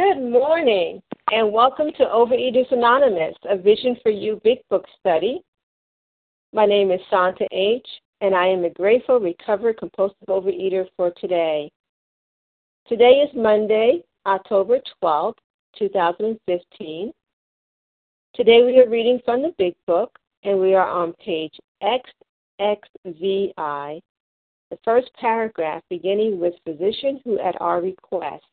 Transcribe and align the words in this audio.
Good 0.00 0.32
morning, 0.32 1.02
and 1.30 1.52
welcome 1.52 1.90
to 1.98 2.04
Overeaters 2.04 2.72
Anonymous, 2.72 3.34
a 3.44 3.58
Vision 3.58 3.98
for 4.02 4.08
You 4.08 4.40
Big 4.42 4.60
Book 4.70 4.86
study. 4.98 5.42
My 6.54 6.64
name 6.64 6.90
is 6.90 7.00
Santa 7.10 7.46
H., 7.52 7.86
and 8.22 8.34
I 8.34 8.46
am 8.46 8.64
a 8.64 8.70
grateful, 8.70 9.20
recovered, 9.20 9.76
compulsive 9.76 10.16
overeater 10.26 10.86
for 10.96 11.10
today. 11.20 11.70
Today 12.88 13.20
is 13.20 13.28
Monday, 13.36 14.02
October 14.24 14.80
12th, 15.04 15.34
2015. 15.78 17.12
Today 18.34 18.64
we 18.64 18.78
are 18.78 18.88
reading 18.88 19.20
from 19.22 19.42
the 19.42 19.54
Big 19.58 19.74
Book, 19.86 20.18
and 20.44 20.58
we 20.58 20.74
are 20.74 20.88
on 20.88 21.12
page 21.22 21.52
XXVI, 21.82 24.00
the 24.70 24.78
first 24.82 25.10
paragraph 25.20 25.82
beginning 25.90 26.40
with 26.40 26.54
Physician 26.64 27.20
who 27.22 27.38
at 27.38 27.60
our 27.60 27.82
request. 27.82 28.44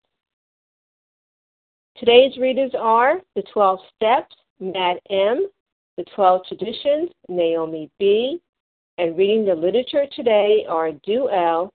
Today's 2.00 2.38
readers 2.38 2.71
are 2.78 3.19
the 3.36 3.42
12 3.51 3.79
Steps, 3.96 4.36
Matt 4.60 5.00
M., 5.10 5.47
the 5.97 6.04
12 6.15 6.42
Traditions, 6.47 7.10
Naomi 7.28 7.89
B., 7.97 8.39
and 9.00 9.18
reading 9.18 9.46
the 9.46 9.56
literature 9.56 10.06
today 10.15 10.64
are 10.70 10.92
Du 10.92 11.28
L., 11.29 11.73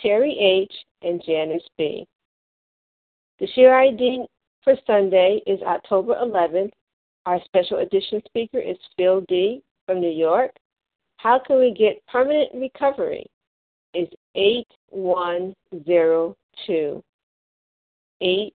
Terry 0.00 0.38
H., 0.38 0.72
and 1.02 1.20
Janice 1.26 1.68
B. 1.76 2.06
The 3.40 3.48
share 3.48 3.76
ID 3.76 4.24
for 4.62 4.76
Sunday 4.86 5.42
is 5.48 5.60
October 5.62 6.14
11th. 6.14 6.70
Our 7.26 7.40
special 7.44 7.78
edition 7.78 8.22
speaker 8.24 8.60
is 8.60 8.76
Phil 8.96 9.22
D. 9.22 9.64
from 9.86 10.00
New 10.00 10.12
York. 10.12 10.52
How 11.16 11.40
can 11.44 11.58
we 11.58 11.74
get 11.74 12.06
permanent 12.06 12.50
recovery? 12.54 13.26
Is 13.94 14.06
8102. 14.36 17.02
8 18.22 18.54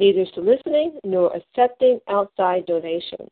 neither 0.00 0.24
soliciting 0.34 0.98
nor 1.04 1.30
accepting 1.36 2.00
outside 2.08 2.64
donations. 2.66 3.28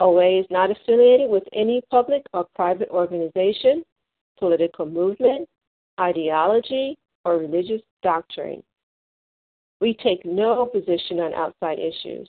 OA 0.00 0.40
is 0.40 0.46
not 0.50 0.70
affiliated 0.70 1.28
with 1.28 1.42
any 1.52 1.80
public 1.90 2.22
or 2.32 2.46
private 2.54 2.90
organization, 2.90 3.82
political 4.38 4.86
movement, 4.86 5.48
ideology, 5.98 6.96
or 7.24 7.38
religious 7.38 7.80
doctrine. 8.02 8.62
We 9.80 9.94
take 9.94 10.24
no 10.24 10.66
position 10.66 11.18
on 11.20 11.34
outside 11.34 11.78
issues. 11.78 12.28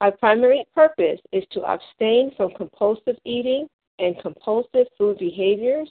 Our 0.00 0.12
primary 0.12 0.64
purpose 0.74 1.20
is 1.30 1.44
to 1.52 1.62
abstain 1.62 2.32
from 2.36 2.52
compulsive 2.54 3.16
eating 3.24 3.68
and 4.00 4.18
compulsive 4.20 4.86
food 4.98 5.18
behaviors 5.18 5.88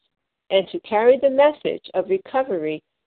and 0.49 0.67
to 0.71 0.79
carry 0.81 1.17
the 1.17 1.29
message 1.29 1.85
of 1.93 2.09
recovery 2.09 2.83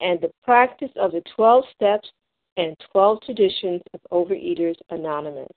and 0.00 0.20
the 0.20 0.32
practice 0.44 0.90
of 0.96 1.12
the 1.12 1.22
12 1.36 1.64
steps 1.74 2.08
and 2.56 2.76
12 2.92 3.18
traditions 3.22 3.80
of 3.94 4.00
Overeaters 4.12 4.76
Anonymous. 4.90 5.52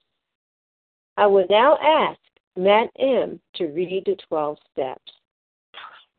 I 1.16 1.26
will 1.26 1.46
now 1.48 1.78
ask 1.82 2.18
Matt 2.56 2.90
M. 2.98 3.40
to 3.56 3.66
read 3.66 4.04
the 4.06 4.16
12 4.28 4.58
steps. 4.72 5.12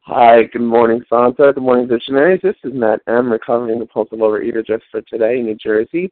Hi, 0.02 0.44
good 0.44 0.62
morning, 0.62 1.02
Santa. 1.10 1.54
Good 1.54 1.64
morning, 1.64 1.88
visionaries. 1.88 2.42
This 2.44 2.56
is 2.64 2.74
Matt 2.74 3.02
M., 3.08 3.32
recovering 3.32 3.80
compulsive 3.80 4.20
overeater 4.20 4.66
just 4.66 4.84
for 4.92 5.02
today 5.02 5.40
in 5.40 5.46
New 5.46 5.56
Jersey. 5.56 6.12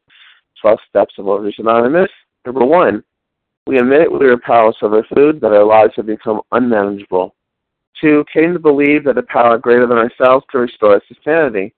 12 0.61 0.79
steps 0.89 1.13
of 1.17 1.25
Overeaters 1.25 1.59
Anonymous. 1.59 2.09
Number 2.45 2.65
one, 2.65 3.03
we 3.67 3.77
admit 3.77 4.11
we 4.11 4.25
are 4.25 4.37
powerless 4.37 4.77
over 4.81 5.05
food, 5.15 5.39
that 5.41 5.53
our 5.53 5.63
lives 5.63 5.93
have 5.95 6.07
become 6.07 6.41
unmanageable. 6.51 7.35
Two, 8.01 8.25
came 8.33 8.53
to 8.53 8.59
believe 8.59 9.03
that 9.05 9.17
a 9.17 9.23
power 9.23 9.57
greater 9.57 9.87
than 9.87 9.97
ourselves 9.97 10.45
could 10.49 10.59
restore 10.59 10.95
us 10.95 11.03
to 11.07 11.15
sanity. 11.23 11.73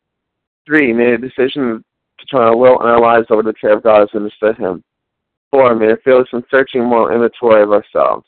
Three, 0.66 0.94
made 0.94 1.14
a 1.14 1.18
decision 1.18 1.84
to 2.20 2.26
turn 2.26 2.42
our 2.42 2.58
will 2.58 2.80
and 2.80 2.90
our 2.90 3.00
lives 3.00 3.28
over 3.30 3.44
to 3.44 3.50
the 3.50 3.54
care 3.54 3.74
of 3.74 3.84
God 3.84 4.04
as 4.04 4.10
we 4.14 4.20
understood 4.20 4.58
Him. 4.58 4.84
Four, 5.52 5.76
made 5.76 5.92
a 5.92 5.98
fearless 5.98 6.30
and 6.34 6.44
searching 6.50 6.84
moral 6.84 7.14
inventory 7.14 7.62
of 7.62 7.72
ourselves. 7.72 8.26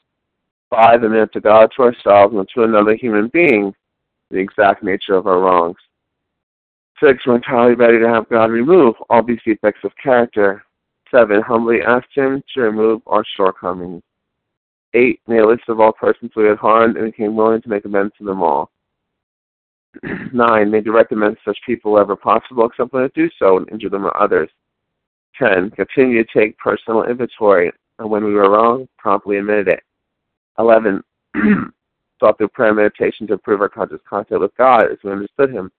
Five, 0.70 1.04
admitted 1.04 1.34
to 1.34 1.42
God, 1.42 1.72
to 1.76 1.84
ourselves, 1.84 2.36
and 2.36 2.48
to 2.54 2.64
another 2.64 2.96
human 2.96 3.30
being 3.30 3.74
the 4.30 4.38
exact 4.38 4.84
nature 4.84 5.16
of 5.16 5.26
our 5.26 5.40
wrongs. 5.40 5.78
Six, 7.02 7.26
we're 7.26 7.36
entirely 7.36 7.76
ready 7.76 8.00
to 8.00 8.10
have 8.10 8.30
God 8.30 8.52
remove 8.52 8.96
all 9.10 9.24
these 9.24 9.40
defects 9.46 9.84
of 9.84 9.92
character. 10.02 10.64
Seven, 11.12 11.42
humbly 11.42 11.82
asked 11.82 12.14
Him 12.14 12.44
to 12.54 12.62
remove 12.62 13.02
our 13.08 13.24
shortcomings. 13.36 14.04
Eight, 14.94 15.22
made 15.28 15.40
a 15.40 15.48
list 15.48 15.64
of 15.70 15.80
all 15.80 15.92
persons 15.94 16.32
we 16.36 16.46
had 16.46 16.58
harmed 16.58 16.98
and 16.98 17.12
became 17.12 17.36
willing 17.36 17.62
to 17.62 17.70
make 17.70 17.86
amends 17.86 18.14
to 18.18 18.26
them 18.26 18.42
all. 18.42 18.72
Nine, 20.34 20.72
made 20.72 20.86
direct 20.86 21.12
amends 21.12 21.40
to 21.40 21.52
such 21.52 21.58
people 21.66 21.94
wherever 21.94 22.16
possible, 22.16 22.66
except 22.66 22.94
when 22.94 23.04
to 23.04 23.10
do 23.10 23.30
so 23.40 23.58
and 23.58 23.70
injure 23.70 23.90
them 23.90 24.06
or 24.06 24.22
others. 24.22 24.50
Ten, 25.38 25.70
continue 25.72 26.24
to 26.24 26.30
take 26.34 26.58
personal 26.58 27.04
inventory, 27.04 27.72
and 28.00 28.10
when 28.10 28.24
we 28.24 28.34
were 28.34 28.52
wrong, 28.52 28.88
promptly 28.98 29.38
admitted 29.38 29.68
it. 29.68 29.84
Eleven, 30.60 31.04
sought 32.20 32.38
through 32.38 32.48
prayer 32.50 32.70
and 32.70 32.78
meditation 32.78 33.28
to 33.28 33.34
improve 33.34 33.62
our 33.62 33.70
conscious 33.70 34.02
contact 34.10 34.42
with 34.42 34.56
God 34.58 34.92
as 34.92 34.98
we 35.04 35.12
understood 35.12 35.52
Him, 35.52 35.72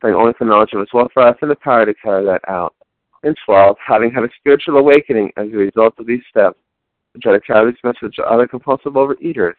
praying 0.00 0.16
only 0.16 0.34
for 0.34 0.44
knowledge 0.44 0.72
of 0.72 0.80
His 0.80 0.92
will 0.92 1.08
for 1.12 1.22
us 1.26 1.36
and 1.40 1.50
the 1.50 1.56
power 1.56 1.86
to 1.86 1.94
carry 1.94 2.24
that 2.26 2.42
out. 2.48 2.74
And 3.22 3.36
twelve, 3.44 3.76
having 3.84 4.12
had 4.12 4.24
a 4.24 4.28
spiritual 4.38 4.76
awakening 4.76 5.32
as 5.36 5.48
a 5.48 5.56
result 5.56 5.94
of 5.98 6.06
these 6.06 6.22
steps, 6.30 6.58
we 7.14 7.20
try 7.20 7.32
to 7.32 7.40
carry 7.40 7.70
this 7.72 7.80
message 7.82 8.14
to 8.16 8.22
other 8.22 8.46
compulsive 8.46 8.92
overeaters 8.92 9.54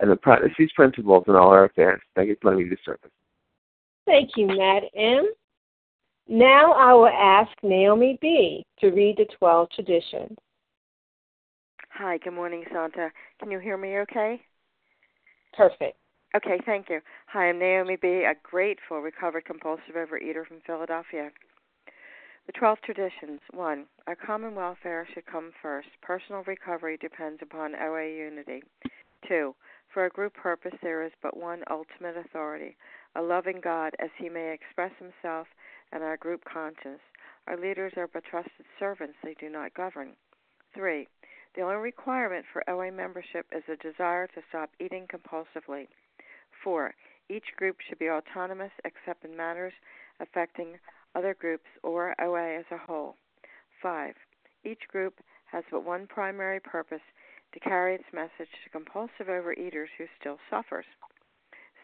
and 0.00 0.10
to 0.10 0.16
practice 0.16 0.52
these 0.58 0.72
principles 0.72 1.24
in 1.26 1.34
all 1.34 1.48
our 1.48 1.64
affairs. 1.64 2.00
Thank 2.14 2.28
you 2.28 2.36
for 2.40 2.50
letting 2.50 2.64
me 2.64 2.70
do 2.70 2.76
service. 2.84 3.10
Thank 4.06 4.30
you, 4.36 4.46
Matt 4.46 4.84
M. 4.94 5.32
Now 6.28 6.72
I 6.72 6.92
will 6.94 7.08
ask 7.08 7.50
Naomi 7.62 8.18
B. 8.20 8.64
to 8.80 8.88
read 8.88 9.16
the 9.18 9.26
12 9.38 9.68
traditions. 9.74 10.36
Hi, 11.90 12.18
good 12.18 12.32
morning, 12.32 12.64
Santa. 12.72 13.10
Can 13.38 13.50
you 13.50 13.58
hear 13.58 13.76
me 13.76 13.98
okay? 13.98 14.40
Perfect. 15.56 15.96
Okay, 16.36 16.60
thank 16.66 16.88
you. 16.88 17.00
Hi, 17.28 17.48
I'm 17.48 17.58
Naomi 17.58 17.96
B., 18.00 18.24
a 18.24 18.34
grateful 18.42 19.00
recovered 19.00 19.44
compulsive 19.44 19.94
overeater 19.94 20.46
from 20.46 20.60
Philadelphia. 20.66 21.30
The 22.46 22.52
12 22.52 22.78
traditions. 22.84 23.40
1. 23.52 23.86
Our 24.06 24.16
common 24.16 24.54
welfare 24.54 25.06
should 25.14 25.24
come 25.26 25.52
first. 25.62 25.88
Personal 26.02 26.42
recovery 26.42 26.98
depends 27.00 27.40
upon 27.42 27.74
OA 27.76 28.08
unity. 28.08 28.62
2. 29.28 29.54
For 29.92 30.06
a 30.06 30.10
group 30.10 30.34
purpose, 30.34 30.74
there 30.82 31.04
is 31.04 31.12
but 31.22 31.36
one 31.36 31.62
ultimate 31.70 32.16
authority 32.16 32.76
a 33.14 33.22
loving 33.22 33.60
God 33.62 33.94
as 33.98 34.10
he 34.18 34.28
may 34.28 34.52
express 34.52 34.92
himself 34.98 35.46
and 35.92 36.02
our 36.02 36.16
group 36.16 36.44
conscience. 36.44 37.00
Our 37.46 37.56
leaders 37.56 37.92
are 37.96 38.08
but 38.08 38.24
trusted 38.24 38.66
servants, 38.78 39.16
they 39.22 39.34
do 39.34 39.48
not 39.48 39.74
govern. 39.74 40.16
3. 40.74 41.06
The 41.54 41.62
only 41.62 41.76
requirement 41.76 42.44
for 42.52 42.68
OA 42.68 42.90
membership 42.90 43.46
is 43.52 43.62
a 43.68 43.76
desire 43.76 44.26
to 44.28 44.42
stop 44.48 44.70
eating 44.80 45.06
compulsively. 45.06 45.86
4. 46.64 46.94
Each 47.28 47.54
group 47.56 47.76
should 47.80 47.98
be 47.98 48.10
autonomous 48.10 48.72
except 48.84 49.24
in 49.24 49.36
matters 49.36 49.72
affecting 50.20 50.78
other 51.14 51.34
groups 51.34 51.68
or 51.82 52.14
OA 52.20 52.58
as 52.58 52.64
a 52.70 52.78
whole. 52.78 53.16
5. 53.82 54.14
Each 54.64 54.88
group 54.88 55.20
has 55.52 55.64
but 55.70 55.84
one 55.84 56.06
primary 56.06 56.58
purpose 56.58 57.02
to 57.52 57.60
carry 57.60 57.94
its 57.94 58.12
message 58.12 58.50
to 58.64 58.70
compulsive 58.70 59.28
overeaters 59.28 59.88
who 59.96 60.06
still 60.18 60.38
suffers. 60.50 60.86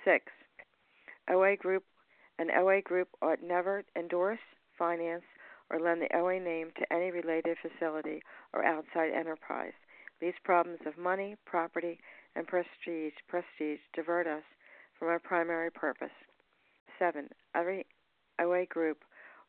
6. 0.05 0.25
OA 1.31 1.57
group 1.57 1.85
an 2.41 2.51
OA 2.57 2.81
group 2.81 3.09
ought 3.21 3.43
never 3.43 3.85
endorse, 3.95 4.41
finance, 4.79 5.25
or 5.69 5.79
lend 5.79 6.01
the 6.01 6.17
OA 6.17 6.41
name 6.41 6.71
to 6.79 6.91
any 6.91 7.11
related 7.11 7.59
facility 7.61 8.23
or 8.55 8.65
outside 8.65 9.13
enterprise. 9.13 9.75
These 10.23 10.41
problems 10.43 10.81
of 10.87 10.97
money, 10.97 11.37
property, 11.45 11.99
and 12.35 12.47
prestige, 12.47 13.13
prestige 13.29 13.81
divert 13.93 14.27
us 14.27 14.43
from 14.99 15.09
our 15.09 15.19
primary 15.19 15.71
purpose. 15.71 16.17
7. 16.99 17.29
Every 17.55 17.85
OA 18.41 18.65
group 18.65 19.05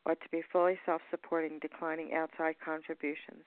ought 0.05 0.19
to 0.19 0.29
be 0.29 0.41
fully 0.51 0.77
self 0.85 1.01
supporting, 1.09 1.59
declining 1.59 2.13
outside 2.13 2.55
contributions. 2.63 3.45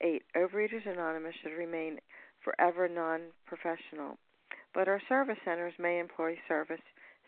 8. 0.00 0.22
Overeaters 0.36 0.86
Anonymous 0.86 1.36
should 1.40 1.56
remain 1.56 1.98
forever 2.42 2.88
non 2.88 3.32
professional, 3.46 4.18
but 4.74 4.88
our 4.88 5.00
service 5.08 5.38
centers 5.44 5.74
may 5.78 6.00
employ 6.00 6.36
service 6.48 6.82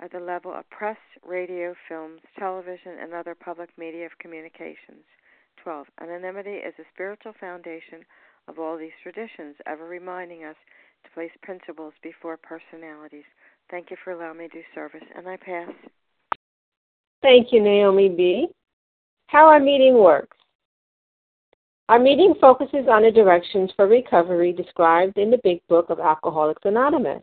at 0.00 0.12
the 0.12 0.20
level 0.20 0.52
of 0.52 0.68
press, 0.70 0.96
radio, 1.26 1.74
films, 1.88 2.20
television, 2.38 2.92
and 3.00 3.12
other 3.12 3.34
public 3.34 3.70
media 3.78 4.06
of 4.06 4.18
communications. 4.18 5.04
12. 5.62 5.86
Anonymity 6.00 6.56
is 6.56 6.74
the 6.78 6.84
spiritual 6.92 7.32
foundation 7.38 8.04
of 8.48 8.58
all 8.58 8.78
these 8.78 8.96
traditions, 9.02 9.56
ever 9.66 9.86
reminding 9.86 10.44
us 10.44 10.56
to 11.04 11.10
place 11.12 11.30
principles 11.42 11.92
before 12.02 12.38
personalities. 12.38 13.24
Thank 13.70 13.90
you 13.90 13.96
for 14.02 14.12
allowing 14.12 14.38
me 14.38 14.48
to 14.48 14.54
do 14.54 14.62
service, 14.74 15.04
and 15.14 15.28
I 15.28 15.36
pass. 15.36 15.70
Thank 17.22 17.52
you, 17.52 17.60
Naomi 17.60 18.08
B. 18.08 18.48
How 19.26 19.46
our 19.46 19.60
meeting 19.60 19.98
works. 19.98 20.36
Our 21.88 21.98
meeting 21.98 22.34
focuses 22.40 22.86
on 22.88 23.02
the 23.02 23.10
directions 23.10 23.70
for 23.76 23.86
recovery 23.86 24.52
described 24.52 25.18
in 25.18 25.30
the 25.30 25.40
Big 25.42 25.60
Book 25.68 25.90
of 25.90 26.00
Alcoholics 26.00 26.62
Anonymous. 26.64 27.22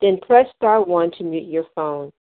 then 0.00 0.18
press 0.20 0.46
star 0.56 0.82
1 0.82 1.10
to 1.12 1.24
mute 1.24 1.48
your 1.48 1.66
phone. 1.74 2.12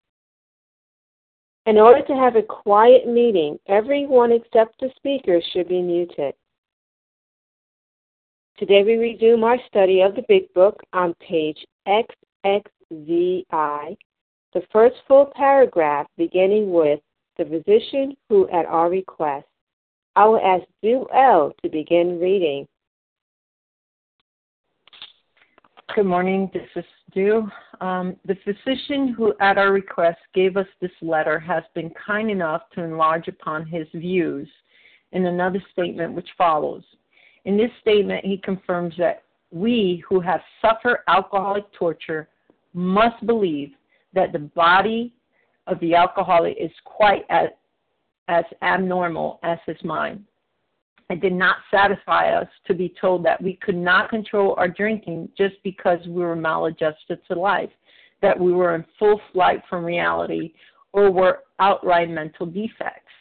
In 1.67 1.79
order 1.79 2.03
to 2.07 2.15
have 2.15 2.37
a 2.37 2.43
quiet 2.43 3.09
meeting, 3.09 3.59
everyone 3.67 4.33
except 4.33 4.81
the 4.81 4.91
speaker 4.97 5.41
should 5.53 5.69
be 5.69 5.83
muted. 5.83 6.35
Today 8.57 8.85
we 8.85 8.97
resume 8.97 9.45
our 9.45 9.59
study 9.67 10.01
of 10.01 10.15
the 10.15 10.25
Big 10.29 10.53
Book 10.55 10.81
on 10.93 11.13
page 11.15 11.59
XXVI, 11.87 13.97
the 14.55 14.63
first 14.73 14.97
full 15.07 15.27
paragraph 15.35 16.07
beginning 16.17 16.71
with 16.71 17.01
the 17.37 17.45
physician 17.45 18.17
who, 18.29 18.49
at 18.49 18.65
our 18.65 18.89
request, 18.89 19.47
I 20.15 20.27
will 20.27 20.41
ask 20.41 20.65
L 21.13 21.53
to 21.63 21.69
begin 21.69 22.19
reading. 22.19 22.67
Good 25.95 26.05
morning. 26.05 26.51
This 26.53 26.69
is 26.75 26.85
Du. 27.15 27.49
Um, 27.81 28.17
the 28.27 28.37
physician 28.45 29.15
who, 29.17 29.33
at 29.41 29.57
our 29.57 29.73
request, 29.73 30.19
gave 30.35 30.57
us 30.57 30.67
this 30.81 30.91
letter 31.01 31.39
has 31.39 31.63
been 31.75 31.91
kind 31.91 32.31
enough 32.31 32.63
to 32.75 32.83
enlarge 32.83 33.29
upon 33.29 33.65
his 33.67 33.87
views 33.95 34.49
in 35.13 35.27
another 35.27 35.63
statement 35.73 36.13
which 36.13 36.29
follows. 36.37 36.83
In 37.45 37.57
this 37.57 37.71
statement, 37.81 38.25
he 38.25 38.37
confirms 38.37 38.95
that 38.99 39.23
we 39.53 40.03
who 40.07 40.21
have 40.21 40.41
suffered 40.61 40.99
alcoholic 41.09 41.73
torture 41.73 42.29
must 42.75 43.25
believe 43.25 43.71
that 44.13 44.33
the 44.33 44.41
body 44.41 45.15
of 45.69 45.79
the 45.81 45.95
alcoholic 45.95 46.57
is 46.61 46.73
quite 46.85 47.25
as, 47.31 47.49
as 48.29 48.45
abnormal 48.61 49.39
as 49.45 49.59
his 49.67 49.83
mind. 49.85 50.25
It 51.09 51.21
did 51.21 51.33
not 51.33 51.59
satisfy 51.71 52.31
us 52.31 52.49
to 52.67 52.75
be 52.75 52.93
told 53.01 53.25
that 53.25 53.41
we 53.41 53.55
could 53.63 53.77
not 53.77 54.11
control 54.11 54.55
our 54.59 54.69
drinking 54.69 55.29
just 55.39 55.55
because 55.63 56.01
we 56.07 56.23
were 56.23 56.35
maladjusted 56.35 57.21
to 57.29 57.39
life, 57.39 57.71
that 58.23 58.39
we 58.39 58.53
were 58.53 58.75
in 58.75 58.85
full 58.99 59.21
flight 59.33 59.63
from 59.69 59.85
reality, 59.85 60.53
or 60.93 61.11
were 61.11 61.45
outright 61.61 62.11
mental 62.11 62.47
defects. 62.47 63.13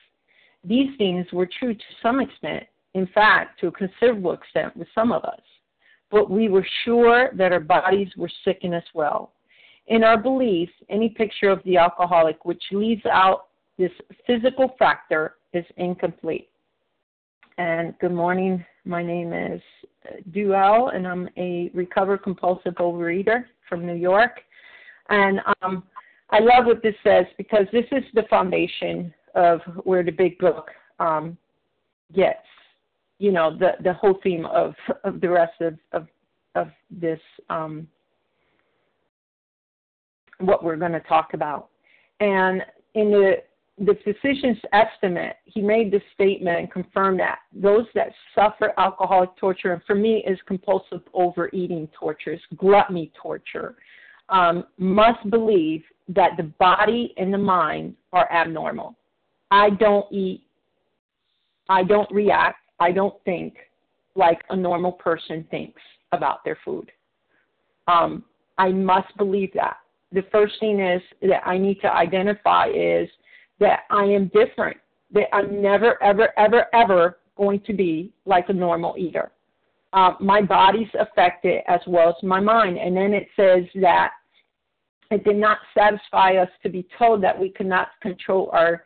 These 0.64 0.98
things 0.98 1.28
were 1.32 1.48
true 1.60 1.76
to 1.76 1.84
some 2.02 2.20
extent, 2.20 2.64
in 2.96 3.06
fact, 3.08 3.60
to 3.60 3.68
a 3.68 3.72
considerable 3.72 4.32
extent 4.32 4.76
with 4.76 4.88
some 4.96 5.12
of 5.12 5.24
us. 5.24 5.42
But 6.10 6.32
we 6.32 6.50
were 6.50 6.66
sure 6.86 7.30
that 7.34 7.52
our 7.52 7.60
bodies 7.60 8.10
were 8.18 8.32
sickened 8.44 8.74
as 8.74 8.84
well. 8.96 9.34
In 9.88 10.04
our 10.04 10.18
beliefs, 10.18 10.72
any 10.90 11.10
picture 11.10 11.50
of 11.50 11.62
the 11.66 11.78
alcoholic 11.78 12.46
which 12.46 12.64
leaves 12.72 13.06
out 13.06 13.48
this 13.78 13.92
physical 14.26 14.76
factor 14.80 15.36
is 15.54 15.66
incomplete. 15.78 16.50
And 17.58 17.98
good 18.00 18.12
morning. 18.12 18.66
My 18.84 19.02
name 19.02 19.32
is 19.32 19.62
Duell, 20.32 20.94
and 20.94 21.08
I'm 21.08 21.30
a 21.38 21.72
recovered 21.74 22.22
compulsive 22.22 22.74
overeater 22.76 23.46
from 23.70 23.86
New 23.86 23.96
York. 23.96 24.42
And 25.08 25.40
um, 25.62 25.84
I 26.32 26.40
love 26.40 26.66
what 26.66 26.84
this 26.84 26.96
says 27.02 27.26
because 27.38 27.66
this 27.72 27.86
is 27.94 28.04
the 28.14 28.24
foundation 28.30 29.14
of 29.36 29.62
where 29.86 30.04
the 30.04 30.12
big 30.12 30.38
book 30.38 30.70
um, 31.00 31.38
gets 32.14 32.40
you 33.20 33.32
know 33.32 33.58
the 33.58 33.72
the 33.84 33.94
whole 33.94 34.20
theme 34.22 34.46
of 34.48 34.74
of 35.06 35.22
the 35.22 35.30
rest 35.30 35.62
of 35.62 35.78
of 35.94 36.08
of 36.56 36.68
this 36.92 37.20
um, 37.50 37.88
what 40.40 40.62
we're 40.62 40.76
going 40.76 40.92
to 40.92 41.00
talk 41.02 41.34
about. 41.34 41.70
And 42.20 42.64
in 42.96 43.12
the 43.12 43.36
the 43.78 43.98
physician's 44.04 44.58
estimate, 44.72 45.36
he 45.44 45.62
made 45.62 45.92
this 45.92 46.02
statement 46.14 46.60
and 46.60 46.72
confirmed 46.72 47.20
that 47.20 47.40
those 47.54 47.86
that 47.94 48.10
suffer 48.34 48.74
alcoholic 48.78 49.36
torture, 49.36 49.74
and 49.74 49.82
for 49.86 49.96
me 49.96 50.24
is 50.26 50.40
compulsive 50.48 51.02
overeating 51.14 51.90
torture, 51.98 52.40
gluttony 52.56 53.12
torture, 53.22 53.76
um, 54.30 54.66
must 54.78 55.30
believe 55.30 55.84
that 56.08 56.32
the 56.38 56.44
body 56.44 57.14
and 57.18 57.34
the 57.34 57.38
mind 57.38 57.96
are 58.14 58.32
abnormal. 58.32 58.96
I 59.52 59.72
don't 59.72 60.10
eat, 60.12 60.44
I 61.68 61.84
don't 61.84 62.10
react, 62.12 62.60
I 62.80 62.92
don't 62.92 63.16
think 63.26 63.56
like 64.16 64.42
a 64.50 64.56
normal 64.56 64.94
person 64.94 65.46
thinks 65.52 65.82
about 66.14 66.46
their 66.46 66.58
food. 66.64 66.92
Um, 67.88 68.24
I 68.58 68.72
must 68.72 69.16
believe 69.18 69.52
that. 69.54 69.78
The 70.14 70.24
first 70.32 70.54
thing 70.62 70.80
is 70.80 71.02
that 71.24 71.46
I 71.46 71.58
need 71.58 71.82
to 71.82 71.94
identify 71.94 72.68
is 72.68 73.10
that 73.60 73.82
I 73.90 74.04
am 74.04 74.32
different, 74.34 74.78
that 75.12 75.34
I'm 75.34 75.62
never, 75.62 76.02
ever, 76.04 76.30
ever, 76.38 76.66
ever 76.74 77.18
going 77.38 77.62
to 77.62 77.74
be 77.74 78.12
like 78.26 78.50
a 78.50 78.54
normal 78.54 78.96
eater. 78.98 79.32
Uh, 79.94 80.14
my 80.20 80.42
body's 80.42 80.90
affected 81.00 81.62
as 81.68 81.80
well 81.88 82.10
as 82.10 82.16
my 82.24 82.40
mind. 82.40 82.78
And 82.78 82.96
then 82.96 83.14
it 83.14 83.28
says 83.36 83.64
that 83.82 84.12
it 85.12 85.24
did 85.24 85.38
not 85.38 85.60
satisfy 85.74 86.36
us 86.36 86.50
to 86.64 86.70
be 86.70 86.88
told 86.98 87.24
that 87.24 87.40
we 87.40 87.50
could 87.50 87.68
not 87.68 87.90
control 88.02 88.50
our 88.52 88.84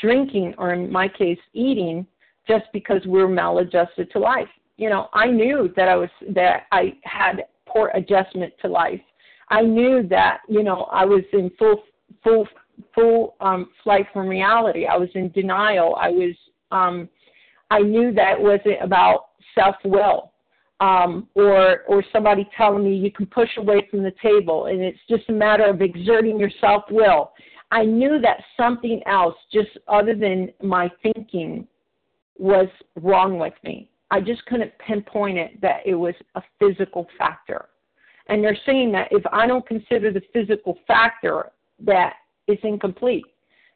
drinking, 0.00 0.54
or 0.58 0.72
in 0.72 0.90
my 0.90 1.08
case, 1.08 1.38
eating, 1.52 2.06
just 2.48 2.64
because 2.72 3.00
we're 3.06 3.28
maladjusted 3.28 4.10
to 4.10 4.18
life. 4.18 4.48
You 4.76 4.90
know, 4.90 5.08
I 5.12 5.28
knew 5.28 5.72
that 5.76 5.88
I 5.88 5.96
was 5.96 6.10
that 6.30 6.64
I 6.72 6.94
had 7.04 7.44
poor 7.66 7.90
adjustment 7.94 8.52
to 8.62 8.68
life. 8.68 9.00
I 9.48 9.62
knew 9.62 10.06
that 10.08 10.40
you 10.48 10.62
know 10.62 10.88
I 10.90 11.04
was 11.04 11.22
in 11.32 11.50
full 11.58 11.82
full 12.24 12.48
full 12.94 13.36
um, 13.40 13.70
flight 13.82 14.06
from 14.12 14.28
reality. 14.28 14.86
I 14.86 14.96
was 14.96 15.08
in 15.14 15.30
denial. 15.30 15.96
I 15.98 16.10
was 16.10 16.34
um, 16.70 17.08
I 17.70 17.80
knew 17.80 18.12
that 18.12 18.38
wasn't 18.38 18.82
about 18.82 19.26
self 19.54 19.76
will 19.84 20.32
um, 20.80 21.28
or 21.34 21.82
or 21.88 22.04
somebody 22.12 22.48
telling 22.56 22.84
me 22.84 22.96
you 22.96 23.10
can 23.10 23.26
push 23.26 23.50
away 23.56 23.86
from 23.90 24.02
the 24.02 24.12
table 24.22 24.66
and 24.66 24.80
it's 24.80 24.98
just 25.08 25.28
a 25.28 25.32
matter 25.32 25.64
of 25.64 25.80
exerting 25.80 26.38
your 26.38 26.50
self 26.60 26.84
will. 26.90 27.32
I 27.70 27.84
knew 27.84 28.20
that 28.20 28.42
something 28.56 29.00
else, 29.06 29.34
just 29.50 29.70
other 29.88 30.14
than 30.14 30.52
my 30.62 30.90
thinking, 31.02 31.66
was 32.36 32.68
wrong 33.00 33.38
with 33.38 33.54
me. 33.64 33.88
I 34.10 34.20
just 34.20 34.44
couldn't 34.44 34.72
pinpoint 34.78 35.38
it 35.38 35.58
that 35.62 35.80
it 35.86 35.94
was 35.94 36.14
a 36.34 36.42
physical 36.58 37.06
factor. 37.16 37.66
And 38.26 38.44
they're 38.44 38.58
saying 38.66 38.92
that 38.92 39.08
if 39.10 39.22
I 39.32 39.46
don't 39.46 39.66
consider 39.66 40.12
the 40.12 40.20
physical 40.34 40.78
factor, 40.86 41.50
that 41.84 42.14
it's 42.46 42.62
incomplete 42.64 43.24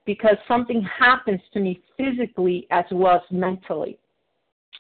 because 0.04 0.37
something 0.46 0.82
happens 0.82 1.40
to 1.52 1.61
me 1.61 1.82
physically 1.96 2.66
as 2.70 2.85
well 2.92 3.16
as 3.16 3.23
mentally. 3.30 3.99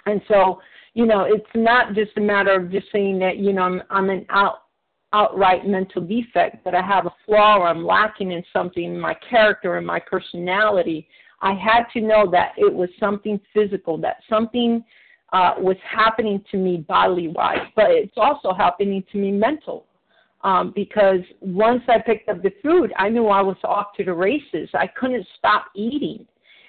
And 0.06 0.20
so, 0.28 0.60
you 0.94 1.04
know, 1.04 1.24
it's 1.28 1.44
not 1.54 1.94
just 1.94 2.12
a 2.16 2.20
matter 2.20 2.54
of 2.54 2.70
just 2.70 2.86
saying 2.92 3.18
that, 3.18 3.38
you 3.38 3.52
know, 3.52 3.62
I'm, 3.62 3.82
I'm 3.90 4.10
an 4.10 4.24
out, 4.30 4.62
outright 5.12 5.66
mental 5.66 6.02
defect, 6.02 6.64
that 6.64 6.74
I 6.74 6.82
have 6.82 7.06
a 7.06 7.14
flaw 7.26 7.58
or 7.58 7.68
I'm 7.68 7.84
lacking 7.84 8.30
in 8.32 8.44
something 8.52 8.84
in 8.84 8.98
my 8.98 9.14
character 9.28 9.76
and 9.76 9.86
my 9.86 9.98
personality. 9.98 11.08
I 11.42 11.54
had 11.54 11.84
to 11.94 12.00
know 12.00 12.30
that 12.30 12.52
it 12.56 12.72
was 12.72 12.88
something 13.00 13.40
physical, 13.52 13.98
that 13.98 14.18
something 14.28 14.84
uh, 15.32 15.54
was 15.58 15.76
happening 15.82 16.42
to 16.50 16.56
me 16.56 16.78
bodily 16.78 17.28
wise, 17.28 17.66
but 17.74 17.90
it's 17.90 18.16
also 18.16 18.54
happening 18.54 19.02
to 19.10 19.18
me 19.18 19.32
mental. 19.32 19.85
Um, 20.46 20.72
because 20.76 21.18
once 21.40 21.82
I 21.88 21.98
picked 21.98 22.28
up 22.28 22.40
the 22.40 22.52
food, 22.62 22.92
I 22.96 23.08
knew 23.08 23.26
I 23.26 23.42
was 23.42 23.56
off 23.64 23.86
to 23.96 24.04
the 24.04 24.14
races. 24.14 24.68
I 24.74 24.86
couldn't 24.86 25.26
stop 25.36 25.66
eating. 25.74 26.24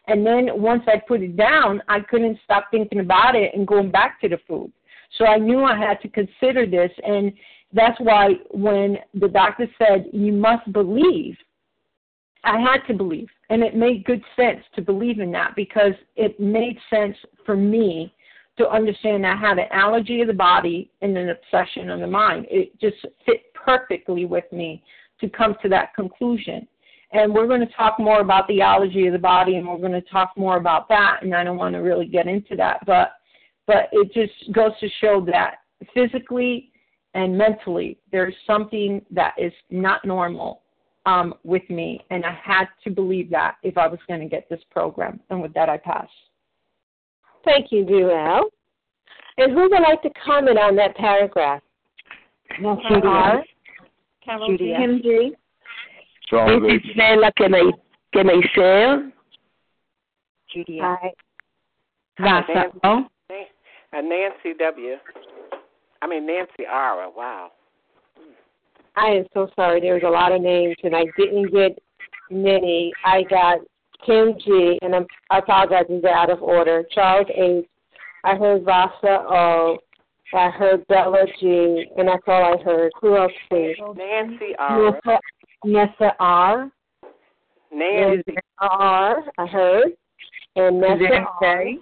And 0.08 0.26
then 0.26 0.50
once 0.56 0.82
I 0.88 1.00
put 1.08 1.22
it 1.22 1.38
down, 1.38 1.84
I 1.88 2.00
couldn't 2.00 2.40
stop 2.44 2.70
thinking 2.72 3.02
about 3.02 3.36
it 3.36 3.54
and 3.54 3.68
going 3.68 3.92
back 3.92 4.20
to 4.22 4.30
the 4.30 4.40
food. 4.48 4.74
So 5.20 5.26
I 5.26 5.38
knew 5.38 5.64
I 5.64 5.78
had 5.78 6.02
to 6.02 6.08
consider 6.08 6.66
this. 6.66 6.90
And 7.06 7.32
that's 7.72 8.00
why 8.00 8.38
when 8.50 8.98
the 9.14 9.28
doctor 9.28 9.68
said, 9.78 10.08
you 10.12 10.32
must 10.32 10.74
believe, 10.74 11.38
I 12.44 12.60
had 12.60 12.80
to 12.88 12.96
believe. 12.96 13.28
And 13.52 13.62
it 13.62 13.76
made 13.76 14.06
good 14.06 14.24
sense 14.36 14.64
to 14.76 14.82
believe 14.82 15.20
in 15.20 15.32
that 15.34 15.56
because 15.56 15.94
it 16.16 16.40
made 16.40 16.80
sense 16.90 17.16
for 17.46 17.56
me 17.56 18.12
to 18.58 18.70
understand 18.70 19.24
that 19.24 19.38
I 19.38 19.40
had 19.40 19.60
an 19.60 19.68
allergy 19.72 20.22
of 20.22 20.28
the 20.28 20.34
body 20.34 20.92
and 21.02 21.18
an 21.18 21.30
obsession 21.30 21.90
of 21.90 22.00
the 22.00 22.08
mind. 22.08 22.48
It 22.50 22.80
just 22.80 22.98
fit 23.26 23.54
perfectly 23.54 24.26
with 24.26 24.46
me 24.52 24.84
to 25.22 25.30
come 25.30 25.56
to 25.62 25.70
that 25.70 25.94
conclusion. 25.96 26.68
And 27.12 27.34
we're 27.34 27.48
going 27.48 27.66
to 27.66 27.74
talk 27.74 28.00
more 28.00 28.20
about 28.20 28.48
the 28.48 28.62
allergy 28.62 29.08
of 29.08 29.14
the 29.14 29.20
body, 29.20 29.56
and 29.56 29.68
we're 29.68 29.78
going 29.78 29.92
to 29.94 30.02
talk 30.02 30.34
more 30.36 30.58
about 30.58 30.90
that. 30.90 31.20
And 31.22 31.34
I 31.34 31.44
don't 31.44 31.58
want 31.58 31.74
to 31.76 31.80
really 31.80 32.06
get 32.06 32.28
into 32.28 32.56
that, 32.58 32.86
but 32.86 33.14
but 33.66 33.90
it 33.92 34.14
just 34.14 34.54
goes 34.54 34.72
to 34.80 34.88
show 35.02 35.26
that 35.26 35.56
physically 35.94 36.72
and 37.14 37.38
mentally, 37.38 37.98
there's 38.12 38.36
something 38.46 39.04
that 39.12 39.34
is 39.38 39.52
not 39.70 40.06
normal 40.06 40.62
um, 41.06 41.34
with 41.44 41.68
me, 41.70 42.06
and 42.12 42.26
I 42.26 42.38
had 42.44 42.66
to 42.84 42.92
believe 42.92 43.30
that 43.32 43.56
if 43.64 43.78
I 43.78 43.88
was 43.88 44.00
going 44.08 44.20
to 44.20 44.28
get 44.28 44.48
this 44.50 44.60
program. 44.70 45.20
And 45.30 45.42
with 45.42 45.54
that, 45.54 45.68
I 45.68 45.78
pass. 45.78 46.08
Thank 47.48 47.72
you, 47.72 47.86
Duell. 47.86 48.42
And 49.38 49.54
who 49.54 49.70
would 49.70 49.82
like 49.82 50.01
to 50.01 50.10
comment 50.25 50.60
on 50.60 50.75
that 50.75 50.96
paragraph? 50.98 51.62
No, 52.60 52.77
Judy. 52.89 53.08
R. 53.08 53.44
Judy. 54.48 54.74
Kim 54.77 55.01
G. 55.01 55.32
Charles 56.30 56.82
Stella 56.94 57.32
Kemeisel. 58.13 59.12
Judy. 60.54 60.80
Hi. 60.82 61.12
Vasa. 62.20 62.74
And 62.84 63.06
uh, 63.94 64.01
Nancy 64.01 64.58
W. 64.60 64.96
I 66.01 66.08
mean 66.08 66.27
Nancy 66.27 66.66
Ara. 66.70 67.10
Wow. 67.16 67.51
I 68.98 69.08
am 69.12 69.25
so 69.34 69.48
sorry. 69.56 69.80
There 69.80 69.94
was 69.94 70.04
a 70.06 70.10
lot 70.10 70.34
of 70.34 70.42
names, 70.42 70.75
and 70.84 70.96
I 70.96 71.06
didn't 71.18 71.54
get 71.54 71.82
many. 72.30 72.92
I 73.06 73.24
got 73.24 73.60
Kim 74.06 74.34
G, 74.39 74.80
and 74.82 74.96
I'm, 74.96 75.06
I 75.30 75.39
apologize, 75.39 75.86
these 75.89 76.04
are 76.04 76.10
out 76.10 76.30
of 76.30 76.42
order. 76.42 76.84
Charles 76.94 77.27
H. 77.34 77.66
I 78.24 78.36
heard 78.36 78.63
Vasa 78.63 79.25
O. 79.30 79.77
I 80.34 80.50
heard 80.50 80.86
Bella 80.88 81.25
G, 81.39 81.86
and 81.98 82.08
that's 82.08 82.24
all 82.27 82.54
I 82.54 82.63
heard. 82.63 82.92
Who 83.01 83.16
else, 83.16 83.32
please? 83.50 83.75
Nancy 83.96 84.56
R. 84.60 84.92
Nessa, 84.92 85.20
Nessa 85.63 86.12
R. 86.20 86.70
Nancy 87.72 88.36
R. 88.60 89.24
I 89.38 89.46
heard. 89.46 89.94
And 90.58 90.82
Nessa 90.82 90.98
Suzanne 91.00 91.25
R. 91.25 91.39
K. 91.42 91.77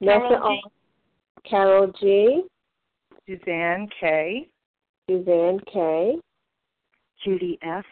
Nessa 0.00 0.34
R. 0.42 0.56
Carol 1.48 1.92
G. 2.00 2.42
Suzanne 3.26 3.88
K. 3.98 4.48
Suzanne 5.08 5.60
K. 5.72 6.18
Judy 7.24 7.58
F. 7.62 7.84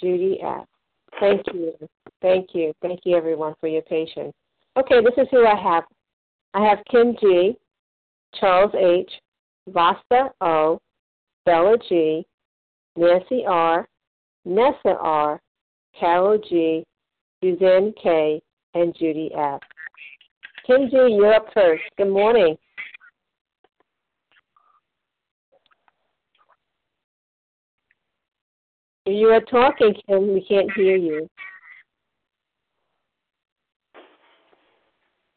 Judy 0.00 0.38
F. 0.42 0.66
Thank 1.18 1.42
you. 1.54 1.72
Thank 2.22 2.50
you. 2.52 2.72
Thank 2.82 3.00
you, 3.04 3.16
everyone, 3.16 3.54
for 3.60 3.68
your 3.68 3.82
patience. 3.82 4.32
Okay, 4.76 5.00
this 5.02 5.14
is 5.16 5.26
who 5.30 5.46
I 5.46 5.60
have. 5.60 5.84
I 6.54 6.64
have 6.64 6.78
Kim 6.90 7.16
G, 7.20 7.56
Charles 8.38 8.72
H, 8.74 9.10
Vasta 9.68 10.30
O, 10.40 10.80
Bella 11.46 11.76
G, 11.88 12.26
Nancy 12.96 13.44
R, 13.46 13.88
Nessa 14.44 14.96
R, 15.00 15.40
Carol 15.98 16.38
G, 16.48 16.84
Suzanne 17.42 17.92
K, 18.02 18.40
and 18.74 18.94
Judy 18.98 19.30
F. 19.36 19.60
Kim 20.66 20.88
G, 20.90 20.96
you're 20.96 21.34
up 21.34 21.46
first. 21.54 21.82
Good 21.96 22.10
morning. 22.10 22.56
You 29.06 29.28
are 29.28 29.40
talking, 29.40 29.94
Kim. 30.06 30.34
We 30.34 30.44
can't 30.46 30.70
hear 30.76 30.96
you. 30.96 31.28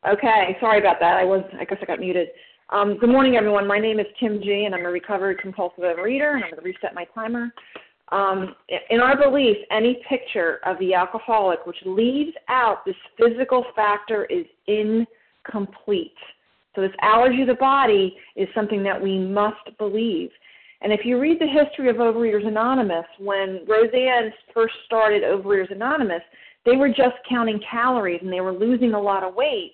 Okay, 0.06 0.58
sorry 0.60 0.80
about 0.80 1.00
that. 1.00 1.16
I 1.16 1.24
was 1.24 1.44
I 1.58 1.64
guess 1.64 1.78
I 1.82 1.86
got 1.86 2.00
muted. 2.00 2.28
Um, 2.72 2.98
good 2.98 3.10
morning, 3.10 3.38
everyone. 3.38 3.66
My 3.66 3.80
name 3.80 4.02
is 4.02 4.06
Tim 4.20 4.42
G, 4.42 4.66
and 4.66 4.76
I'm 4.76 4.86
a 4.86 4.92
recovered 4.92 5.40
compulsive 5.40 5.86
overeater, 5.86 6.36
and 6.36 6.44
I'm 6.44 6.52
going 6.52 6.62
to 6.62 6.62
reset 6.62 6.94
my 6.94 7.06
timer. 7.16 7.54
Um, 8.12 8.54
in 8.90 9.00
our 9.00 9.16
belief, 9.16 9.56
any 9.72 10.02
picture 10.10 10.60
of 10.66 10.78
the 10.80 10.94
alcoholic 10.94 11.66
which 11.66 11.78
leaves 11.86 12.34
out 12.50 12.84
this 12.86 12.96
physical 13.18 13.66
factor 13.78 14.26
is 14.26 14.46
incomplete. 14.68 16.12
So 16.76 16.82
this 16.82 16.92
allergy 17.02 17.44
of 17.44 17.48
the 17.48 17.54
body 17.54 18.18
is 18.36 18.50
something 18.54 18.84
that 18.84 19.02
we 19.02 19.18
must 19.18 19.70
believe. 19.78 20.32
And 20.82 20.92
if 20.92 21.06
you 21.06 21.18
read 21.18 21.40
the 21.40 21.48
history 21.48 21.90
of 21.90 21.96
Overeaters 21.96 22.46
Anonymous, 22.46 23.06
when 23.20 23.66
Rozanne 23.66 24.32
first 24.54 24.74
started 24.86 25.24
Overeaters 25.24 25.72
Anonymous, 25.72 26.24
they 26.66 26.76
were 26.76 26.90
just 26.90 27.16
counting 27.30 27.62
calories 27.70 28.20
and 28.22 28.32
they 28.32 28.42
were 28.42 28.54
losing 28.54 28.94
a 28.94 29.02
lot 29.02 29.24
of 29.24 29.34
weight. 29.34 29.74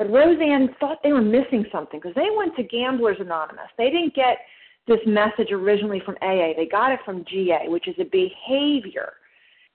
But 0.00 0.08
Rozanne 0.08 0.74
thought 0.78 1.02
they 1.02 1.12
were 1.12 1.20
missing 1.20 1.66
something 1.70 2.00
because 2.00 2.14
they 2.14 2.28
went 2.34 2.56
to 2.56 2.62
Gamblers 2.62 3.18
Anonymous. 3.20 3.68
They 3.76 3.90
didn't 3.90 4.14
get 4.14 4.38
this 4.88 4.98
message 5.06 5.52
originally 5.52 6.00
from 6.06 6.14
AA. 6.22 6.54
They 6.56 6.66
got 6.72 6.90
it 6.90 7.00
from 7.04 7.22
GA, 7.26 7.68
which 7.68 7.86
is 7.86 7.94
a 7.98 8.04
behavior. 8.04 9.12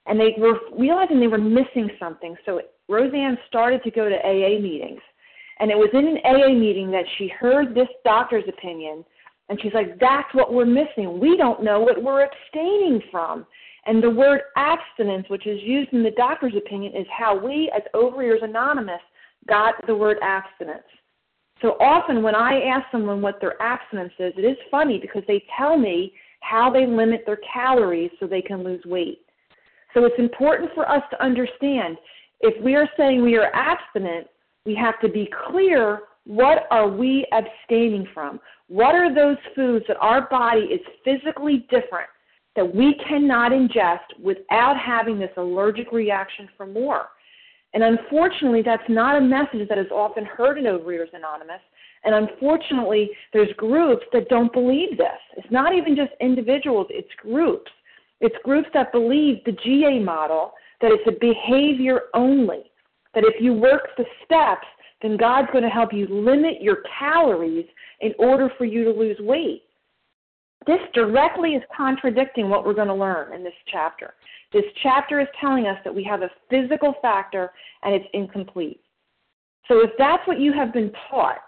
And 0.07 0.19
they 0.19 0.33
were 0.39 0.59
realizing 0.75 1.19
they 1.19 1.27
were 1.27 1.37
missing 1.37 1.91
something. 1.99 2.35
So 2.43 2.59
Roseanne 2.89 3.37
started 3.47 3.83
to 3.83 3.91
go 3.91 4.09
to 4.09 4.15
AA 4.15 4.59
meetings. 4.59 4.99
And 5.59 5.69
it 5.69 5.77
was 5.77 5.89
in 5.93 6.07
an 6.07 6.17
AA 6.25 6.55
meeting 6.57 6.89
that 6.89 7.05
she 7.19 7.27
heard 7.27 7.75
this 7.75 7.87
doctor's 8.03 8.45
opinion 8.49 9.05
and 9.49 9.61
she's 9.61 9.73
like, 9.75 9.99
that's 9.99 10.33
what 10.33 10.51
we're 10.51 10.65
missing. 10.65 11.19
We 11.19 11.37
don't 11.37 11.63
know 11.63 11.79
what 11.79 12.01
we're 12.01 12.25
abstaining 12.25 12.99
from. 13.11 13.45
And 13.85 14.01
the 14.01 14.09
word 14.09 14.41
abstinence, 14.57 15.29
which 15.29 15.45
is 15.45 15.61
used 15.61 15.93
in 15.93 16.01
the 16.01 16.09
doctor's 16.17 16.55
opinion, 16.55 16.95
is 16.95 17.05
how 17.15 17.37
we, 17.37 17.71
as 17.75 17.83
Overeaters 17.93 18.43
Anonymous, 18.43 19.01
got 19.47 19.75
the 19.87 19.95
word 19.95 20.17
abstinence. 20.21 20.83
So 21.61 21.77
often 21.79 22.21
when 22.21 22.35
I 22.35 22.61
ask 22.61 22.85
someone 22.91 23.21
what 23.21 23.39
their 23.39 23.61
abstinence 23.61 24.13
is, 24.19 24.33
it 24.37 24.45
is 24.45 24.57
funny 24.69 24.99
because 24.99 25.23
they 25.27 25.43
tell 25.57 25.77
me 25.77 26.13
how 26.41 26.71
they 26.71 26.85
limit 26.85 27.23
their 27.25 27.39
calories 27.51 28.11
so 28.19 28.27
they 28.27 28.41
can 28.41 28.63
lose 28.63 28.83
weight. 28.85 29.21
So 29.93 30.05
it's 30.05 30.19
important 30.19 30.71
for 30.75 30.87
us 30.89 31.01
to 31.11 31.23
understand 31.23 31.97
if 32.41 32.61
we 32.63 32.75
are 32.75 32.89
saying 32.97 33.23
we 33.23 33.37
are 33.37 33.49
abstinent, 33.53 34.27
we 34.65 34.75
have 34.75 34.99
to 34.99 35.09
be 35.09 35.29
clear 35.47 36.01
what 36.25 36.67
are 36.71 36.87
we 36.87 37.25
abstaining 37.31 38.07
from? 38.13 38.39
What 38.67 38.95
are 38.95 39.13
those 39.13 39.37
foods 39.55 39.85
that 39.87 39.97
our 39.97 40.27
body 40.27 40.61
is 40.61 40.81
physically 41.03 41.67
different 41.69 42.09
that 42.55 42.75
we 42.75 42.95
cannot 43.07 43.51
ingest 43.51 44.19
without 44.21 44.75
having 44.77 45.19
this 45.19 45.31
allergic 45.37 45.91
reaction 45.91 46.49
for 46.57 46.65
more? 46.65 47.09
And 47.75 47.83
unfortunately, 47.83 48.61
that's 48.63 48.87
not 48.87 49.17
a 49.17 49.21
message 49.21 49.67
that 49.67 49.77
is 49.77 49.91
often 49.91 50.25
heard 50.25 50.57
in 50.57 50.63
Overeaters 50.63 51.13
Anonymous. 51.13 51.59
And 52.05 52.15
unfortunately, 52.15 53.11
there's 53.33 53.51
groups 53.57 54.05
that 54.13 54.29
don't 54.29 54.51
believe 54.53 54.97
this. 54.97 55.19
It's 55.35 55.51
not 55.51 55.75
even 55.75 55.93
just 55.95 56.11
individuals, 56.21 56.87
it's 56.89 57.09
groups. 57.21 57.69
It's 58.21 58.35
groups 58.45 58.69
that 58.73 58.93
believe 58.93 59.43
the 59.45 59.51
GA 59.51 59.99
model, 59.99 60.53
that 60.79 60.91
it's 60.91 61.03
a 61.05 61.19
behavior 61.19 62.03
only. 62.13 62.71
That 63.13 63.25
if 63.25 63.41
you 63.41 63.53
work 63.53 63.89
the 63.97 64.05
steps, 64.23 64.67
then 65.01 65.17
God's 65.17 65.49
going 65.51 65.63
to 65.65 65.69
help 65.69 65.91
you 65.91 66.07
limit 66.07 66.61
your 66.61 66.77
calories 66.97 67.65
in 67.99 68.13
order 68.17 68.49
for 68.57 68.63
you 68.63 68.85
to 68.85 68.91
lose 68.91 69.17
weight. 69.19 69.63
This 70.67 70.79
directly 70.93 71.51
is 71.51 71.63
contradicting 71.75 72.49
what 72.49 72.65
we're 72.65 72.73
going 72.73 72.87
to 72.87 72.93
learn 72.93 73.33
in 73.33 73.43
this 73.43 73.53
chapter. 73.71 74.13
This 74.51 74.63
chapter 74.81 75.19
is 75.19 75.27
telling 75.39 75.67
us 75.67 75.77
that 75.83 75.93
we 75.93 76.03
have 76.03 76.21
a 76.21 76.29
physical 76.49 76.95
factor 77.01 77.51
and 77.83 77.93
it's 77.93 78.05
incomplete. 78.13 78.81
So 79.67 79.83
if 79.83 79.91
that's 79.97 80.25
what 80.27 80.39
you 80.39 80.53
have 80.53 80.73
been 80.73 80.91
taught, 81.09 81.41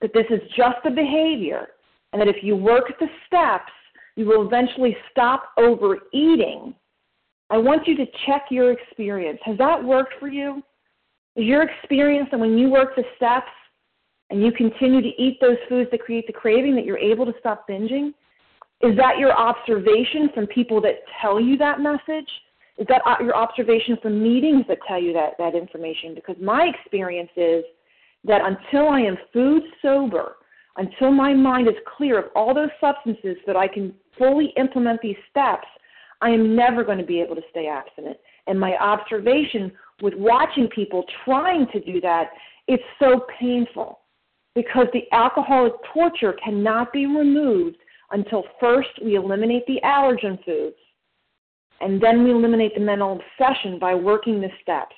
that 0.00 0.12
this 0.12 0.26
is 0.30 0.40
just 0.56 0.78
a 0.84 0.90
behavior, 0.90 1.68
and 2.12 2.20
that 2.20 2.28
if 2.28 2.42
you 2.42 2.56
work 2.56 2.92
the 2.98 3.06
steps, 3.26 3.72
you 4.16 4.26
will 4.26 4.46
eventually 4.46 4.96
stop 5.10 5.52
overeating, 5.56 6.74
I 7.50 7.58
want 7.58 7.86
you 7.86 7.96
to 7.96 8.06
check 8.26 8.46
your 8.50 8.72
experience. 8.72 9.38
Has 9.44 9.56
that 9.58 9.82
worked 9.82 10.14
for 10.18 10.28
you? 10.28 10.62
Is 11.36 11.44
your 11.44 11.62
experience 11.62 12.28
that 12.30 12.40
when 12.40 12.58
you 12.58 12.68
work 12.68 12.96
the 12.96 13.04
steps 13.16 13.50
and 14.30 14.42
you 14.42 14.52
continue 14.52 15.00
to 15.00 15.22
eat 15.22 15.38
those 15.40 15.56
foods 15.68 15.90
that 15.90 16.00
create 16.00 16.26
the 16.26 16.32
craving, 16.32 16.74
that 16.74 16.84
you're 16.84 16.98
able 16.98 17.24
to 17.26 17.34
stop 17.38 17.68
binging? 17.68 18.12
Is 18.82 18.96
that 18.96 19.18
your 19.18 19.32
observation 19.32 20.28
from 20.34 20.46
people 20.48 20.80
that 20.80 21.02
tell 21.20 21.40
you 21.40 21.56
that 21.58 21.80
message? 21.80 22.28
Is 22.78 22.86
that 22.88 23.02
uh, 23.06 23.16
your 23.20 23.36
observation 23.36 23.96
from 24.02 24.22
meetings 24.22 24.64
that 24.68 24.78
tell 24.88 25.00
you 25.00 25.12
that, 25.12 25.34
that 25.38 25.54
information? 25.54 26.14
Because 26.14 26.36
my 26.40 26.68
experience 26.74 27.30
is 27.36 27.64
that 28.24 28.40
until 28.44 28.88
I 28.88 29.00
am 29.00 29.16
food 29.32 29.62
sober, 29.82 30.36
until 30.76 31.12
my 31.12 31.34
mind 31.34 31.68
is 31.68 31.74
clear 31.96 32.18
of 32.18 32.24
all 32.34 32.54
those 32.54 32.70
substances 32.80 33.36
that 33.46 33.56
I 33.56 33.68
can 33.68 33.94
fully 34.18 34.52
implement 34.56 35.00
these 35.00 35.16
steps, 35.30 35.66
I 36.20 36.30
am 36.30 36.56
never 36.56 36.82
going 36.82 36.98
to 36.98 37.04
be 37.04 37.20
able 37.20 37.36
to 37.36 37.42
stay 37.50 37.68
abstinent. 37.68 38.16
And 38.46 38.58
my 38.58 38.76
observation 38.78 39.70
with 40.00 40.14
watching 40.16 40.68
people 40.68 41.04
trying 41.24 41.66
to 41.72 41.80
do 41.80 42.00
that, 42.00 42.30
it's 42.68 42.82
so 42.98 43.26
painful 43.38 44.00
because 44.54 44.86
the 44.92 45.02
alcoholic 45.12 45.72
torture 45.92 46.34
cannot 46.44 46.92
be 46.92 47.06
removed 47.06 47.76
until 48.12 48.44
first 48.60 48.90
we 49.02 49.16
eliminate 49.16 49.66
the 49.66 49.80
allergen 49.84 50.42
foods, 50.44 50.76
and 51.80 52.00
then 52.00 52.22
we 52.22 52.30
eliminate 52.30 52.74
the 52.74 52.80
mental 52.80 53.18
obsession 53.18 53.78
by 53.78 53.94
working 53.94 54.40
the 54.40 54.50
steps. 54.62 54.94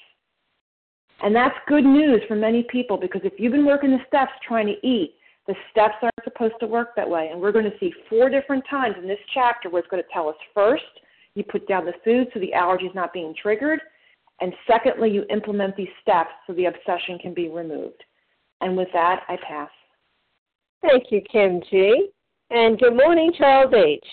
And 1.23 1.35
that's 1.35 1.55
good 1.67 1.85
news 1.85 2.21
for 2.29 2.37
many 2.37 2.65
people 2.65 2.97
because 2.97 3.23
if 3.25 3.35
you've 3.39 3.53
been 3.53 3.65
working 3.65 3.91
the 3.91 4.05
steps 4.07 4.33
trying 4.47 4.67
to 4.67 4.87
eat, 4.87 5.15
the 5.47 5.55
steps 5.71 5.95
aren't 6.03 6.25
supposed 6.25 6.55
to 6.61 6.67
work 6.67 6.97
that 6.97 7.09
way. 7.09 7.29
And 7.31 7.41
we're 7.41 7.53
going 7.53 7.65
to 7.65 7.79
see 7.79 7.93
four 8.09 8.29
different 8.29 8.65
times 8.69 8.97
in 9.01 9.07
this 9.07 9.19
chapter 9.33 9.71
where 9.71 9.81
it's 9.81 9.91
going 9.91 10.03
to 10.03 10.09
tell 10.13 10.29
us 10.29 10.37
first, 10.53 10.83
you 11.35 11.45
put 11.45 11.69
down 11.69 11.85
the 11.85 11.93
food 12.05 12.29
so 12.33 12.41
the 12.41 12.53
allergy 12.53 12.87
is 12.87 12.95
not 12.95 13.13
being 13.13 13.35
triggered. 13.41 13.81
And 14.41 14.53
secondly, 14.67 15.11
you 15.11 15.25
implement 15.31 15.77
these 15.77 15.89
steps 16.03 16.31
so 16.47 16.53
the 16.55 16.67
obsession 16.67 17.19
can 17.19 17.35
be 17.35 17.49
removed. 17.49 18.03
And 18.61 18.77
with 18.77 18.89
that, 18.93 19.23
I 19.29 19.37
pass. 19.47 19.71
Thank 20.83 21.05
you, 21.11 21.23
Kim 21.31 21.61
G. 21.71 22.09
And 22.51 22.79
good 22.79 22.95
morning, 22.95 23.33
Charles 23.37 23.73
H. 23.75 24.05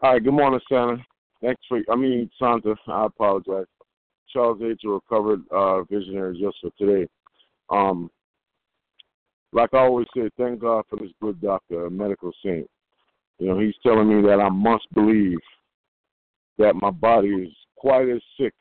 Hi, 0.00 0.18
good 0.18 0.32
morning, 0.32 0.60
Santa. 0.68 0.96
Thanks 1.42 1.60
for, 1.68 1.80
I 1.90 1.96
mean, 1.96 2.30
Santa, 2.38 2.74
I 2.88 3.06
apologize. 3.06 3.66
Charles 4.32 4.60
H., 4.62 4.80
recovered 4.84 5.42
uh, 5.50 5.82
visionary 5.84 6.38
just 6.40 6.56
for 6.60 6.70
today. 6.78 7.06
Um, 7.70 8.10
like 9.52 9.70
I 9.72 9.78
always 9.78 10.06
say, 10.14 10.28
thank 10.36 10.60
God 10.60 10.84
for 10.88 10.96
this 10.96 11.10
good 11.22 11.40
doctor, 11.40 11.86
a 11.86 11.90
medical 11.90 12.32
saint. 12.44 12.68
You 13.38 13.48
know, 13.48 13.58
he's 13.58 13.74
telling 13.82 14.08
me 14.08 14.26
that 14.28 14.40
I 14.40 14.48
must 14.48 14.86
believe 14.94 15.38
that 16.58 16.74
my 16.74 16.90
body 16.90 17.28
is 17.28 17.52
quite 17.76 18.08
as 18.08 18.20
sick 18.40 18.54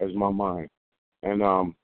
as 0.00 0.14
my 0.14 0.30
mind. 0.30 0.68
And 1.22 1.42
um 1.42 1.74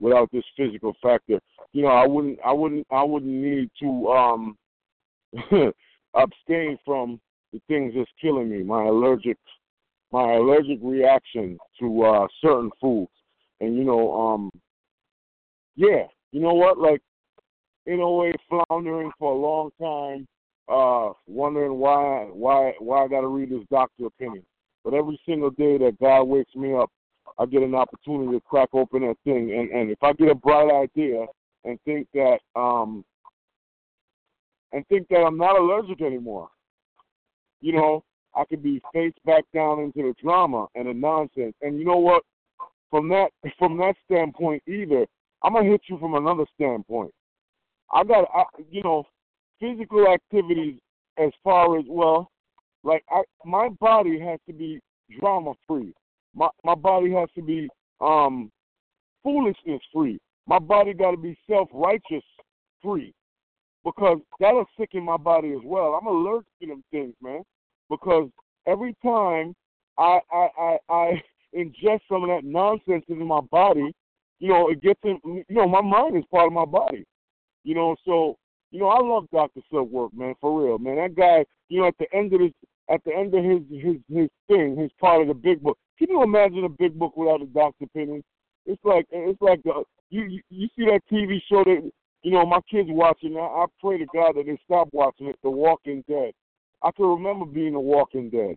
without 0.00 0.28
this 0.32 0.44
physical 0.56 0.94
factor, 1.02 1.40
you 1.72 1.82
know, 1.82 1.88
I 1.88 2.06
wouldn't 2.06 2.38
I 2.44 2.52
wouldn't 2.52 2.86
I 2.90 3.02
wouldn't 3.02 3.32
need 3.32 3.70
to 3.80 4.08
um 4.08 4.56
abstain 6.14 6.78
from 6.84 7.20
the 7.52 7.60
things 7.68 7.92
that's 7.96 8.10
killing 8.20 8.50
me, 8.50 8.62
my 8.62 8.84
allergic 8.84 9.36
my 10.10 10.34
allergic 10.34 10.78
reaction 10.82 11.58
to 11.80 12.02
uh 12.02 12.26
certain 12.42 12.70
foods. 12.80 13.10
And 13.60 13.76
you 13.76 13.84
know, 13.84 14.12
um 14.12 14.50
yeah, 15.76 16.04
you 16.32 16.40
know 16.40 16.54
what? 16.54 16.78
Like 16.78 17.00
in 17.86 18.00
a 18.00 18.10
way 18.10 18.32
floundering 18.48 19.10
for 19.18 19.32
a 19.32 19.38
long 19.38 19.70
time, 19.80 20.26
uh, 20.68 21.12
wondering 21.26 21.78
why 21.78 22.28
why 22.32 22.74
why 22.78 23.04
I 23.04 23.08
gotta 23.08 23.28
read 23.28 23.50
this 23.50 23.66
doctor 23.70 24.06
opinion. 24.06 24.44
But 24.84 24.94
every 24.94 25.20
single 25.26 25.50
day 25.50 25.78
that 25.78 25.98
God 26.00 26.24
wakes 26.24 26.54
me 26.54 26.74
up, 26.74 26.90
I 27.38 27.46
get 27.46 27.62
an 27.62 27.74
opportunity 27.74 28.36
to 28.36 28.40
crack 28.40 28.68
open 28.72 29.02
that 29.02 29.16
thing 29.24 29.52
and, 29.52 29.70
and 29.70 29.90
if 29.90 29.98
I 30.02 30.12
get 30.12 30.28
a 30.28 30.34
bright 30.34 30.70
idea 30.70 31.26
and 31.64 31.78
think 31.84 32.08
that 32.14 32.38
um 32.56 33.04
and 34.72 34.86
think 34.88 35.08
that 35.08 35.18
I'm 35.18 35.36
not 35.36 35.58
allergic 35.58 36.00
anymore. 36.00 36.48
You 37.60 37.74
know, 37.74 38.04
I 38.34 38.44
could 38.44 38.62
be 38.62 38.80
face 38.92 39.14
back 39.24 39.44
down 39.54 39.80
into 39.80 40.02
the 40.02 40.14
drama 40.22 40.66
and 40.74 40.88
the 40.88 40.94
nonsense. 40.94 41.54
And 41.60 41.78
you 41.78 41.84
know 41.84 41.98
what? 41.98 42.22
From 42.90 43.08
that 43.10 43.30
from 43.58 43.76
that 43.78 43.94
standpoint 44.04 44.62
either, 44.66 45.06
I'm 45.42 45.54
gonna 45.54 45.68
hit 45.68 45.82
you 45.88 45.98
from 45.98 46.14
another 46.14 46.44
standpoint. 46.54 47.12
I 47.92 48.04
got 48.04 48.28
I, 48.34 48.44
you 48.70 48.82
know, 48.82 49.04
physical 49.60 50.06
activities 50.08 50.78
as 51.18 51.30
far 51.44 51.78
as 51.78 51.84
well, 51.88 52.30
like 52.82 53.04
I 53.10 53.22
my 53.44 53.68
body 53.68 54.18
has 54.18 54.40
to 54.46 54.52
be 54.52 54.80
drama 55.20 55.52
free. 55.68 55.92
My 56.34 56.48
my 56.64 56.74
body 56.74 57.12
has 57.12 57.28
to 57.34 57.42
be 57.42 57.68
um 58.00 58.50
foolishness 59.22 59.82
free. 59.92 60.18
My 60.46 60.58
body 60.58 60.94
got 60.94 61.12
to 61.12 61.16
be 61.16 61.38
self 61.48 61.68
righteous 61.72 62.24
free 62.82 63.14
because 63.84 64.18
that'll 64.40 64.66
sicken 64.78 65.04
my 65.04 65.16
body 65.16 65.52
as 65.52 65.60
well. 65.64 65.94
I'm 65.94 66.06
allergic 66.06 66.46
to 66.60 66.66
them 66.68 66.84
things, 66.90 67.14
man. 67.22 67.42
Because 67.90 68.28
every 68.66 68.96
time 69.04 69.54
I 69.98 70.20
I 70.32 70.48
I, 70.58 70.78
I 70.88 71.22
ingest 71.56 72.00
some 72.08 72.24
of 72.24 72.28
that 72.28 72.44
nonsense 72.44 73.04
into 73.08 73.24
my 73.24 73.40
body, 73.40 73.92
you 74.38 74.48
know, 74.48 74.68
it 74.68 74.82
gets 74.82 75.00
in. 75.04 75.20
You 75.24 75.44
know, 75.48 75.68
my 75.68 75.82
mind 75.82 76.16
is 76.16 76.24
part 76.30 76.46
of 76.46 76.52
my 76.52 76.64
body. 76.64 77.04
You 77.64 77.74
know, 77.74 77.96
so 78.04 78.36
you 78.70 78.80
know, 78.80 78.88
I 78.88 79.00
love 79.00 79.26
Doctor 79.32 79.60
Silkworth, 79.72 80.14
man, 80.14 80.34
for 80.40 80.60
real, 80.60 80.78
man. 80.78 80.96
That 80.96 81.14
guy, 81.14 81.44
you 81.68 81.80
know, 81.80 81.88
at 81.88 81.98
the 81.98 82.06
end 82.14 82.32
of 82.32 82.40
his 82.40 82.52
at 82.90 83.02
the 83.04 83.14
end 83.14 83.34
of 83.34 83.44
his 83.44 83.60
his 83.70 83.96
his 84.12 84.28
thing, 84.48 84.76
his 84.76 84.90
part 85.00 85.22
of 85.22 85.28
the 85.28 85.34
big 85.34 85.62
book. 85.62 85.78
Can 85.98 86.08
you 86.08 86.22
imagine 86.22 86.64
a 86.64 86.68
big 86.68 86.98
book 86.98 87.16
without 87.16 87.42
a 87.42 87.46
doctor 87.46 87.84
opinion? 87.84 88.24
It's 88.66 88.82
like 88.84 89.06
it's 89.10 89.40
like 89.40 89.60
uh, 89.66 89.80
the, 89.80 89.84
you 90.10 90.40
you 90.50 90.68
see 90.76 90.86
that 90.86 91.00
TV 91.10 91.40
show 91.48 91.64
that 91.64 91.90
you 92.22 92.30
know, 92.30 92.46
my 92.46 92.60
kids 92.70 92.88
watching. 92.90 93.36
I, 93.36 93.40
I 93.40 93.66
pray 93.80 93.98
to 93.98 94.06
God 94.14 94.36
that 94.36 94.46
they 94.46 94.58
stop 94.64 94.88
watching 94.92 95.26
it. 95.26 95.36
The 95.42 95.50
Walking 95.50 96.04
Dead. 96.08 96.32
I 96.82 96.90
can 96.92 97.06
remember 97.06 97.44
being 97.46 97.72
The 97.72 97.80
Walking 97.80 98.30
Dead, 98.30 98.56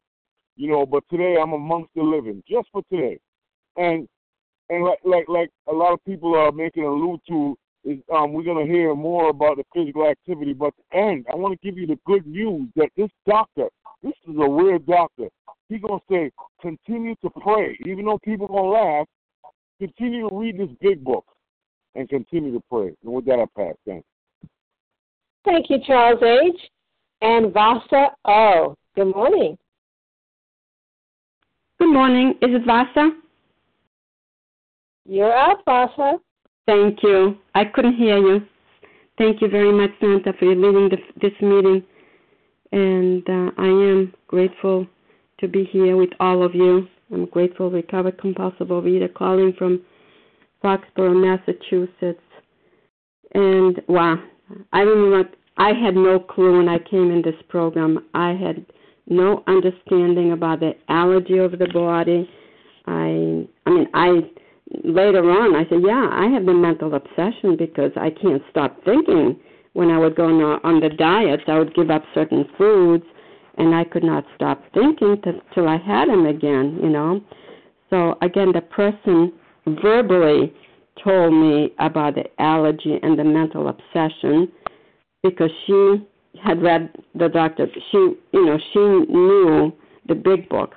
you 0.56 0.70
know, 0.70 0.86
but 0.86 1.04
today 1.10 1.36
I'm 1.40 1.54
amongst 1.54 1.92
the 1.96 2.04
living, 2.04 2.44
just 2.50 2.68
for 2.72 2.82
today. 2.92 3.20
And 3.78 4.08
and 4.70 4.84
like 4.84 5.00
like 5.04 5.28
like 5.28 5.50
a 5.68 5.74
lot 5.74 5.94
of 5.94 6.04
people 6.06 6.36
are 6.36 6.52
making 6.52 6.84
a 6.84 6.90
allude 6.90 7.20
to 7.28 7.58
is 7.84 8.00
um 8.14 8.34
we're 8.34 8.44
gonna 8.44 8.66
hear 8.66 8.96
more 8.96 9.30
about 9.30 9.58
the 9.58 9.64
physical 9.74 10.08
activity, 10.08 10.54
but 10.54 10.74
the 10.78 10.98
end, 10.98 11.26
I 11.32 11.36
want 11.36 11.60
to 11.60 11.66
give 11.66 11.78
you 11.78 11.88
the 11.88 12.00
good 12.06 12.26
news 12.26 12.70
that 12.76 12.90
this 12.96 13.10
doctor, 13.28 13.70
this 14.02 14.14
is 14.28 14.36
a 14.40 14.50
real 14.50 14.80
doctor. 14.80 15.28
He's 15.70 15.82
gonna 15.82 16.02
say, 16.10 16.32
continue 16.62 17.16
to 17.24 17.30
pray, 17.42 17.78
even 17.86 18.06
though 18.06 18.20
people 18.24 18.48
gonna 18.48 18.70
laugh. 18.70 19.08
Continue 19.78 20.30
to 20.30 20.34
read 20.34 20.58
this 20.58 20.70
big 20.80 21.04
book 21.04 21.26
and 21.96 22.08
continue 22.10 22.54
to 22.54 22.62
pray. 22.70 22.96
And 23.04 23.14
with 23.14 23.26
that, 23.26 23.40
I 23.40 23.46
pass. 23.58 23.76
Thanks. 23.86 24.06
Thank 25.46 25.70
you, 25.70 25.78
Charles 25.86 26.22
H. 26.22 26.60
And 27.22 27.54
Vasa 27.54 28.10
O. 28.26 28.76
Good 28.96 29.16
morning. 29.16 29.58
Good 31.80 31.92
morning. 31.92 32.32
Is 32.42 32.50
it 32.52 32.66
Vasa? 32.66 33.12
You're 35.08 35.36
up, 35.36 35.62
Vasa. 35.66 36.18
Thank 36.66 37.04
you. 37.04 37.38
I 37.54 37.66
couldn't 37.66 37.96
hear 37.96 38.18
you. 38.18 38.42
Thank 39.18 39.42
you 39.42 39.48
very 39.48 39.72
much, 39.72 39.92
Santa, 40.00 40.34
for 40.38 40.46
leading 40.46 40.90
the, 40.90 40.98
this 41.22 41.32
meeting. 41.42 41.84
And 42.72 43.24
uh, 43.30 43.52
I 43.58 43.68
am 43.68 44.14
grateful 44.28 44.88
to 45.40 45.48
be 45.48 45.64
here 45.66 45.96
with 45.96 46.10
all 46.20 46.44
of 46.44 46.56
you. 46.56 46.88
I'm 47.14 47.26
grateful, 47.26 47.70
recovered 47.70 48.18
compulsive 48.20 48.68
overeater, 48.68 49.14
calling 49.14 49.54
from 49.58 49.82
Foxborough, 50.64 51.16
Massachusetts. 51.16 52.22
And 53.34 53.82
wow, 53.88 54.18
I 54.72 54.82
remember 54.82 55.30
I 55.58 55.70
had 55.74 55.96
no 55.96 56.20
clue 56.20 56.58
when 56.58 56.70
I 56.70 56.78
came 56.80 57.12
in 57.12 57.22
this 57.24 57.42
program. 57.50 58.06
I 58.14 58.30
had 58.30 58.66
no 59.08 59.44
understanding 59.48 60.32
about 60.32 60.60
the 60.60 60.74
allergy 60.90 61.38
of 61.38 61.52
the 61.52 61.68
body. 61.74 62.30
I 62.88 63.48
I 63.66 63.70
mean 63.70 63.88
I 63.94 64.22
later 64.84 65.30
on, 65.30 65.56
I 65.56 65.68
said, 65.70 65.82
yeah, 65.86 66.10
I 66.12 66.28
have 66.34 66.46
the 66.46 66.54
mental 66.54 66.96
obsession 66.96 67.56
because 67.58 67.92
I 67.96 68.10
can't 68.10 68.42
stop 68.50 68.84
thinking. 68.84 69.40
When 69.74 69.92
I 69.92 70.00
would 70.00 70.16
go 70.16 70.26
on, 70.26 70.60
on 70.64 70.80
the 70.80 70.90
diets, 70.90 71.44
I 71.48 71.60
would 71.60 71.76
give 71.76 71.92
up 71.92 72.04
certain 72.14 72.46
foods, 72.58 73.04
and 73.58 73.76
I 73.76 73.84
could 73.84 74.04
not 74.04 74.24
stop 74.36 74.64
thinking 74.74 75.22
t- 75.22 75.32
till 75.54 75.68
I 75.68 75.78
had 75.78 76.08
them 76.08 76.26
again, 76.26 76.80
you 76.82 76.90
know. 76.90 77.22
So 77.90 78.18
again, 78.22 78.54
the 78.54 78.62
person 78.62 79.34
verbally 79.68 80.54
told 81.04 81.34
me 81.34 81.74
about 81.80 82.16
the 82.16 82.24
allergy 82.40 83.00
and 83.02 83.18
the 83.18 83.24
mental 83.24 83.68
obsession 83.68 84.52
because 85.24 85.52
she 85.66 86.06
had 86.44 86.62
read 86.62 86.94
the 87.16 87.28
doctor. 87.30 87.68
She, 87.92 87.98
you 88.32 88.46
know, 88.46 88.58
she 88.74 88.80
knew 88.80 89.74
the 90.08 90.16
big 90.16 90.48
book. 90.50 90.74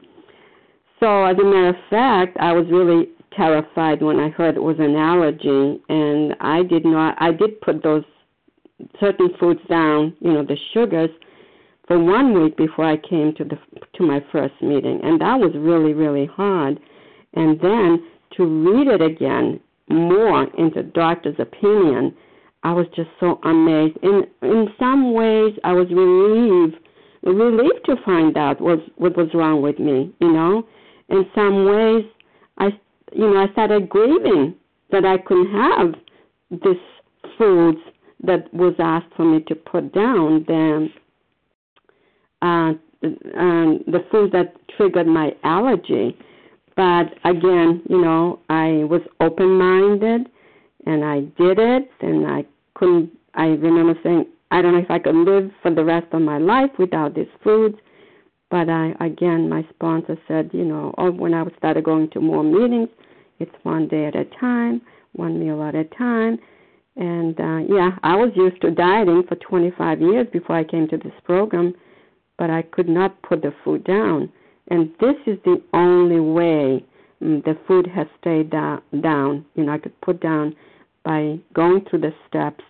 So 1.01 1.25
as 1.25 1.37
a 1.39 1.45
matter 1.45 1.69
of 1.69 1.77
fact, 1.91 2.37
I 2.41 2.53
was 2.53 2.67
really 2.71 3.09
terrified 3.37 4.03
when 4.03 4.19
I 4.19 4.31
heard 4.31 4.57
it 4.57 4.63
was 4.63 4.77
an 4.79 4.97
allergy, 4.97 5.81
and 5.89 6.35
I 6.41 6.63
did 6.63 6.85
not. 6.85 7.17
I 7.21 7.31
did 7.31 7.61
put 7.61 7.83
those 7.83 8.05
certain 8.99 9.31
foods 9.39 9.61
down, 9.69 10.15
you 10.21 10.33
know, 10.33 10.45
the 10.45 10.57
sugars, 10.73 11.11
for 11.87 12.03
one 12.03 12.43
week 12.43 12.57
before 12.57 12.85
I 12.85 12.97
came 12.97 13.35
to 13.37 13.45
the 13.45 13.59
to 13.95 14.03
my 14.03 14.25
first 14.33 14.55
meeting, 14.61 15.01
and 15.03 15.21
that 15.21 15.39
was 15.39 15.53
really 15.55 15.95
really 15.95 16.27
hard. 16.27 16.81
And 17.35 17.61
then 17.61 18.03
to 18.39 18.45
read 18.47 18.89
it 18.89 19.03
again 19.03 19.61
more 19.91 20.45
into 20.57 20.83
doctor's 20.83 21.37
opinion, 21.39 22.15
I 22.63 22.73
was 22.73 22.87
just 22.97 23.11
so 23.21 23.39
amazed. 23.45 23.99
In 24.03 24.25
in 24.43 24.69
some 24.79 25.13
ways, 25.13 25.55
I 25.65 25.73
was 25.73 25.89
relieved 25.91 26.77
relieved 27.23 27.85
to 27.87 27.97
find 28.05 28.37
out 28.37 28.61
what 28.61 28.79
what 28.97 29.17
was 29.17 29.29
wrong 29.35 29.63
with 29.63 29.79
me. 29.79 30.13
You 30.21 30.33
know, 30.33 30.67
in 31.09 31.27
some 31.35 31.67
ways, 31.67 32.05
I 32.59 32.69
you 33.13 33.33
know 33.33 33.37
I 33.37 33.53
started 33.53 33.89
grieving 33.89 34.55
that 34.91 35.05
I 35.05 35.19
couldn't 35.19 35.53
have 35.53 35.95
this 36.51 36.79
foods 37.37 37.79
that 38.25 38.53
was 38.53 38.75
asked 38.79 39.15
for 39.17 39.25
me 39.25 39.41
to 39.49 39.55
put 39.55 39.93
down. 39.93 40.45
The 40.47 40.89
uh, 42.43 42.73
um, 43.37 43.85
the 43.87 44.05
foods 44.11 44.33
that 44.33 44.55
triggered 44.77 45.07
my 45.07 45.31
allergy. 45.45 46.17
But 46.79 47.19
again, 47.25 47.83
you 47.91 48.01
know, 48.01 48.39
I 48.49 48.85
was 48.85 49.01
open 49.21 49.51
minded 49.59 50.29
and 50.87 51.05
I 51.05 51.23
did 51.37 51.59
it 51.59 51.91
and 52.01 52.25
I 52.25 52.45
couldn't 52.75 53.11
I 53.35 53.47
remember 53.47 53.99
saying, 54.05 54.27
I 54.53 54.63
don't 54.63 54.75
know 54.75 54.79
if 54.79 54.91
I 54.91 55.01
could 55.01 55.17
live 55.17 55.51
for 55.61 55.75
the 55.75 55.85
rest 55.85 56.07
of 56.13 56.23
my 56.23 56.39
life 56.39 56.71
without 56.79 57.17
these 57.17 57.27
foods. 57.43 57.75
But 58.49 58.69
I 58.71 58.95
again 59.01 59.49
my 59.49 59.67
sponsor 59.71 60.17
said, 60.29 60.51
you 60.53 60.65
know, 60.65 60.95
oh, 60.99 61.11
when 61.11 61.35
I 61.35 61.45
started 61.57 61.83
going 61.83 62.11
to 62.11 62.21
more 62.21 62.45
meetings, 62.45 62.91
it's 63.41 63.65
one 63.65 63.89
day 63.89 64.07
at 64.07 64.15
a 64.15 64.27
time, 64.41 64.81
one 65.15 65.41
meal 65.41 65.61
at 65.65 65.75
a 65.75 65.83
time. 65.83 66.39
And 66.95 67.41
uh 67.41 67.75
yeah, 67.75 67.99
I 68.05 68.15
was 68.15 68.31
used 68.37 68.61
to 68.61 68.71
dieting 68.71 69.25
for 69.29 69.35
25 69.35 70.01
years 70.01 70.29
before 70.33 70.55
I 70.55 70.63
came 70.63 70.87
to 70.91 70.97
this 70.97 71.19
program, 71.25 71.75
but 72.37 72.51
I 72.51 72.63
could 72.63 72.89
not 72.89 73.21
put 73.23 73.43
the 73.43 73.53
food 73.65 73.83
down. 73.83 74.31
And 74.71 74.91
this 75.01 75.17
is 75.27 75.39
the 75.45 75.63
only 75.73 76.21
way 76.21 76.85
um, 77.21 77.43
the 77.45 77.57
food 77.67 77.87
has 77.87 78.07
stayed 78.21 78.51
da- 78.51 78.81
down. 79.01 79.45
You 79.55 79.65
know, 79.65 79.73
I 79.73 79.79
could 79.79 79.99
put 80.01 80.21
down 80.21 80.55
by 81.05 81.39
going 81.55 81.85
through 81.89 82.01
the 82.01 82.15
steps 82.29 82.65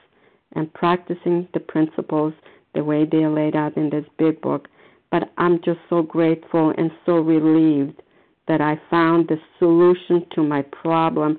and 0.55 0.73
practicing 0.75 1.49
the 1.55 1.61
principles 1.61 2.33
the 2.75 2.85
way 2.85 3.05
they 3.05 3.19
are 3.19 3.31
laid 3.31 3.57
out 3.57 3.77
in 3.77 3.91
this 3.91 4.05
big 4.19 4.41
book. 4.41 4.69
But 5.11 5.31
I'm 5.39 5.61
just 5.63 5.81
so 5.89 6.03
grateful 6.03 6.73
and 6.77 6.91
so 7.05 7.15
relieved 7.15 8.03
that 8.47 8.61
I 8.61 8.81
found 8.91 9.29
the 9.29 9.39
solution 9.59 10.27
to 10.35 10.43
my 10.43 10.63
problem 10.63 11.39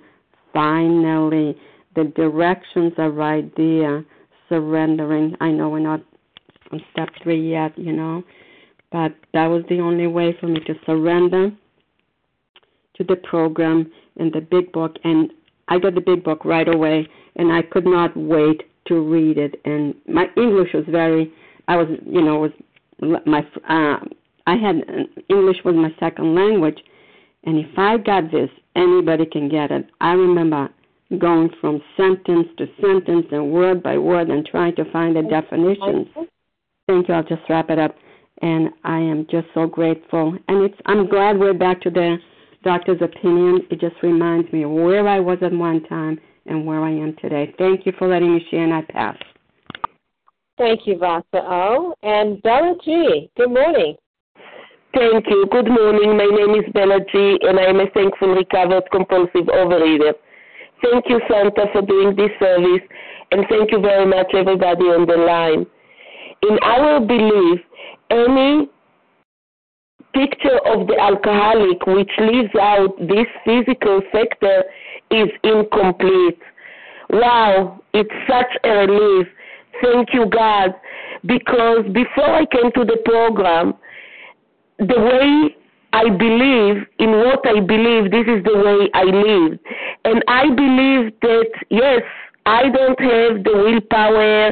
finally. 0.54 1.56
The 1.96 2.06
directions 2.16 2.94
are 2.98 3.12
right 3.12 3.52
there. 3.56 4.06
Surrendering. 4.48 5.36
I 5.40 5.50
know 5.52 5.70
we're 5.70 5.80
not 5.80 6.02
on 6.72 6.82
step 6.92 7.10
three 7.24 7.52
yet, 7.52 7.78
you 7.78 7.94
know, 7.94 8.24
but 8.92 9.14
that 9.34 9.48
was 9.48 9.64
the 9.70 9.80
only 9.80 10.08
way 10.08 10.36
for 10.40 10.48
me 10.48 10.60
to 10.62 10.74
surrender 10.86 11.52
to 12.96 13.04
the 13.04 13.16
program 13.16 13.92
and 14.18 14.34
the 14.34 14.42
big 14.42 14.72
book. 14.72 14.96
And 15.04 15.32
I 15.68 15.80
got 15.80 15.96
the 15.96 16.02
big 16.02 16.24
book 16.24 16.44
right 16.46 16.68
away, 16.68 17.08
and 17.36 17.52
I 17.52 17.62
could 17.62 17.86
not 17.86 18.16
wait 18.16 18.64
to 18.88 19.00
read 19.00 19.38
it. 19.38 19.60
And 19.66 19.96
my 20.08 20.26
English 20.36 20.70
was 20.74 20.86
very, 20.90 21.32
I 21.68 21.78
was, 21.78 21.88
you 22.06 22.22
know, 22.22 22.40
was 22.40 22.52
my, 23.26 23.40
uh, 23.70 24.00
I 24.48 24.56
had 24.56 24.84
English 25.30 25.58
was 25.64 25.76
my 25.76 25.92
second 26.00 26.36
language, 26.36 26.80
and 27.44 27.58
if 27.58 27.78
I 27.78 27.98
got 27.98 28.32
this, 28.32 28.50
anybody 28.76 29.26
can 29.26 29.48
get 29.48 29.72
it. 29.72 29.88
I 30.02 30.14
remember 30.14 30.70
going 31.18 31.50
from 31.62 31.82
sentence 31.96 32.48
to 32.58 32.68
sentence 32.82 33.28
and 33.32 33.52
word 33.52 33.82
by 33.82 33.98
word 33.98 34.30
and 34.30 34.46
trying 34.46 34.76
to 34.76 34.92
find 34.92 35.16
the 35.16 35.24
definitions. 35.24 36.08
Thank 36.88 37.08
you. 37.08 37.14
I'll 37.14 37.24
just 37.24 37.42
wrap 37.50 37.70
it 37.70 37.80
up 37.80 37.96
and 38.42 38.70
I 38.84 39.00
am 39.00 39.28
just 39.30 39.48
so 39.54 39.68
grateful. 39.68 40.38
And 40.48 40.64
it's 40.64 40.80
I'm 40.86 41.08
glad 41.08 41.40
we're 41.40 41.54
back 41.54 41.82
to 41.82 41.90
the 41.90 42.18
doctor's 42.64 43.02
opinion. 43.02 43.62
It 43.70 43.80
just 43.80 43.96
reminds 44.02 44.52
me 44.52 44.64
of 44.64 44.72
where 44.72 45.08
I 45.08 45.20
was 45.20 45.38
at 45.42 45.54
one 45.54 45.84
time 45.86 46.20
and 46.46 46.66
where 46.66 46.84
I 46.84 46.92
am 46.92 47.16
today. 47.22 47.54
Thank 47.58 47.86
you 47.86 47.94
for 47.98 48.08
letting 48.08 48.34
me 48.34 48.46
share, 48.50 48.64
and 48.64 48.74
I 48.74 48.82
pass. 48.82 49.18
Thank 50.58 50.82
you, 50.86 50.98
Vasa 50.98 51.24
O. 51.34 51.94
And 52.04 52.42
Bella 52.42 52.76
G. 52.84 53.30
Good 53.38 53.50
morning. 53.50 53.96
Thank 54.94 55.26
you. 55.30 55.46
Good 55.52 55.68
morning. 55.68 56.18
My 56.18 56.26
name 56.26 56.56
is 56.56 56.70
Bella 56.74 57.00
G, 57.12 57.38
and 57.42 57.60
I 57.60 57.64
am 57.64 57.80
a 57.80 57.90
thankful 57.92 58.30
recovered 58.36 58.84
compulsive 58.92 59.46
overeater. 59.48 60.14
Thank 60.84 61.06
you, 61.08 61.22
Santa, 61.30 61.66
for 61.72 61.82
doing 61.82 62.16
this 62.16 62.32
service, 62.40 62.82
and 63.32 63.46
thank 63.50 63.72
you 63.72 63.80
very 63.80 64.06
much, 64.06 64.34
everybody 64.34 64.86
on 64.86 65.06
the 65.06 65.18
line. 65.18 65.66
In 66.42 66.58
our 66.64 67.00
belief, 67.02 67.60
any 68.10 68.70
picture 70.14 70.60
of 70.66 70.88
the 70.88 70.98
alcoholic 71.00 71.86
which 71.86 72.12
leaves 72.20 72.54
out 72.60 72.98
this 73.00 73.28
physical 73.46 74.02
factor 74.12 74.64
is 75.12 75.30
incomplete. 75.44 76.40
Wow, 77.10 77.82
it's 77.94 78.10
such 78.28 78.52
a 78.64 78.70
relief. 78.70 79.28
Thank 79.82 80.14
you, 80.14 80.26
God. 80.28 80.74
Because 81.26 81.86
before 81.94 82.30
I 82.30 82.46
came 82.46 82.72
to 82.74 82.86
the 82.86 82.98
program, 83.06 83.74
the 84.80 85.00
way 85.00 85.56
I 85.92 86.10
believe 86.10 86.86
in 87.00 87.12
what 87.12 87.46
I 87.46 87.60
believe, 87.60 88.12
this 88.12 88.28
is 88.28 88.44
the 88.44 88.58
way 88.58 88.90
I 88.94 89.04
live. 89.04 89.60
And 90.06 90.24
I 90.28 90.50
believe 90.50 91.14
that, 91.22 91.52
yes, 91.70 92.02
I 92.46 92.64
don't 92.70 93.00
have 93.00 93.44
the 93.44 93.54
willpower 93.54 94.52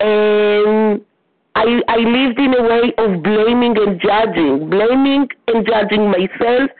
and 0.00 1.00
I, 1.58 1.82
I 1.88 1.96
lived 1.96 2.38
in 2.38 2.54
a 2.54 2.62
way 2.62 2.94
of 2.98 3.20
blaming 3.24 3.76
and 3.76 4.00
judging, 4.00 4.70
blaming 4.70 5.26
and 5.48 5.66
judging 5.66 6.08
myself, 6.08 6.70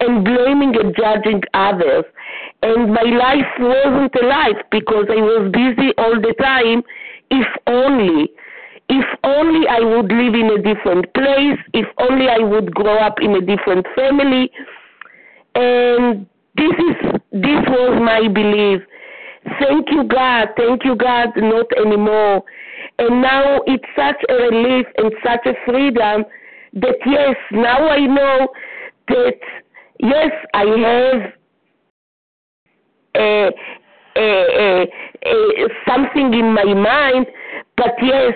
and 0.00 0.24
blaming 0.24 0.74
and 0.74 0.96
judging 0.96 1.42
others. 1.52 2.04
And 2.62 2.94
my 2.94 3.02
life 3.02 3.52
wasn't 3.60 4.14
a 4.14 4.26
life 4.26 4.56
because 4.70 5.04
I 5.10 5.20
was 5.20 5.50
busy 5.52 5.92
all 5.98 6.16
the 6.18 6.32
time. 6.40 6.82
If 7.30 7.46
only, 7.66 8.32
if 8.88 9.04
only 9.22 9.68
I 9.68 9.80
would 9.80 10.10
live 10.10 10.34
in 10.34 10.48
a 10.56 10.62
different 10.62 11.12
place, 11.12 11.60
if 11.74 11.86
only 11.98 12.28
I 12.28 12.38
would 12.38 12.74
grow 12.74 12.96
up 12.98 13.20
in 13.20 13.36
a 13.36 13.40
different 13.42 13.86
family. 13.94 14.50
And 15.54 16.26
this 16.56 16.72
is 16.72 17.20
this 17.32 17.62
was 17.68 18.00
my 18.02 18.28
belief. 18.32 18.80
Thank 19.60 19.90
you, 19.90 20.04
God. 20.04 20.48
Thank 20.56 20.84
you, 20.84 20.96
God. 20.96 21.36
Not 21.36 21.66
anymore. 21.76 22.44
And 22.98 23.22
now 23.22 23.60
it's 23.66 23.84
such 23.96 24.22
a 24.28 24.34
relief 24.34 24.86
and 24.98 25.12
such 25.24 25.46
a 25.46 25.54
freedom 25.64 26.24
that 26.74 26.96
yes, 27.06 27.36
now 27.52 27.88
I 27.88 28.06
know 28.06 28.48
that 29.08 29.40
yes, 30.00 30.32
I 30.54 30.64
have 30.64 31.32
a, 33.16 33.50
a, 34.16 34.86
a, 35.26 35.68
something 35.88 36.34
in 36.34 36.54
my 36.54 36.64
mind, 36.74 37.26
but 37.76 37.94
yes, 38.02 38.34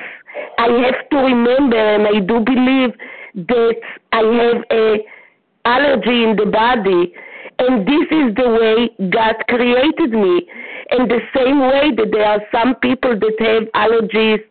I 0.59 0.69
have 0.85 1.09
to 1.11 1.17
remember, 1.17 1.77
and 1.77 2.07
I 2.07 2.21
do 2.21 2.41
believe 2.41 2.95
that 3.49 3.77
I 4.13 4.19
have 4.19 4.65
a 4.71 4.97
allergy 5.65 6.25
in 6.25 6.37
the 6.37 6.47
body, 6.47 7.13
and 7.59 7.87
this 7.87 8.07
is 8.11 8.35
the 8.35 8.49
way 8.49 9.09
God 9.11 9.37
created 9.49 10.11
me. 10.13 10.47
In 10.91 11.09
the 11.09 11.21
same 11.35 11.61
way 11.61 11.91
that 11.97 12.11
there 12.13 12.25
are 12.25 12.41
some 12.53 12.75
people 12.77 13.19
that 13.19 13.37
have 13.41 13.65
allergies 13.75 14.43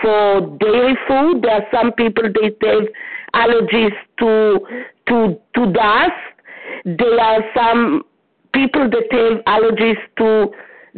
for 0.00 0.40
dairy 0.58 0.96
food, 1.06 1.42
there 1.42 1.52
are 1.52 1.66
some 1.72 1.92
people 1.92 2.24
that 2.24 2.56
have 2.62 2.88
allergies 3.34 3.92
to 4.18 4.60
to 5.08 5.38
to 5.54 5.72
dust. 5.72 6.12
There 6.84 7.20
are 7.20 7.42
some 7.54 8.02
people 8.52 8.88
that 8.88 9.08
have 9.12 9.44
allergies 9.44 10.00
to 10.18 10.50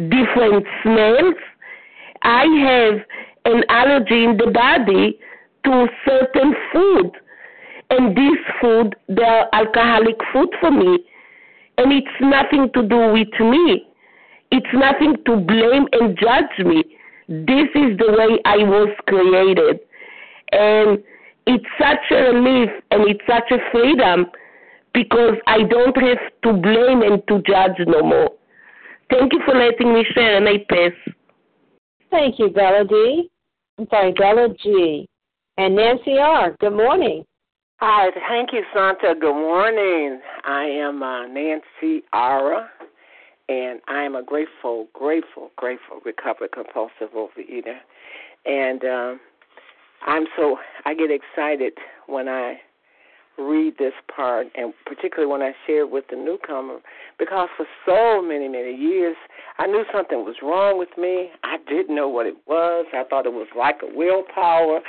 different 0.08 0.64
smells. 0.82 1.34
I 2.22 2.44
have 2.70 3.00
an 3.46 3.64
allergy 3.68 4.24
in 4.24 4.36
the 4.36 4.50
body 4.50 5.18
to 5.64 5.88
certain 6.06 6.54
food. 6.72 7.10
And 7.90 8.16
this 8.16 8.38
food, 8.60 8.96
the 9.08 9.46
alcoholic 9.52 10.16
food 10.32 10.48
for 10.60 10.70
me, 10.70 11.04
And 11.78 11.92
it's 11.92 12.20
nothing 12.20 12.70
to 12.74 12.82
do 12.88 13.12
with 13.12 13.28
me. 13.40 13.86
It's 14.50 14.66
nothing 14.72 15.16
to 15.26 15.36
blame 15.36 15.86
and 15.92 16.16
judge 16.18 16.64
me. 16.64 16.84
This 17.28 17.68
is 17.74 17.98
the 17.98 18.14
way 18.16 18.38
I 18.44 18.58
was 18.58 18.88
created. 19.06 19.80
And 20.52 21.02
it's 21.46 21.64
such 21.78 22.10
a 22.10 22.32
relief 22.32 22.70
and 22.90 23.08
it's 23.08 23.20
such 23.26 23.50
a 23.50 23.58
freedom 23.70 24.26
because 24.94 25.34
I 25.46 25.64
don't 25.64 25.96
have 25.96 26.18
to 26.44 26.52
blame 26.54 27.02
and 27.02 27.22
to 27.28 27.42
judge 27.42 27.78
no 27.86 28.02
more. 28.02 28.30
Thank 29.10 29.32
you 29.32 29.40
for 29.44 29.54
letting 29.54 29.92
me 29.92 30.04
share 30.14 30.36
and 30.36 30.48
I 30.48 30.58
pass. 30.68 31.14
Thank 32.10 32.38
you, 32.38 32.48
Bella 32.50 32.84
D. 32.84 33.30
I'm 33.78 33.86
sorry, 33.90 34.12
Bella 34.12 34.48
G. 34.62 35.06
And 35.58 35.76
Nancy 35.76 36.18
R. 36.18 36.56
Good 36.60 36.72
morning. 36.74 37.24
Hi, 37.78 38.08
thank 38.26 38.54
you, 38.54 38.62
Santa. 38.72 39.14
Good 39.20 39.34
morning. 39.34 40.22
I 40.44 40.64
am 40.64 41.02
uh, 41.02 41.26
Nancy 41.26 42.02
Ara, 42.14 42.70
and 43.50 43.80
I 43.86 44.02
am 44.02 44.14
a 44.14 44.22
grateful, 44.22 44.86
grateful, 44.94 45.50
grateful 45.56 46.00
recovered 46.02 46.52
compulsive 46.52 47.14
overeater. 47.14 47.76
And 48.46 48.82
um, 48.82 49.20
I'm 50.06 50.24
so 50.38 50.56
I 50.86 50.94
get 50.94 51.10
excited 51.10 51.74
when 52.06 52.28
I 52.28 52.60
read 53.38 53.74
this 53.78 53.92
part, 54.14 54.46
and 54.54 54.72
particularly 54.86 55.30
when 55.30 55.42
I 55.42 55.52
share 55.66 55.80
it 55.80 55.90
with 55.90 56.04
the 56.08 56.16
newcomer, 56.16 56.78
because 57.18 57.50
for 57.58 57.66
so 57.84 58.22
many, 58.26 58.48
many 58.48 58.74
years, 58.74 59.16
I 59.58 59.66
knew 59.66 59.84
something 59.92 60.24
was 60.24 60.36
wrong 60.42 60.78
with 60.78 60.96
me. 60.96 61.28
I 61.44 61.58
didn't 61.68 61.94
know 61.94 62.08
what 62.08 62.24
it 62.24 62.36
was. 62.46 62.86
I 62.94 63.04
thought 63.04 63.26
it 63.26 63.34
was 63.34 63.48
like 63.54 63.80
a 63.82 63.94
willpower. 63.94 64.80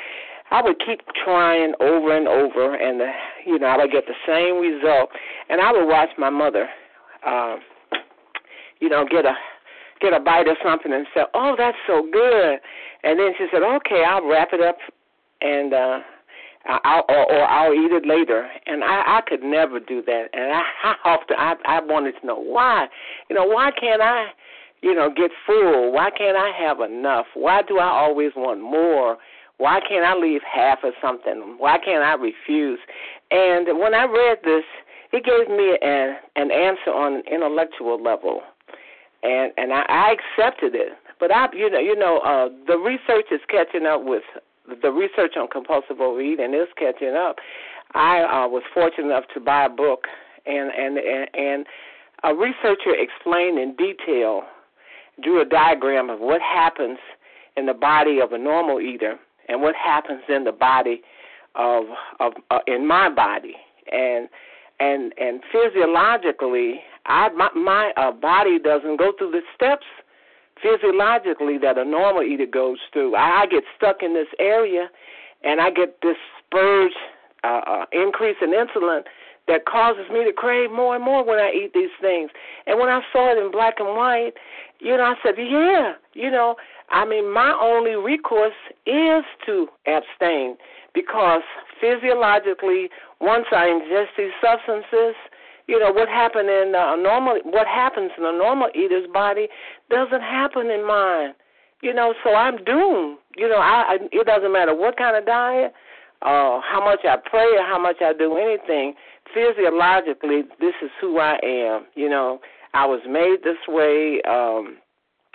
I 0.50 0.62
would 0.62 0.78
keep 0.86 1.02
trying 1.26 1.74
over 1.80 2.16
and 2.16 2.28
over, 2.28 2.76
and 2.76 3.00
the, 3.00 3.12
you 3.46 3.60
know 3.60 3.68
I 3.68 3.78
would 3.78 3.92
get 3.92 4.06
the 4.08 4.16
same 4.26 4.60
result. 4.62 5.10
And 5.50 5.62
I 5.62 5.72
would 5.72 5.88
watch 5.88 6.10
my 6.18 6.30
mother, 6.30 6.68
uh, 7.26 7.58
you 8.80 8.90
know, 8.90 9.06
get 9.10 9.26
a 9.26 9.34
get 10.00 10.14
a 10.14 10.20
bite 10.20 10.48
of 10.48 10.58
something 10.64 10.94
and 10.94 11.06
say, 11.14 11.22
"Oh, 11.34 11.56
that's 11.58 11.78
so 11.86 12.08
good," 12.12 12.60
and 13.04 13.20
then 13.20 13.34
she 13.38 13.48
said, 13.52 13.64
"Okay, 13.64 14.04
I'll 14.08 14.26
wrap 14.28 14.50
it 14.54 14.62
up 14.62 14.78
and 15.42 15.74
uh 15.74 16.00
I'll, 16.68 17.06
or, 17.08 17.32
or 17.32 17.44
I'll 17.46 17.74
eat 17.74 17.92
it 17.92 18.06
later. 18.06 18.48
And 18.66 18.84
I, 18.84 19.20
I 19.20 19.22
could 19.26 19.42
never 19.42 19.80
do 19.80 20.04
that. 20.06 20.26
And 20.34 20.52
I, 20.52 20.62
I 20.84 20.96
often 21.06 21.38
I, 21.38 21.54
I 21.66 21.82
wanted 21.82 22.16
to 22.20 22.28
know 22.28 22.40
why. 22.40 22.88
You 23.30 23.36
know, 23.36 23.46
why 23.46 23.72
can't 23.80 24.02
I, 24.02 24.28
you 24.82 24.94
know, 24.94 25.10
get 25.10 25.32
full? 25.46 25.94
Why 25.94 26.10
can't 26.10 26.38
I 26.38 26.52
have 26.58 26.80
enough? 26.82 27.26
Why 27.34 27.62
do 27.62 27.80
I 27.80 27.88
always 27.88 28.32
want 28.36 28.62
more? 28.62 29.18
Why 29.58 29.80
can't 29.88 30.06
I 30.06 30.16
leave 30.16 30.42
half 30.44 30.84
of 30.84 30.94
something? 31.02 31.56
Why 31.58 31.78
can't 31.84 32.04
I 32.04 32.14
refuse? 32.14 32.80
And 33.32 33.80
when 33.80 33.94
I 33.96 34.06
read 34.06 34.40
this, 34.44 34.64
it 35.12 35.24
gave 35.24 35.50
me 35.50 35.78
an 35.82 36.18
an 36.36 36.52
answer 36.52 36.92
on 36.94 37.16
an 37.16 37.24
intellectual 37.32 38.02
level, 38.02 38.42
and 39.24 39.52
and 39.58 39.74
I, 39.74 39.84
I 39.88 40.16
accepted 40.16 40.76
it. 40.76 40.94
But 41.20 41.32
I, 41.32 41.48
you 41.54 41.70
know, 41.70 41.80
you 41.80 41.96
know, 41.96 42.20
uh, 42.20 42.50
the 42.68 42.78
research 42.78 43.26
is 43.32 43.42
catching 43.50 43.86
up 43.88 44.04
with 44.04 44.24
the 44.82 44.92
research 44.92 45.34
on 45.38 45.48
compulsive 45.48 46.02
overeating 46.02 46.54
is 46.54 46.68
catching 46.78 47.16
up. 47.16 47.38
I 47.94 48.20
uh, 48.22 48.48
was 48.48 48.64
fortunate 48.74 49.08
enough 49.08 49.24
to 49.34 49.40
buy 49.40 49.66
a 49.66 49.70
book, 49.70 50.06
and 50.46 50.72
and 50.72 50.98
and, 50.98 51.30
and 51.34 51.66
a 52.24 52.36
researcher 52.36 52.94
explained 52.94 53.58
in 53.58 53.76
detail, 53.76 54.44
drew 55.24 55.42
a 55.42 55.46
diagram 55.46 56.10
of 56.10 56.20
what 56.20 56.42
happens 56.42 57.00
in 57.56 57.66
the 57.66 57.74
body 57.74 58.20
of 58.20 58.34
a 58.34 58.38
normal 58.38 58.82
eater 58.82 59.18
and 59.48 59.62
what 59.62 59.76
happens 59.76 60.22
in 60.30 60.44
the 60.44 60.52
body 60.52 61.02
of 61.56 61.86
of 62.20 62.34
uh, 62.52 62.60
in 62.68 62.88
my 62.88 63.10
body, 63.10 63.56
and 63.92 64.30
and 64.80 65.14
and 65.18 65.42
physiologically, 65.52 66.82
I 67.06 67.30
my, 67.30 67.50
my 67.56 67.92
uh, 67.98 68.12
body 68.12 68.60
doesn't 68.60 68.98
go 68.98 69.12
through 69.18 69.32
the 69.32 69.42
steps 69.56 69.86
physiologically 70.62 71.58
that 71.60 71.78
a 71.78 71.86
normal 71.86 72.24
eater 72.24 72.46
goes 72.46 72.78
through. 72.92 73.16
I, 73.16 73.42
I 73.42 73.46
get 73.46 73.64
stuck 73.76 73.98
in 74.02 74.14
this 74.14 74.28
area, 74.40 74.90
and 75.44 75.62
I 75.62 75.70
get 75.70 76.02
this 76.02 76.18
spurge 76.40 76.94
uh, 77.44 77.62
uh, 77.68 77.86
increase 77.92 78.38
in 78.42 78.52
insulin 78.52 79.02
that 79.48 79.66
causes 79.66 80.06
me 80.12 80.26
to 80.26 80.34
crave 80.34 80.72
more 80.72 80.96
and 80.96 81.04
more 81.04 81.24
when 81.24 81.40
I 81.40 81.52
eat 81.52 81.72
these 81.74 81.94
things. 82.02 82.32
And 82.66 82.80
when 82.80 82.90
I 82.90 83.02
saw 83.14 83.32
it 83.32 83.44
in 83.44 83.52
black 83.52 83.76
and 83.80 83.96
white, 83.96 84.34
you 84.80 84.98
know, 84.98 85.04
I 85.04 85.16
said, 85.24 85.36
yeah, 85.38 85.94
you 86.14 86.30
know, 86.30 86.56
I 86.90 87.06
mean, 87.06 87.34
my 87.34 87.58
only 87.62 87.96
recourse 87.96 88.54
is 88.86 89.24
to 89.46 89.68
abstain 89.88 90.56
because 90.94 91.42
physiologically, 91.82 92.90
once 93.20 93.46
I 93.52 93.68
ingest 93.68 94.16
these 94.18 94.32
substances, 94.42 95.16
you 95.68 95.80
know 95.80 95.92
what 95.92 96.08
happened 96.08 96.50
in 96.50 96.74
a 96.76 96.96
normal 96.98 97.40
what 97.44 97.68
happens 97.68 98.12
in 98.18 98.24
a 98.26 98.32
normal 98.32 98.70
eater's 98.74 99.08
body 99.12 99.48
doesn't 99.90 100.22
happen 100.22 100.72
in 100.72 100.88
mine. 100.88 101.34
You 101.84 101.94
know 101.94 102.14
so 102.24 102.34
i'm 102.34 102.64
doomed. 102.64 103.18
You 103.36 103.50
know 103.50 103.58
i, 103.58 103.84
I 103.86 103.98
it 104.12 104.26
doesn't 104.26 104.52
matter 104.54 104.74
what 104.74 104.98
kind 104.98 105.18
of 105.18 105.26
diet 105.26 105.74
uh 106.22 106.62
how 106.62 106.82
much 106.84 107.02
i 107.04 107.18
pray 107.18 107.58
or 107.58 107.64
how 107.64 107.78
much 107.80 107.98
i 108.02 108.14
do 108.14 108.38
anything 108.38 108.94
physiologically 109.34 110.44
this 110.60 110.74
is 110.82 110.90
who 111.02 111.20
i 111.20 111.38
am. 111.44 111.86
You 111.96 112.10
know 112.10 112.40
i 112.74 112.86
was 112.86 113.02
made 113.06 113.44
this 113.44 113.60
way 113.68 114.22
um 114.24 114.78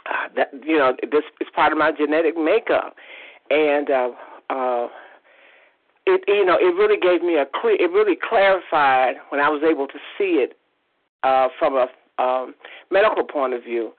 uh, 0.07 0.29
that 0.37 0.51
you 0.65 0.79
know 0.79 0.95
this 1.11 1.25
is 1.41 1.49
part 1.55 1.73
of 1.73 1.79
my 1.79 1.93
genetic 1.93 2.37
makeup 2.37 2.97
and 3.51 3.91
uh 3.91 4.11
uh 4.51 4.89
it 6.07 6.23
you 6.27 6.45
know 6.45 6.57
it 6.59 6.75
really 6.75 6.99
gave 6.99 7.23
me 7.23 7.37
a 7.37 7.47
clear 7.61 7.77
it 7.81 7.91
really 7.91 8.17
clarified 8.17 9.17
when 9.29 9.41
I 9.41 9.49
was 9.49 9.63
able 9.63 9.87
to 9.87 9.99
see 10.19 10.43
it 10.43 10.57
uh, 11.23 11.49
from 11.59 11.75
a 11.77 11.87
um, 12.23 12.55
medical 12.91 13.25
point 13.25 13.55
of 13.55 13.63
view 13.63 13.93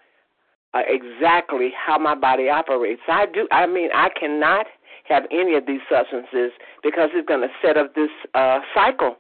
uh, 0.74 0.82
exactly 0.88 1.72
how 1.76 1.98
my 1.98 2.16
body 2.16 2.50
operates. 2.50 3.02
I 3.08 3.26
do. 3.28 3.48
I 3.52 3.66
mean, 3.68 3.90
I 3.94 4.10
cannot 4.20 4.66
have 5.08 5.24
any 5.32 5.56
of 5.56 5.66
these 5.66 5.82
substances 5.90 6.52
because 6.82 7.10
it's 7.14 7.28
going 7.28 7.42
to 7.42 7.50
set 7.62 7.78
up 7.78 7.96
this 7.96 8.10
uh, 8.34 8.60
cycle 8.74 9.18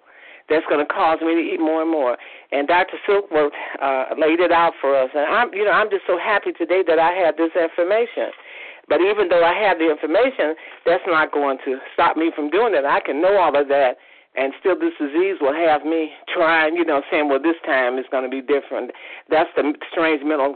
that's 0.49 0.65
going 0.67 0.85
to 0.85 0.91
cause 0.91 1.19
me 1.21 1.35
to 1.35 1.41
eat 1.41 1.59
more 1.59 1.81
and 1.81 1.91
more. 1.91 2.17
And 2.51 2.67
Dr. 2.67 2.97
Silkworth 3.07 3.55
uh, 3.81 4.15
laid 4.17 4.39
it 4.39 4.51
out 4.51 4.73
for 4.79 4.95
us, 4.95 5.09
and 5.15 5.25
I'm, 5.25 5.53
you 5.53 5.65
know, 5.65 5.71
I'm 5.71 5.89
just 5.89 6.03
so 6.07 6.17
happy 6.17 6.51
today 6.51 6.83
that 6.87 6.99
I 6.99 7.11
have 7.11 7.37
this 7.37 7.51
information. 7.55 8.31
But 8.89 8.99
even 8.99 9.29
though 9.29 9.43
I 9.43 9.53
have 9.55 9.79
the 9.79 9.89
information, 9.89 10.55
that's 10.85 11.03
not 11.07 11.31
going 11.31 11.57
to 11.65 11.79
stop 11.93 12.17
me 12.17 12.31
from 12.35 12.49
doing 12.49 12.75
it. 12.75 12.83
I 12.83 12.99
can 12.99 13.21
know 13.21 13.37
all 13.37 13.55
of 13.55 13.67
that, 13.69 13.95
and 14.35 14.51
still 14.59 14.77
this 14.77 14.93
disease 14.99 15.37
will 15.39 15.53
have 15.55 15.85
me 15.85 16.11
trying, 16.33 16.75
you 16.75 16.83
know, 16.83 17.01
saying, 17.09 17.29
well, 17.29 17.41
this 17.41 17.55
time 17.65 17.97
is 17.97 18.05
going 18.11 18.23
to 18.23 18.29
be 18.29 18.41
different. 18.41 18.91
That's 19.29 19.49
the 19.55 19.73
strange 19.91 20.21
mental 20.25 20.55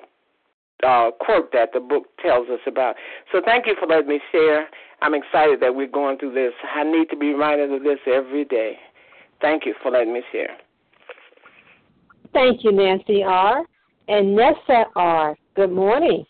uh, 0.84 1.12
quirk 1.20 1.52
that 1.54 1.72
the 1.74 1.80
book 1.80 2.06
tells 2.22 2.50
us 2.50 2.60
about. 2.68 2.96
So 3.32 3.42
thank 3.44 3.66
you 3.66 3.76
for 3.80 3.88
letting 3.88 4.10
me 4.10 4.20
share. 4.32 4.68
I'm 5.02 5.14
excited 5.14 5.60
that 5.62 5.76
we're 5.76 5.88
going 5.88 6.18
through 6.18 6.34
this. 6.34 6.54
I 6.76 6.84
need 6.84 7.10
to 7.10 7.16
be 7.16 7.34
reminded 7.34 7.72
of 7.72 7.84
this 7.84 8.00
every 8.06 8.46
day. 8.46 8.78
Thank 9.42 9.66
you 9.66 9.74
for 9.82 9.92
letting 9.92 10.14
me 10.14 10.22
share. 10.32 10.58
Thank 12.34 12.64
you, 12.64 12.72
Nancy 12.72 13.24
R. 13.24 13.64
And 14.08 14.36
Nessa 14.36 14.86
R. 14.96 15.36
Good 15.56 15.72
morning. 15.72 16.26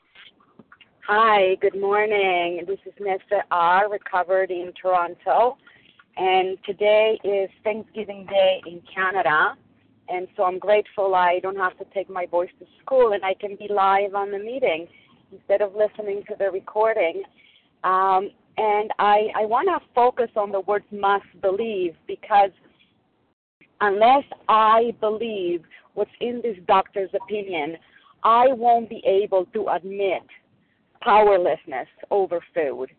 Hi, 1.07 1.55
good 1.61 1.79
morning. 1.79 2.63
This 2.67 2.79
is 2.85 2.93
Nessa 2.99 3.43
R., 3.51 3.89
recovered 3.89 4.51
in 4.51 4.73
Toronto. 4.81 5.57
And 6.17 6.57
today 6.65 7.19
is 7.23 7.49
Thanksgiving 7.63 8.25
Day 8.25 8.61
in 8.65 8.81
Canada. 8.93 9.55
And 10.09 10.27
so 10.35 10.43
I'm 10.43 10.59
grateful 10.59 11.15
I 11.15 11.39
don't 11.39 11.57
have 11.57 11.77
to 11.77 11.85
take 11.93 12.09
my 12.09 12.25
voice 12.25 12.49
to 12.59 12.65
school 12.83 13.13
and 13.13 13.23
I 13.23 13.33
can 13.35 13.55
be 13.55 13.67
live 13.69 14.15
on 14.15 14.31
the 14.31 14.39
meeting 14.39 14.87
instead 15.31 15.61
of 15.61 15.75
listening 15.75 16.23
to 16.29 16.35
the 16.39 16.49
recording. 16.51 17.23
Um, 17.83 18.31
and 18.57 18.91
I, 18.97 19.27
I 19.35 19.45
want 19.45 19.67
to 19.67 19.85
focus 19.93 20.29
on 20.35 20.51
the 20.51 20.61
words 20.61 20.85
must 20.91 21.25
believe 21.41 21.95
because 22.07 22.51
unless 23.81 24.23
I 24.47 24.93
believe 24.99 25.63
what's 25.93 26.11
in 26.21 26.41
this 26.43 26.57
doctor's 26.67 27.09
opinion, 27.13 27.77
I 28.23 28.47
won't 28.47 28.89
be 28.89 29.01
able 29.05 29.45
to 29.53 29.67
admit 29.69 30.23
powerlessness 31.01 31.87
over 32.11 32.39
food. 32.53 32.89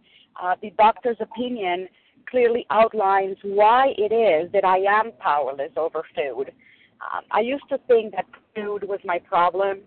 Uh, 0.40 0.54
the 0.62 0.70
doctor's 0.78 1.16
opinion 1.20 1.88
clearly 2.30 2.66
outlines 2.70 3.36
why 3.42 3.92
it 3.96 4.12
is 4.12 4.50
that 4.52 4.64
I 4.64 4.78
am 4.78 5.12
powerless 5.18 5.72
over 5.76 6.02
food. 6.14 6.52
Um, 7.00 7.24
I 7.30 7.40
used 7.40 7.68
to 7.70 7.78
think 7.86 8.14
that 8.14 8.26
food 8.54 8.84
was 8.84 9.00
my 9.04 9.18
problem, 9.18 9.78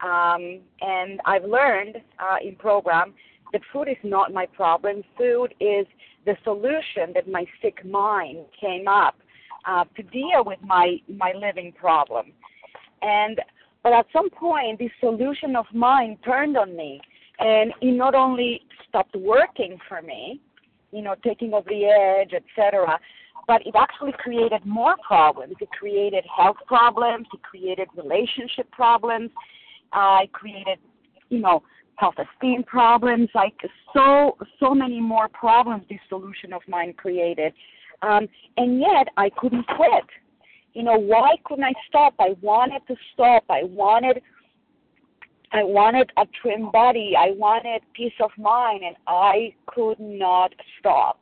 um, 0.00 0.60
and 0.80 1.20
I've 1.24 1.44
learned 1.44 1.96
uh, 2.18 2.36
in 2.42 2.56
program 2.56 3.14
that 3.52 3.62
food 3.72 3.88
is 3.88 3.96
not 4.02 4.32
my 4.32 4.46
problem. 4.46 5.02
Food 5.16 5.54
is 5.60 5.86
the 6.26 6.36
solution 6.44 7.12
that 7.14 7.28
my 7.28 7.46
sick 7.62 7.84
mind 7.84 8.44
came 8.60 8.88
up 8.88 9.16
uh, 9.66 9.84
to 9.96 10.02
deal 10.02 10.44
with 10.44 10.58
my 10.62 10.96
my 11.08 11.32
living 11.32 11.72
problem. 11.72 12.32
And 13.02 13.40
but 13.82 13.92
at 13.92 14.06
some 14.12 14.30
point, 14.30 14.78
this 14.78 14.90
solution 15.00 15.56
of 15.56 15.66
mine 15.72 16.18
turned 16.24 16.56
on 16.56 16.76
me 16.76 17.00
and 17.38 17.72
it 17.80 17.92
not 17.92 18.14
only 18.14 18.62
stopped 18.88 19.14
working 19.16 19.78
for 19.88 20.02
me, 20.02 20.40
you 20.90 21.02
know, 21.02 21.14
taking 21.22 21.52
over 21.54 21.68
the 21.68 21.84
edge, 21.84 22.32
etc., 22.32 22.98
but 23.46 23.66
it 23.66 23.74
actually 23.76 24.12
created 24.18 24.64
more 24.66 24.96
problems. 25.06 25.54
It 25.60 25.70
created 25.70 26.24
health 26.36 26.58
problems. 26.66 27.26
It 27.32 27.42
created 27.42 27.88
relationship 27.96 28.70
problems. 28.72 29.30
Uh, 29.92 30.18
created, 30.32 30.78
you 31.30 31.40
know, 31.40 31.62
self-esteem 31.98 32.64
problems. 32.64 33.30
Like 33.34 33.54
so, 33.94 34.36
so 34.60 34.74
many 34.74 35.00
more 35.00 35.28
problems. 35.28 35.84
This 35.88 36.00
solution 36.10 36.52
of 36.52 36.60
mine 36.68 36.92
created, 36.92 37.54
um, 38.02 38.28
and 38.56 38.80
yet 38.80 39.08
I 39.16 39.30
couldn't 39.30 39.66
quit. 39.76 40.04
You 40.74 40.82
know, 40.84 40.96
why 40.96 41.36
couldn't 41.44 41.64
I 41.64 41.72
stop? 41.88 42.14
I 42.18 42.36
wanted 42.40 42.82
to 42.88 42.96
stop. 43.12 43.44
I 43.50 43.64
wanted 43.64 44.22
I 45.50 45.64
wanted 45.64 46.10
a 46.18 46.26
trim 46.42 46.70
body. 46.70 47.14
I 47.18 47.30
wanted 47.30 47.80
peace 47.94 48.12
of 48.22 48.30
mind, 48.36 48.82
and 48.84 48.96
I 49.06 49.54
could 49.66 49.98
not 49.98 50.52
stop. 50.78 51.18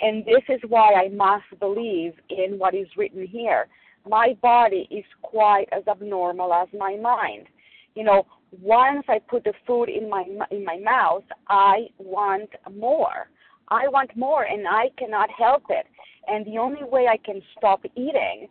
And 0.00 0.24
this 0.24 0.42
is 0.48 0.60
why 0.68 0.94
I 0.94 1.08
must 1.08 1.44
believe 1.60 2.14
in 2.30 2.58
what 2.58 2.74
is 2.74 2.88
written 2.96 3.26
here. 3.26 3.68
My 4.08 4.36
body 4.40 4.88
is 4.90 5.04
quite 5.20 5.66
as 5.70 5.86
abnormal 5.86 6.52
as 6.52 6.68
my 6.76 6.96
mind. 6.96 7.46
You 7.94 8.04
know, 8.04 8.26
once 8.60 9.04
I 9.08 9.18
put 9.18 9.44
the 9.44 9.52
food 9.66 9.88
in 9.88 10.08
my 10.08 10.24
in 10.50 10.64
my 10.64 10.78
mouth, 10.78 11.24
I 11.48 11.88
want 11.98 12.50
more. 12.74 13.28
I 13.68 13.88
want 13.88 14.16
more, 14.16 14.44
and 14.44 14.66
I 14.68 14.90
cannot 14.98 15.30
help 15.30 15.64
it. 15.70 15.86
And 16.28 16.46
the 16.46 16.58
only 16.58 16.84
way 16.84 17.08
I 17.08 17.16
can 17.16 17.40
stop 17.56 17.84
eating 17.96 18.48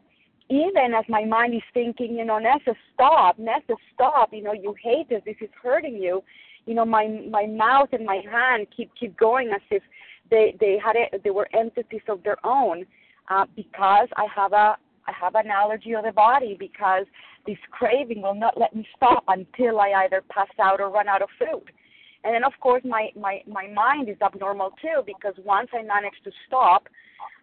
even 0.51 0.93
as 0.93 1.05
my 1.07 1.23
mind 1.23 1.55
is 1.55 1.61
thinking, 1.73 2.17
you 2.17 2.25
know, 2.25 2.37
Nessa, 2.37 2.75
stop, 2.93 3.39
Nessa, 3.39 3.75
stop, 3.93 4.33
you 4.33 4.43
know, 4.43 4.51
you 4.51 4.75
hate 4.83 5.07
this, 5.07 5.21
this 5.25 5.37
is 5.39 5.49
hurting 5.63 5.95
you. 5.95 6.21
You 6.65 6.75
know, 6.75 6.85
my 6.85 7.07
my 7.29 7.47
mouth 7.47 7.89
and 7.93 8.05
my 8.05 8.21
hand 8.29 8.67
keep 8.75 8.91
keep 8.99 9.17
going 9.17 9.49
as 9.49 9.61
if 9.71 9.81
they 10.29 10.55
they 10.59 10.77
had 10.83 10.95
it, 10.95 11.23
they 11.23 11.29
were 11.29 11.47
entities 11.57 12.01
of 12.09 12.21
their 12.23 12.37
own, 12.45 12.85
uh, 13.29 13.45
because 13.55 14.09
I 14.17 14.27
have 14.35 14.51
a 14.51 14.75
I 15.07 15.13
have 15.19 15.35
an 15.35 15.47
allergy 15.49 15.93
of 15.93 16.03
the 16.03 16.11
body 16.11 16.55
because 16.59 17.05
this 17.47 17.57
craving 17.71 18.21
will 18.21 18.35
not 18.35 18.59
let 18.59 18.75
me 18.75 18.85
stop 18.95 19.23
until 19.29 19.79
I 19.79 20.03
either 20.03 20.21
pass 20.29 20.49
out 20.61 20.81
or 20.81 20.89
run 20.89 21.07
out 21.07 21.21
of 21.21 21.29
food. 21.39 21.71
And 22.23 22.35
then 22.35 22.43
of 22.43 22.53
course 22.59 22.83
my 22.85 23.09
my 23.19 23.41
my 23.47 23.67
mind 23.67 24.09
is 24.09 24.17
abnormal 24.21 24.71
too 24.81 25.01
because 25.05 25.33
once 25.43 25.69
I 25.73 25.81
manage 25.81 26.13
to 26.23 26.31
stop, 26.47 26.87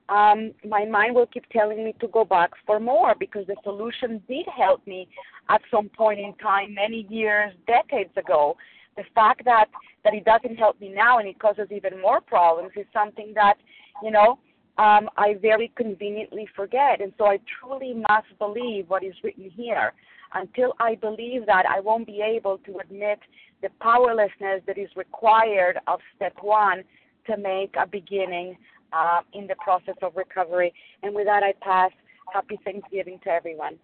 um, 0.09 0.53
my 0.67 0.85
mind 0.85 1.15
will 1.15 1.27
keep 1.27 1.45
telling 1.51 1.85
me 1.85 1.95
to 2.01 2.09
go 2.09 2.25
back 2.25 2.51
for 2.67 2.81
more 2.81 3.15
because 3.19 3.47
the 3.47 3.57
solution 3.63 4.23
did 4.29 4.47
help 4.57 4.87
me 4.87 5.09
at 5.49 5.61
some 5.71 5.89
point 5.91 6.19
in 6.21 6.35
time, 6.35 6.75
many 6.75 7.07
years, 7.11 7.53
decades 7.67 8.17
ago. 8.17 8.57
The 8.97 9.05
fact 9.15 9.45
that 9.45 9.67
that 10.05 10.15
it 10.15 10.25
doesn't 10.25 10.57
help 10.57 10.81
me 10.81 10.89
now 10.89 11.19
and 11.19 11.29
it 11.29 11.39
causes 11.39 11.69
even 11.71 12.01
more 12.01 12.21
problems 12.21 12.71
is 12.77 12.87
something 12.93 13.33
that, 13.35 13.55
you 14.03 14.11
know, 14.11 14.39
um, 14.79 15.11
I 15.17 15.35
very 15.43 15.73
conveniently 15.77 16.49
forget. 16.55 17.01
And 17.01 17.13
so 17.19 17.27
I 17.27 17.39
truly 17.61 17.95
must 17.95 18.29
believe 18.39 18.89
what 18.89 19.03
is 19.03 19.15
written 19.23 19.51
here. 19.51 19.93
Until 20.35 20.75
I 20.79 20.95
believe 20.95 21.47
that, 21.47 21.65
I 21.67 21.81
won't 21.81 22.07
be 22.07 22.21
able 22.23 22.59
to 22.59 22.79
admit 22.79 23.19
the 23.63 23.69
powerlessness 23.81 24.63
that 24.67 24.79
is 24.79 24.89
required 24.97 25.79
of 25.87 26.01
step 26.17 26.35
one 26.41 26.85
to 27.27 27.37
make 27.37 27.75
a 27.79 27.87
beginning 27.87 28.57
uh, 28.93 29.21
in 29.33 29.47
the 29.47 29.57
process 29.63 29.97
of 30.03 30.17
recovery. 30.17 30.73
And 31.03 31.15
with 31.15 31.27
that, 31.27 31.43
I 31.43 31.53
pass. 31.61 31.91
Happy 32.33 32.59
Thanksgiving 32.63 33.19
to 33.25 33.31
everyone. 33.31 33.79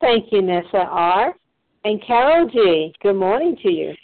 Thank 0.00 0.32
you, 0.32 0.40
Nessa 0.40 0.86
R. 0.88 1.34
And 1.84 2.02
Carol 2.02 2.48
G., 2.48 2.94
good 3.02 3.16
morning 3.16 3.58
to 3.62 3.70
you. 3.70 3.94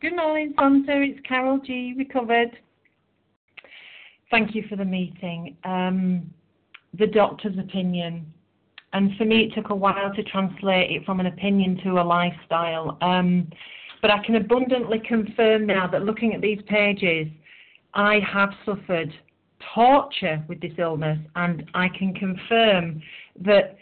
Good 0.00 0.16
morning, 0.16 0.52
Santa. 0.58 1.00
It's 1.02 1.20
Carol 1.26 1.60
G., 1.64 1.94
recovered. 1.96 2.50
Thank 4.32 4.54
you 4.54 4.64
for 4.68 4.74
the 4.74 4.84
meeting. 4.84 5.56
Um, 5.64 6.32
the 6.98 7.06
doctor's 7.06 7.56
opinion. 7.58 8.32
And 8.92 9.16
for 9.16 9.24
me, 9.24 9.44
it 9.44 9.54
took 9.54 9.70
a 9.70 9.74
while 9.74 10.12
to 10.14 10.22
translate 10.24 10.90
it 10.90 11.04
from 11.04 11.20
an 11.20 11.26
opinion 11.26 11.80
to 11.84 12.00
a 12.00 12.02
lifestyle. 12.02 12.98
Um, 13.00 13.48
but 14.02 14.10
I 14.10 14.24
can 14.24 14.36
abundantly 14.36 15.00
confirm 15.06 15.66
now 15.66 15.86
that 15.86 16.02
looking 16.02 16.34
at 16.34 16.40
these 16.40 16.60
pages, 16.66 17.28
I 17.94 18.20
have 18.20 18.50
suffered 18.64 19.12
torture 19.74 20.42
with 20.48 20.60
this 20.60 20.72
illness, 20.78 21.18
and 21.36 21.68
I 21.74 21.88
can 21.88 22.14
confirm 22.14 23.02
that 23.40 23.76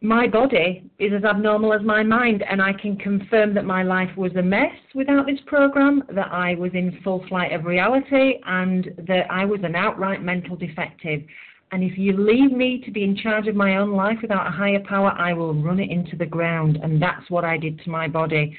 my 0.00 0.26
body 0.26 0.90
is 0.98 1.12
as 1.12 1.24
abnormal 1.24 1.72
as 1.72 1.82
my 1.82 2.02
mind, 2.02 2.42
and 2.48 2.60
I 2.60 2.72
can 2.72 2.96
confirm 2.96 3.54
that 3.54 3.64
my 3.64 3.82
life 3.82 4.10
was 4.16 4.34
a 4.36 4.42
mess 4.42 4.74
without 4.94 5.26
this 5.26 5.38
program, 5.46 6.02
that 6.12 6.32
I 6.32 6.54
was 6.54 6.72
in 6.74 6.98
full 7.04 7.24
flight 7.28 7.52
of 7.52 7.64
reality, 7.64 8.40
and 8.46 8.92
that 9.06 9.30
I 9.30 9.44
was 9.44 9.60
an 9.62 9.76
outright 9.76 10.22
mental 10.22 10.56
defective. 10.56 11.22
And 11.72 11.82
if 11.82 11.96
you 11.96 12.12
leave 12.12 12.52
me 12.52 12.82
to 12.84 12.90
be 12.90 13.02
in 13.02 13.16
charge 13.16 13.48
of 13.48 13.56
my 13.56 13.76
own 13.76 13.92
life 13.92 14.18
without 14.20 14.46
a 14.46 14.50
higher 14.50 14.80
power, 14.80 15.14
I 15.16 15.32
will 15.32 15.54
run 15.54 15.80
it 15.80 15.90
into 15.90 16.16
the 16.16 16.26
ground. 16.26 16.78
And 16.82 17.00
that's 17.00 17.28
what 17.30 17.46
I 17.46 17.56
did 17.56 17.80
to 17.84 17.90
my 17.90 18.08
body. 18.08 18.54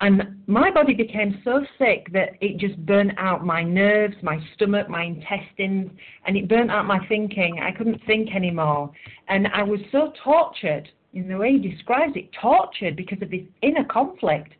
And 0.00 0.36
my 0.46 0.70
body 0.70 0.94
became 0.94 1.40
so 1.44 1.64
sick 1.76 2.06
that 2.12 2.30
it 2.40 2.58
just 2.58 2.76
burnt 2.86 3.12
out 3.18 3.44
my 3.44 3.62
nerves, 3.62 4.14
my 4.22 4.38
stomach, 4.54 4.88
my 4.88 5.02
intestines, 5.02 5.90
and 6.24 6.36
it 6.36 6.48
burnt 6.48 6.70
out 6.70 6.86
my 6.86 7.04
thinking. 7.08 7.60
I 7.60 7.72
couldn't 7.72 8.00
think 8.06 8.34
anymore. 8.34 8.92
And 9.28 9.48
I 9.48 9.62
was 9.62 9.80
so 9.90 10.12
tortured, 10.22 10.88
in 11.14 11.28
the 11.28 11.36
way 11.36 11.58
he 11.58 11.68
describes 11.68 12.14
it, 12.16 12.30
tortured 12.40 12.96
because 12.96 13.20
of 13.22 13.30
this 13.30 13.42
inner 13.62 13.84
conflict. 13.84 14.52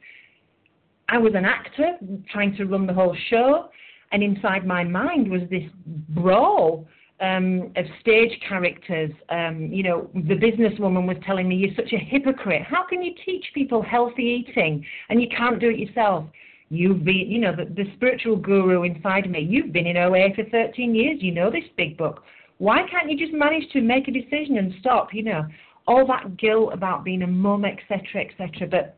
I 1.09 1.19
was 1.19 1.35
an 1.35 1.45
actor 1.45 1.99
trying 2.31 2.57
to 2.57 2.65
run 2.65 2.87
the 2.87 2.95
whole 2.95 3.17
show, 3.29 3.71
and 4.13 4.23
inside 4.23 4.67
my 4.67 4.85
mind 4.85 5.31
was 5.31 5.43
this 5.51 5.69
brawl 6.11 6.87
um, 7.23 7.73
of 7.77 7.87
stage 8.01 8.33
characters. 8.47 9.11
Um, 9.29 9.69
you 9.73 9.83
know, 9.83 10.11
the 10.15 10.35
businesswoman 10.35 11.07
was 11.07 11.17
telling 11.25 11.49
me, 11.49 11.57
You're 11.57 11.75
such 11.75 11.93
a 11.93 11.99
hypocrite. 11.99 12.63
How 12.63 12.85
can 12.87 13.03
you 13.03 13.15
teach 13.25 13.47
people 13.55 13.83
healthy 13.83 14.45
eating 14.47 14.85
and 15.09 15.23
you 15.23 15.29
can't 15.35 15.61
do 15.61 15.71
it 15.71 15.79
yourself? 15.79 16.27
You've 16.69 17.05
been, 17.05 17.31
you 17.31 17.39
know, 17.39 17.55
the, 17.55 17.67
the 17.67 17.85
spiritual 17.97 18.37
guru 18.37 18.83
inside 18.83 19.31
me, 19.31 19.41
you've 19.41 19.73
been 19.73 19.87
in 19.87 19.97
OA 19.99 20.35
for 20.35 20.45
13 20.45 20.95
years, 20.95 21.19
you 21.21 21.31
know 21.31 21.51
this 21.51 21.65
big 21.77 21.97
book. 21.99 22.25
Why 22.59 22.87
can't 22.91 23.11
you 23.11 23.19
just 23.19 23.33
manage 23.33 23.71
to 23.73 23.81
make 23.81 24.09
a 24.09 24.11
decision 24.11 24.57
and 24.57 24.73
stop? 24.81 25.13
You 25.13 25.25
know, 25.25 25.47
all 25.87 26.07
that 26.07 26.37
guilt 26.39 26.71
about 26.73 27.05
being 27.05 27.23
a 27.23 27.27
mum, 27.27 27.65
etc., 27.65 28.25
etc. 28.25 28.67
But 28.69 28.97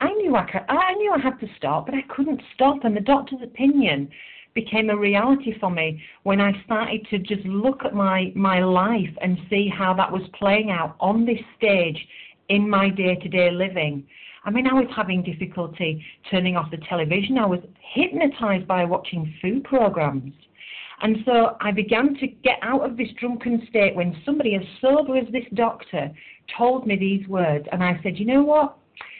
I 0.00 0.12
knew 0.12 0.36
I 0.36 0.44
could, 0.50 0.62
I 0.68 0.94
knew 0.94 1.12
I 1.12 1.18
had 1.18 1.40
to 1.40 1.46
stop, 1.56 1.86
but 1.86 1.94
I 1.94 2.02
couldn't 2.14 2.40
stop. 2.54 2.84
And 2.84 2.96
the 2.96 3.00
doctor's 3.00 3.42
opinion 3.42 4.08
became 4.54 4.90
a 4.90 4.96
reality 4.96 5.58
for 5.58 5.70
me 5.70 6.02
when 6.24 6.40
I 6.40 6.52
started 6.64 7.06
to 7.10 7.18
just 7.18 7.44
look 7.46 7.84
at 7.84 7.94
my, 7.94 8.32
my 8.34 8.60
life 8.60 9.14
and 9.20 9.38
see 9.48 9.68
how 9.68 9.94
that 9.94 10.10
was 10.10 10.22
playing 10.38 10.70
out 10.70 10.96
on 11.00 11.24
this 11.24 11.40
stage 11.56 11.98
in 12.48 12.68
my 12.68 12.88
day 12.88 13.14
to 13.16 13.28
day 13.28 13.50
living. 13.50 14.06
I 14.44 14.50
mean, 14.50 14.66
I 14.66 14.72
was 14.72 14.86
having 14.96 15.22
difficulty 15.22 16.04
turning 16.30 16.56
off 16.56 16.70
the 16.70 16.78
television. 16.88 17.38
I 17.38 17.46
was 17.46 17.60
hypnotized 17.92 18.66
by 18.66 18.84
watching 18.84 19.34
food 19.42 19.64
programs. 19.64 20.32
And 21.00 21.18
so 21.24 21.56
I 21.60 21.70
began 21.70 22.14
to 22.14 22.26
get 22.26 22.58
out 22.62 22.84
of 22.84 22.96
this 22.96 23.08
drunken 23.20 23.66
state 23.68 23.94
when 23.94 24.16
somebody 24.24 24.54
as 24.56 24.62
sober 24.80 25.16
as 25.16 25.30
this 25.32 25.44
doctor 25.54 26.10
told 26.56 26.86
me 26.86 26.96
these 26.96 27.26
words. 27.28 27.66
And 27.70 27.84
I 27.84 28.00
said, 28.02 28.18
you 28.18 28.26
know 28.26 28.42
what? 28.42 28.76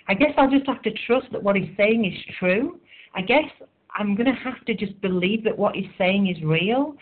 I 0.08 0.14
guess 0.14 0.30
I'll 0.36 0.50
just 0.50 0.66
have 0.66 0.82
to 0.82 0.90
trust 1.06 1.26
that 1.32 1.42
what 1.42 1.56
he's 1.56 1.76
saying 1.76 2.04
is 2.04 2.34
true. 2.38 2.80
I 3.14 3.22
guess 3.22 3.44
I'm 3.98 4.14
going 4.14 4.32
to 4.32 4.40
have 4.40 4.64
to 4.66 4.74
just 4.74 5.00
believe 5.00 5.44
that 5.44 5.58
what 5.58 5.74
he's 5.74 5.90
saying 5.98 6.28
is 6.28 6.42
real. 6.42 6.94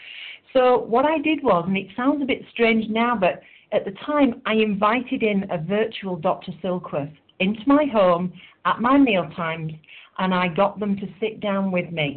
So 0.52 0.78
what 0.78 1.04
I 1.04 1.18
did 1.18 1.42
was, 1.42 1.64
and 1.66 1.76
it 1.76 1.88
sounds 1.96 2.22
a 2.22 2.24
bit 2.24 2.42
strange 2.50 2.88
now, 2.88 3.14
but 3.14 3.42
at 3.72 3.84
the 3.84 3.92
time 4.04 4.40
I 4.46 4.54
invited 4.54 5.22
in 5.22 5.44
a 5.50 5.58
virtual 5.58 6.16
Dr. 6.16 6.52
Silkworth 6.62 7.12
into 7.40 7.60
my 7.66 7.84
home 7.84 8.32
at 8.64 8.80
my 8.80 8.96
meal 8.96 9.28
times, 9.36 9.72
and 10.18 10.34
I 10.34 10.48
got 10.48 10.80
them 10.80 10.96
to 10.96 11.06
sit 11.20 11.40
down 11.40 11.70
with 11.70 11.90
me. 11.92 12.16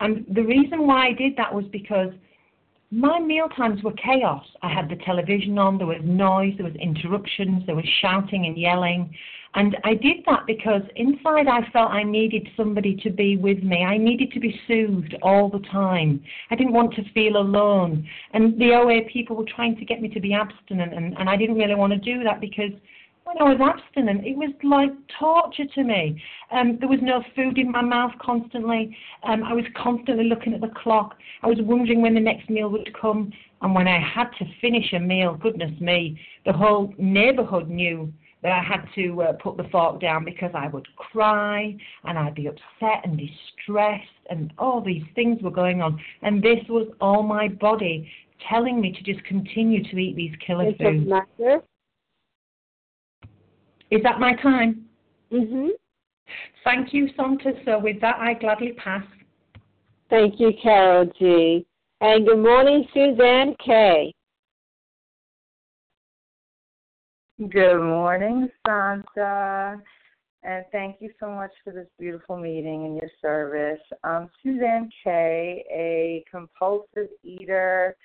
And 0.00 0.26
the 0.32 0.42
reason 0.42 0.86
why 0.86 1.08
I 1.08 1.12
did 1.12 1.34
that 1.36 1.52
was 1.52 1.64
because 1.72 2.12
my 2.90 3.18
meal 3.18 3.48
times 3.56 3.82
were 3.82 3.92
chaos. 3.92 4.44
I 4.62 4.72
had 4.72 4.88
the 4.88 4.96
television 5.04 5.58
on, 5.58 5.78
there 5.78 5.86
was 5.86 6.00
noise, 6.02 6.54
there 6.56 6.66
was 6.66 6.76
interruptions, 6.76 7.64
there 7.66 7.74
was 7.74 7.84
shouting 8.00 8.46
and 8.46 8.56
yelling. 8.56 9.14
And 9.54 9.76
I 9.84 9.94
did 9.94 10.18
that 10.26 10.46
because 10.46 10.82
inside 10.96 11.48
I 11.48 11.68
felt 11.72 11.90
I 11.90 12.02
needed 12.02 12.48
somebody 12.56 12.94
to 13.02 13.10
be 13.10 13.36
with 13.36 13.62
me. 13.62 13.82
I 13.82 13.96
needed 13.96 14.30
to 14.32 14.40
be 14.40 14.60
soothed 14.68 15.16
all 15.22 15.48
the 15.48 15.60
time. 15.70 16.22
I 16.50 16.54
didn't 16.54 16.74
want 16.74 16.94
to 16.94 17.12
feel 17.12 17.38
alone. 17.38 18.06
And 18.34 18.60
the 18.60 18.74
OA 18.74 19.02
people 19.10 19.36
were 19.36 19.46
trying 19.54 19.76
to 19.76 19.84
get 19.84 20.02
me 20.02 20.08
to 20.10 20.20
be 20.20 20.34
abstinent, 20.34 20.92
and, 20.92 21.16
and 21.18 21.30
I 21.30 21.36
didn't 21.36 21.56
really 21.56 21.74
want 21.74 21.92
to 21.92 21.98
do 21.98 22.22
that 22.24 22.40
because 22.40 22.72
when 23.24 23.36
I 23.40 23.52
was 23.52 23.60
abstinent, 23.60 24.26
it 24.26 24.36
was 24.36 24.50
like 24.62 24.90
torture 25.18 25.66
to 25.74 25.84
me. 25.84 26.22
Um, 26.50 26.78
there 26.80 26.88
was 26.88 27.00
no 27.02 27.22
food 27.36 27.58
in 27.58 27.70
my 27.70 27.82
mouth 27.82 28.12
constantly. 28.20 28.96
Um, 29.22 29.44
I 29.44 29.52
was 29.52 29.64
constantly 29.76 30.24
looking 30.24 30.54
at 30.54 30.62
the 30.62 30.72
clock. 30.82 31.16
I 31.42 31.46
was 31.46 31.58
wondering 31.60 32.00
when 32.00 32.14
the 32.14 32.20
next 32.20 32.48
meal 32.48 32.70
would 32.70 32.90
come. 32.98 33.32
And 33.60 33.74
when 33.74 33.86
I 33.86 34.00
had 34.00 34.30
to 34.38 34.46
finish 34.62 34.94
a 34.94 34.98
meal, 34.98 35.34
goodness 35.34 35.78
me, 35.78 36.18
the 36.46 36.54
whole 36.54 36.94
neighborhood 36.96 37.68
knew 37.68 38.12
that 38.42 38.52
I 38.52 38.62
had 38.62 38.86
to 38.94 39.22
uh, 39.22 39.32
put 39.32 39.56
the 39.56 39.64
fork 39.64 40.00
down 40.00 40.24
because 40.24 40.50
I 40.54 40.68
would 40.68 40.86
cry 40.96 41.76
and 42.04 42.18
I'd 42.18 42.34
be 42.34 42.46
upset 42.46 43.04
and 43.04 43.18
distressed 43.18 44.04
and 44.30 44.52
all 44.58 44.80
these 44.80 45.02
things 45.14 45.42
were 45.42 45.50
going 45.50 45.82
on. 45.82 46.00
And 46.22 46.42
this 46.42 46.58
was 46.68 46.88
all 47.00 47.22
my 47.22 47.48
body 47.48 48.10
telling 48.48 48.80
me 48.80 48.92
to 48.92 49.02
just 49.02 49.24
continue 49.24 49.82
to 49.82 49.98
eat 49.98 50.14
these 50.14 50.34
killer 50.44 50.72
foods. 50.78 51.10
Is 53.90 54.02
that 54.02 54.20
my 54.20 54.34
time? 54.34 54.84
Mhm. 55.32 55.70
Thank 56.62 56.92
you, 56.92 57.08
Santa. 57.16 57.54
So 57.64 57.78
with 57.78 58.00
that, 58.00 58.16
I 58.18 58.34
gladly 58.34 58.72
pass. 58.72 59.04
Thank 60.10 60.38
you, 60.38 60.52
Carol 60.62 61.06
G. 61.18 61.66
And 62.00 62.26
good 62.26 62.38
morning, 62.38 62.86
Suzanne 62.94 63.56
K. 63.56 64.14
Good 67.38 67.80
morning, 67.80 68.48
Santa. 68.66 69.80
And 70.42 70.64
thank 70.72 70.96
you 70.98 71.10
so 71.20 71.30
much 71.30 71.52
for 71.62 71.72
this 71.72 71.86
beautiful 71.96 72.36
meeting 72.36 72.84
and 72.84 72.96
your 72.96 73.10
service. 73.22 73.78
I'm 74.02 74.28
Suzanne 74.42 74.90
K, 75.04 75.64
a 75.70 76.24
compulsive 76.28 77.06
eater, 77.22 77.96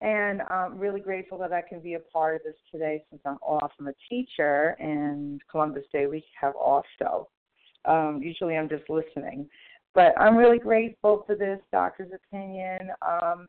and 0.00 0.40
I'm 0.48 0.78
really 0.78 1.00
grateful 1.00 1.36
that 1.40 1.52
I 1.52 1.60
can 1.60 1.80
be 1.80 1.92
a 1.92 1.98
part 1.98 2.36
of 2.36 2.42
this 2.42 2.54
today 2.72 3.04
since 3.10 3.20
I'm 3.26 3.36
off. 3.42 3.70
I'm 3.78 3.88
a 3.88 3.92
teacher, 4.08 4.76
and 4.80 5.42
Columbus 5.50 5.84
Day 5.92 6.06
we 6.06 6.24
have 6.40 6.56
off, 6.56 6.86
so 6.98 7.28
um, 7.84 8.20
usually 8.22 8.56
I'm 8.56 8.70
just 8.70 8.88
listening. 8.88 9.46
But 9.94 10.18
I'm 10.18 10.38
really 10.38 10.58
grateful 10.58 11.22
for 11.26 11.34
this 11.34 11.60
doctor's 11.70 12.12
opinion. 12.14 12.92
Um, 13.02 13.46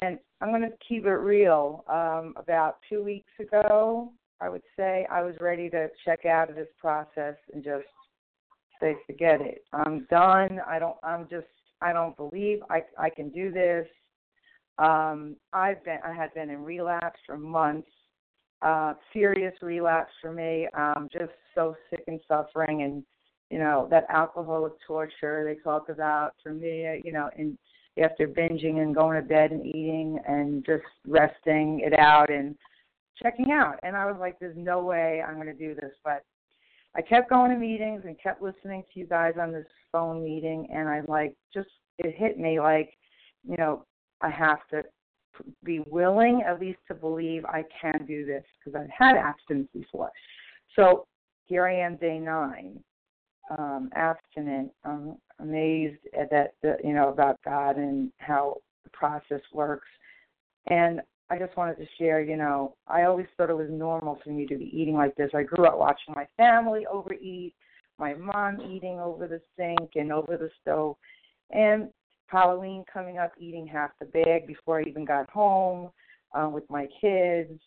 and 0.00 0.20
I'm 0.40 0.50
going 0.50 0.62
to 0.62 0.76
keep 0.88 1.04
it 1.04 1.16
real. 1.16 1.84
Um, 1.88 2.34
about 2.36 2.76
two 2.88 3.02
weeks 3.02 3.32
ago, 3.40 4.12
I 4.40 4.48
would 4.48 4.62
say 4.76 5.06
I 5.10 5.22
was 5.22 5.34
ready 5.40 5.70
to 5.70 5.88
check 6.04 6.24
out 6.26 6.50
of 6.50 6.56
this 6.56 6.68
process 6.78 7.36
and 7.52 7.64
just 7.64 7.86
say, 8.80 8.96
forget 9.06 9.40
it. 9.40 9.64
I'm 9.72 10.06
done. 10.10 10.60
I 10.66 10.78
don't. 10.78 10.96
I'm 11.02 11.26
just. 11.28 11.46
I 11.80 11.92
don't 11.92 12.16
believe 12.16 12.60
I 12.70 12.82
I 12.98 13.10
can 13.10 13.30
do 13.30 13.50
this. 13.50 13.86
Um, 14.78 15.36
I've 15.52 15.82
been. 15.84 15.98
I 16.04 16.12
had 16.12 16.32
been 16.34 16.50
in 16.50 16.62
relapse 16.62 17.18
for 17.26 17.36
months. 17.36 17.88
Uh, 18.62 18.94
serious 19.12 19.54
relapse 19.62 20.12
for 20.20 20.32
me. 20.32 20.68
Um, 20.74 21.08
just 21.12 21.32
so 21.54 21.76
sick 21.90 22.04
and 22.06 22.20
suffering, 22.28 22.82
and 22.82 23.02
you 23.50 23.58
know 23.58 23.88
that 23.90 24.06
alcoholic 24.10 24.72
torture 24.86 25.44
they 25.44 25.60
talk 25.62 25.88
about 25.88 26.34
for 26.42 26.52
me. 26.52 27.00
You 27.04 27.12
know, 27.12 27.30
and 27.36 27.56
after 28.02 28.28
binging 28.28 28.78
and 28.78 28.94
going 28.94 29.20
to 29.20 29.26
bed 29.26 29.52
and 29.52 29.64
eating 29.64 30.18
and 30.26 30.64
just 30.64 30.84
resting 31.06 31.80
it 31.82 31.98
out 31.98 32.30
and 32.30 32.54
checking 33.22 33.52
out. 33.52 33.78
And 33.82 33.96
I 33.96 34.06
was 34.06 34.16
like, 34.18 34.38
there's 34.38 34.56
no 34.56 34.82
way 34.82 35.22
I'm 35.26 35.34
going 35.34 35.46
to 35.46 35.54
do 35.54 35.74
this. 35.74 35.92
But 36.04 36.22
I 36.94 37.02
kept 37.02 37.30
going 37.30 37.50
to 37.50 37.58
meetings 37.58 38.02
and 38.04 38.20
kept 38.20 38.42
listening 38.42 38.82
to 38.92 39.00
you 39.00 39.06
guys 39.06 39.34
on 39.40 39.52
this 39.52 39.66
phone 39.92 40.24
meeting. 40.24 40.68
And 40.72 40.88
I 40.88 41.02
like, 41.06 41.34
just, 41.52 41.68
it 41.98 42.14
hit 42.16 42.38
me 42.38 42.60
like, 42.60 42.92
you 43.48 43.56
know, 43.56 43.84
I 44.20 44.30
have 44.30 44.66
to 44.70 44.82
be 45.64 45.80
willing 45.90 46.42
at 46.46 46.60
least 46.60 46.78
to 46.88 46.94
believe 46.94 47.44
I 47.44 47.64
can 47.80 48.06
do 48.06 48.24
this 48.24 48.44
because 48.58 48.80
I've 48.80 48.90
had 48.90 49.16
abstinence 49.16 49.68
before. 49.74 50.10
So 50.74 51.06
here 51.44 51.66
I 51.66 51.74
am, 51.74 51.96
day 51.96 52.18
nine, 52.18 52.80
um, 53.56 53.90
abstinent. 53.94 54.70
I'm 54.84 55.16
amazed 55.38 56.00
at 56.18 56.30
that, 56.30 56.54
the, 56.62 56.76
you 56.82 56.94
know, 56.94 57.10
about 57.10 57.38
God 57.44 57.76
and 57.76 58.10
how 58.18 58.56
the 58.84 58.90
process 58.90 59.42
works. 59.52 59.88
And 60.68 61.00
I 61.28 61.38
just 61.38 61.56
wanted 61.56 61.76
to 61.78 61.86
share, 61.98 62.20
you 62.20 62.36
know, 62.36 62.76
I 62.86 63.02
always 63.02 63.26
thought 63.36 63.50
it 63.50 63.56
was 63.56 63.68
normal 63.70 64.18
for 64.22 64.30
me 64.30 64.46
to 64.46 64.56
be 64.56 64.70
eating 64.72 64.94
like 64.94 65.16
this. 65.16 65.30
I 65.34 65.42
grew 65.42 65.66
up 65.66 65.78
watching 65.78 66.14
my 66.14 66.26
family 66.36 66.86
overeat, 66.86 67.54
my 67.98 68.14
mom 68.14 68.60
eating 68.60 69.00
over 69.00 69.26
the 69.26 69.40
sink 69.56 69.90
and 69.96 70.12
over 70.12 70.36
the 70.36 70.50
stove, 70.62 70.96
and 71.50 71.88
Halloween 72.28 72.84
coming 72.92 73.18
up, 73.18 73.32
eating 73.38 73.66
half 73.66 73.90
the 73.98 74.06
bag 74.06 74.46
before 74.46 74.80
I 74.80 74.84
even 74.84 75.04
got 75.04 75.28
home 75.30 75.90
uh, 76.32 76.48
with 76.48 76.68
my 76.70 76.86
kids. 77.00 77.60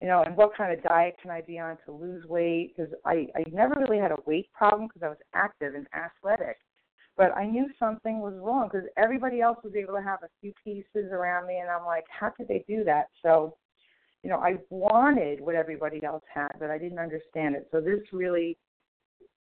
You 0.00 0.08
know, 0.08 0.22
and 0.22 0.36
what 0.36 0.54
kind 0.56 0.76
of 0.76 0.82
diet 0.84 1.16
can 1.20 1.30
I 1.30 1.40
be 1.40 1.58
on 1.58 1.78
to 1.86 1.92
lose 1.92 2.24
weight? 2.26 2.74
Because 2.76 2.92
I 3.04 3.28
I 3.34 3.44
never 3.50 3.74
really 3.78 3.98
had 3.98 4.12
a 4.12 4.18
weight 4.26 4.50
problem 4.52 4.88
because 4.88 5.02
I 5.02 5.08
was 5.08 5.18
active 5.34 5.74
and 5.74 5.86
athletic 5.94 6.58
but 7.16 7.34
I 7.36 7.46
knew 7.46 7.68
something 7.78 8.20
was 8.20 8.34
wrong 8.36 8.68
because 8.70 8.86
everybody 8.96 9.40
else 9.40 9.58
was 9.64 9.74
able 9.74 9.94
to 9.94 10.02
have 10.02 10.22
a 10.22 10.28
few 10.40 10.52
pieces 10.62 11.10
around 11.12 11.46
me, 11.46 11.58
and 11.58 11.70
I'm 11.70 11.86
like, 11.86 12.04
how 12.08 12.28
could 12.28 12.46
they 12.46 12.64
do 12.68 12.84
that? 12.84 13.08
So, 13.22 13.56
you 14.22 14.28
know, 14.28 14.38
I 14.38 14.56
wanted 14.70 15.40
what 15.40 15.54
everybody 15.54 16.04
else 16.04 16.24
had, 16.32 16.52
but 16.60 16.70
I 16.70 16.78
didn't 16.78 16.98
understand 16.98 17.54
it. 17.54 17.68
So 17.70 17.80
this 17.80 18.00
really 18.12 18.58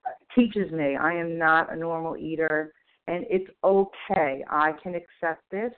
uh, 0.06 0.10
teaches 0.34 0.70
me 0.70 0.96
I 0.96 1.14
am 1.14 1.38
not 1.38 1.72
a 1.72 1.76
normal 1.76 2.16
eater, 2.16 2.72
and 3.08 3.24
it's 3.28 3.50
okay. 3.64 4.44
I 4.48 4.72
can 4.80 4.94
accept 4.94 5.42
this, 5.50 5.72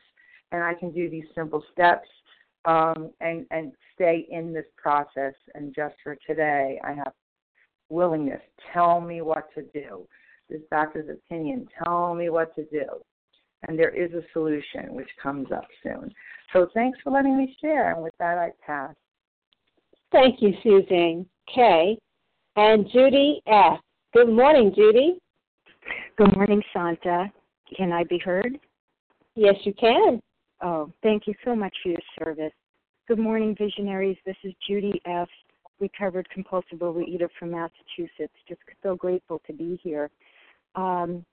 and 0.53 0.62
I 0.62 0.74
can 0.74 0.93
do 0.93 1.09
these 1.09 1.26
simple 1.34 1.64
steps, 1.72 2.09
um, 2.66 3.11
and 3.20 3.47
and 3.51 3.72
stay 3.95 4.26
in 4.30 4.53
this 4.53 4.66
process. 4.76 5.34
And 5.55 5.74
just 5.74 5.95
for 6.05 6.18
today, 6.26 6.78
I 6.84 6.93
have 6.93 7.12
willingness. 7.89 8.43
Tell 8.74 9.01
me 9.01 9.22
what 9.22 9.49
to 9.55 9.62
do 9.72 10.07
this 10.49 10.61
doctor's 10.70 11.09
opinion. 11.09 11.66
Tell 11.84 12.14
me 12.14 12.30
what 12.30 12.55
to 12.57 12.64
do. 12.64 12.84
And 13.66 13.78
there 13.78 13.90
is 13.90 14.12
a 14.12 14.22
solution 14.32 14.94
which 14.94 15.09
comes 15.20 15.51
up 15.53 15.66
soon. 15.82 16.12
So 16.53 16.68
thanks 16.74 16.99
for 17.03 17.11
letting 17.11 17.36
me 17.36 17.57
share. 17.61 17.92
And 17.92 18.03
with 18.03 18.14
that, 18.18 18.38
I 18.38 18.53
pass. 18.64 18.94
Thank 20.12 20.40
you, 20.40 20.55
Susan 20.62 21.26
K. 21.55 21.99
And 22.57 22.88
Judy 22.92 23.42
F. 23.46 23.80
Good 24.14 24.28
morning, 24.28 24.72
Judy. 24.74 25.18
Good 26.16 26.34
morning, 26.34 26.62
Santa. 26.72 27.30
Can 27.76 27.92
I 27.92 28.05
be 28.05 28.18
heard? 28.18 28.59
Yes, 29.34 29.55
you 29.64 29.74
can. 29.74 30.20
Oh, 30.62 30.92
thank 31.03 31.26
you 31.26 31.34
so 31.44 31.55
much 31.55 31.74
for 31.82 31.90
your 31.90 32.01
service. 32.18 32.53
Good 33.07 33.18
morning, 33.18 33.55
visionaries. 33.57 34.16
This 34.26 34.36
is 34.44 34.53
Judy 34.66 35.01
F., 35.07 35.28
recovered 35.78 36.28
compulsive 36.30 36.80
overeater 36.80 37.28
from 37.38 37.53
Massachusetts. 37.53 38.34
Just 38.49 38.61
so 38.82 38.96
grateful 38.96 39.40
to 39.46 39.53
be 39.53 39.78
here. 39.82 40.11
Um, 40.74 41.24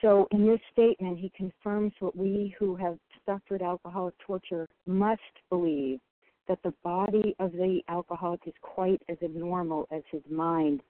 so 0.00 0.28
in 0.30 0.46
this 0.46 0.60
statement, 0.72 1.18
he 1.18 1.30
confirms 1.36 1.92
what 2.00 2.16
we 2.16 2.54
who 2.58 2.76
have 2.76 2.98
suffered 3.24 3.62
alcoholic 3.62 4.14
torture 4.18 4.68
must 4.86 5.20
believe 5.50 6.00
that 6.48 6.58
the 6.62 6.74
body 6.84 7.34
of 7.40 7.52
the 7.52 7.80
alcoholic 7.88 8.40
is 8.46 8.54
quite 8.62 9.02
as 9.08 9.16
abnormal 9.22 9.88
as 9.90 10.02
his 10.10 10.22
mind. 10.30 10.80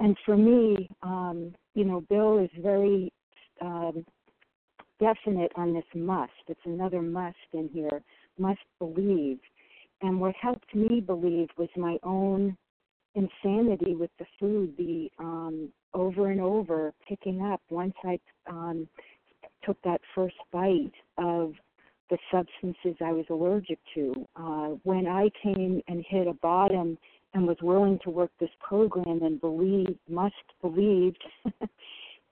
And 0.00 0.16
for 0.24 0.36
me, 0.36 0.88
um, 1.02 1.54
you 1.74 1.84
know, 1.84 2.02
Bill 2.08 2.38
is 2.38 2.50
very 2.62 3.12
um, 3.60 4.04
definite 5.00 5.52
on 5.56 5.72
this 5.72 5.84
must. 5.94 6.32
It's 6.48 6.60
another 6.64 7.02
must 7.02 7.36
in 7.52 7.68
here, 7.72 8.02
must 8.38 8.60
believe. 8.78 9.38
And 10.02 10.20
what 10.20 10.34
helped 10.40 10.74
me 10.74 11.00
believe 11.00 11.48
was 11.56 11.68
my 11.76 11.98
own 12.02 12.56
insanity 13.14 13.96
with 13.96 14.10
the 14.18 14.26
food, 14.38 14.74
the 14.76 15.10
um, 15.18 15.70
over 15.94 16.30
and 16.30 16.40
over 16.40 16.92
picking 17.08 17.42
up. 17.42 17.60
Once 17.70 17.94
I 18.04 18.18
um, 18.46 18.88
took 19.64 19.80
that 19.82 20.00
first 20.14 20.36
bite 20.52 20.92
of 21.16 21.54
the 22.10 22.18
substances 22.32 22.96
I 23.04 23.12
was 23.12 23.26
allergic 23.30 23.78
to, 23.94 24.26
uh, 24.36 24.68
when 24.84 25.06
I 25.06 25.30
came 25.42 25.82
and 25.88 26.04
hit 26.08 26.26
a 26.26 26.32
bottom 26.34 26.96
and 27.34 27.46
was 27.46 27.58
willing 27.60 27.98
to 28.04 28.10
work 28.10 28.30
this 28.40 28.50
program 28.60 29.22
and 29.22 29.40
believe, 29.40 29.96
must 30.08 30.34
believed 30.62 31.22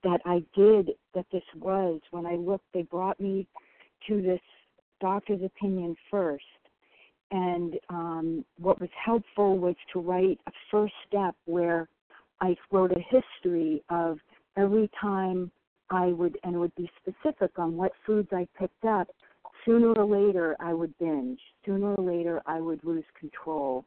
that 0.03 0.21
I 0.25 0.43
did, 0.55 0.93
that 1.15 1.27
this 1.31 1.43
was, 1.59 2.01
when 2.11 2.25
I 2.25 2.37
looked, 2.37 2.65
they 2.73 2.83
brought 2.83 3.21
me 3.21 3.47
to 4.09 4.23
this 4.23 4.41
doctor's 5.01 5.43
opinion 5.43 5.95
first 6.11 6.45
and 7.31 7.75
um, 7.89 8.45
what 8.59 8.81
was 8.81 8.91
helpful 9.05 9.59
was 9.59 9.75
to 9.93 10.01
write 10.01 10.39
a 10.47 10.53
first 10.71 10.95
step 11.09 11.35
where 11.47 11.89
I 12.41 12.57
wrote 12.71 12.93
a 12.93 13.01
history 13.01 13.83
of 13.89 14.19
every 14.57 14.91
time 15.01 15.51
I 15.91 16.07
would, 16.09 16.39
and 16.43 16.59
would 16.59 16.75
be 16.75 16.91
specific 17.01 17.59
on 17.59 17.77
what 17.77 17.93
foods 18.05 18.29
I 18.33 18.47
picked 18.59 18.85
up. 18.85 19.09
Sooner 19.65 19.93
or 19.93 20.05
later, 20.05 20.57
I 20.61 20.73
would 20.73 20.97
binge. 20.99 21.41
Sooner 21.65 21.95
or 21.95 22.03
later, 22.03 22.43
I 22.47 22.61
would 22.61 22.83
lose 22.85 23.05
control. 23.19 23.85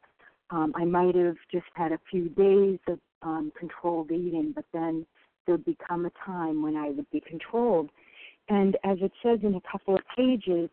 Um, 0.49 0.73
I 0.75 0.85
might 0.85 1.15
have 1.15 1.35
just 1.51 1.67
had 1.73 1.91
a 1.91 1.99
few 2.09 2.29
days 2.29 2.79
of 2.87 2.99
um, 3.21 3.51
controlled 3.57 4.11
eating, 4.11 4.53
but 4.55 4.65
then 4.73 5.05
there'd 5.45 5.65
become 5.65 6.05
a 6.05 6.11
time 6.25 6.61
when 6.61 6.75
I 6.75 6.89
would 6.89 7.09
be 7.11 7.21
controlled. 7.21 7.89
And 8.49 8.77
as 8.83 8.97
it 9.01 9.11
says 9.21 9.39
in 9.43 9.55
a 9.55 9.71
couple 9.71 9.95
of 9.95 10.01
pages, 10.15 10.69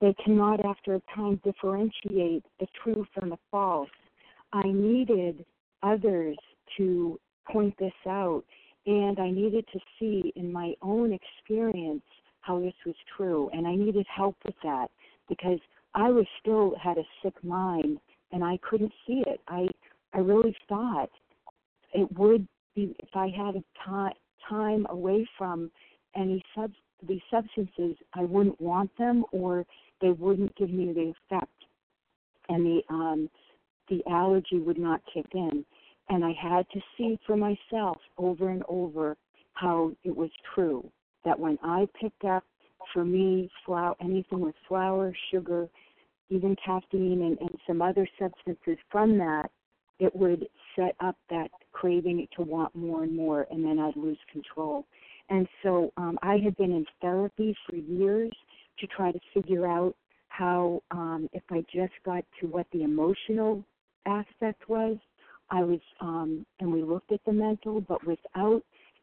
they 0.00 0.14
cannot, 0.24 0.64
after 0.64 0.96
a 0.96 1.02
time, 1.14 1.40
differentiate 1.44 2.44
the 2.60 2.66
true 2.82 3.06
from 3.14 3.30
the 3.30 3.38
false. 3.50 3.88
I 4.52 4.64
needed 4.66 5.44
others 5.82 6.36
to 6.76 7.18
point 7.50 7.74
this 7.78 7.92
out, 8.06 8.42
and 8.86 9.18
I 9.18 9.30
needed 9.30 9.66
to 9.72 9.80
see 9.98 10.32
in 10.36 10.52
my 10.52 10.74
own 10.82 11.12
experience 11.12 12.02
how 12.40 12.60
this 12.60 12.74
was 12.84 12.94
true, 13.16 13.50
and 13.52 13.66
I 13.66 13.74
needed 13.74 14.06
help 14.14 14.36
with 14.44 14.54
that 14.62 14.88
because 15.28 15.58
I 15.94 16.10
was 16.10 16.26
still 16.40 16.74
had 16.82 16.98
a 16.98 17.04
sick 17.22 17.34
mind 17.42 17.98
and 18.32 18.44
I 18.44 18.58
couldn't 18.68 18.92
see 19.06 19.22
it. 19.26 19.40
I 19.48 19.68
I 20.12 20.18
really 20.18 20.54
thought 20.68 21.10
it 21.92 22.10
would 22.18 22.46
be 22.74 22.94
if 22.98 23.08
I 23.14 23.28
had 23.28 23.56
a 23.56 23.64
time 23.84 24.12
time 24.48 24.86
away 24.90 25.26
from 25.38 25.70
any 26.16 26.42
sub 26.54 26.72
these 27.06 27.22
substances, 27.30 27.96
I 28.14 28.22
wouldn't 28.24 28.60
want 28.60 28.90
them 28.98 29.24
or 29.32 29.64
they 30.00 30.10
wouldn't 30.10 30.54
give 30.56 30.70
me 30.70 30.92
the 30.92 31.12
effect 31.12 31.52
and 32.48 32.64
the 32.64 32.82
um 32.88 33.30
the 33.88 34.02
allergy 34.10 34.58
would 34.58 34.78
not 34.78 35.00
kick 35.12 35.26
in. 35.34 35.64
And 36.08 36.24
I 36.24 36.32
had 36.32 36.66
to 36.70 36.80
see 36.96 37.18
for 37.26 37.36
myself 37.36 37.98
over 38.18 38.50
and 38.50 38.62
over 38.68 39.16
how 39.54 39.92
it 40.04 40.14
was 40.14 40.30
true. 40.54 40.88
That 41.24 41.38
when 41.38 41.58
I 41.62 41.88
picked 42.00 42.24
up 42.24 42.44
for 42.92 43.04
me 43.04 43.50
flour 43.64 43.94
anything 44.00 44.40
with 44.40 44.54
flour, 44.68 45.14
sugar, 45.30 45.68
even 46.28 46.56
caffeine 46.64 47.22
and, 47.22 47.38
and 47.38 47.58
some 47.66 47.80
other 47.80 48.06
substances 48.18 48.78
from 48.90 49.16
that, 49.18 49.50
it 49.98 50.14
would 50.14 50.46
set 50.76 50.96
up 51.00 51.16
that 51.30 51.50
craving 51.72 52.26
to 52.36 52.42
want 52.42 52.74
more 52.74 53.04
and 53.04 53.14
more 53.14 53.46
and 53.50 53.64
then 53.64 53.78
I'd 53.78 53.96
lose 53.96 54.18
control. 54.30 54.86
And 55.30 55.48
so 55.62 55.92
um, 55.96 56.18
I 56.22 56.36
had 56.36 56.56
been 56.56 56.72
in 56.72 56.84
therapy 57.00 57.56
for 57.66 57.76
years 57.76 58.32
to 58.78 58.86
try 58.88 59.12
to 59.12 59.20
figure 59.32 59.66
out 59.66 59.94
how, 60.28 60.82
um, 60.90 61.28
if 61.32 61.42
I 61.50 61.64
just 61.72 61.92
got 62.04 62.24
to 62.40 62.46
what 62.46 62.66
the 62.72 62.82
emotional 62.82 63.64
aspect 64.04 64.68
was, 64.68 64.96
I 65.50 65.62
was, 65.62 65.80
um, 66.00 66.46
and 66.60 66.72
we 66.72 66.82
looked 66.82 67.12
at 67.12 67.20
the 67.24 67.32
mental, 67.32 67.80
but 67.80 68.04
without 68.06 68.62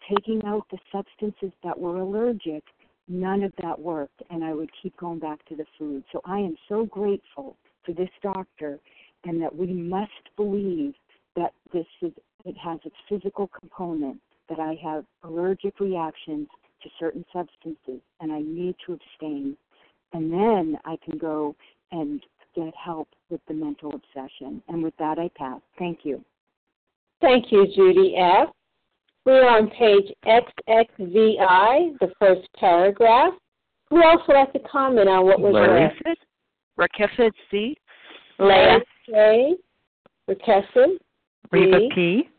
taking 0.10 0.44
out 0.46 0.66
the 0.72 0.78
substances 0.92 1.52
that 1.64 1.78
were 1.78 1.98
allergic, 1.98 2.64
none 3.08 3.44
of 3.44 3.54
that 3.62 3.80
worked, 3.80 4.22
and 4.30 4.44
I 4.44 4.54
would 4.54 4.70
keep 4.82 4.96
going 4.98 5.20
back 5.20 5.46
to 5.50 5.56
the 5.56 5.66
food. 5.78 6.04
So 6.12 6.22
I 6.26 6.40
am 6.40 6.56
so 6.68 6.86
grateful 6.86 7.58
for 7.86 7.94
this 7.94 8.10
doctor, 8.22 8.80
and 9.24 9.42
that 9.42 9.56
we 9.56 9.68
must 9.68 10.36
believe 10.36 10.94
that 11.36 11.54
this 11.74 11.86
is 12.02 12.12
it 12.44 12.58
has 12.58 12.80
its 12.84 12.96
physical 13.08 13.48
component 13.48 14.20
that 14.50 14.60
I 14.60 14.78
have 14.84 15.06
allergic 15.24 15.80
reactions 15.80 16.48
to 16.84 16.90
certain 17.00 17.24
substances 17.32 18.02
and 18.20 18.32
I 18.32 18.42
need 18.42 18.76
to 18.86 18.94
abstain. 18.94 19.56
And 20.14 20.32
then 20.32 20.78
I 20.86 20.98
can 21.06 21.18
go 21.18 21.56
and 21.92 22.22
get 22.56 22.74
help 22.76 23.08
with 23.30 23.42
the 23.48 23.54
mental 23.54 23.94
obsession. 23.94 24.62
And 24.68 24.84
with 24.84 24.96
that, 24.98 25.20
I 25.20 25.30
pass. 25.38 25.62
Thank 25.78 26.00
you. 26.04 26.24
Thank 27.22 27.52
you, 27.52 27.68
Judy 27.76 28.16
F. 28.18 28.50
We're 29.26 29.48
on 29.48 29.70
page 29.70 30.12
XXVI, 30.26 32.00
the 32.00 32.12
first 32.20 32.48
paragraph. 32.60 33.34
Who 33.92 34.02
else 34.02 34.22
would 34.28 34.34
like 34.34 34.54
to 34.54 34.60
comment 34.60 35.08
on 35.08 35.26
what 35.26 35.40
was 35.40 35.54
Larry. 35.54 35.92
read? 36.06 36.18
Rakefet 36.80 37.32
C. 37.52 37.78
Leah 38.40 38.80
K. 39.06 39.56
Rakesson. 40.30 40.98
Reva 41.52 41.78
B. 41.78 41.92
P. 41.94 42.30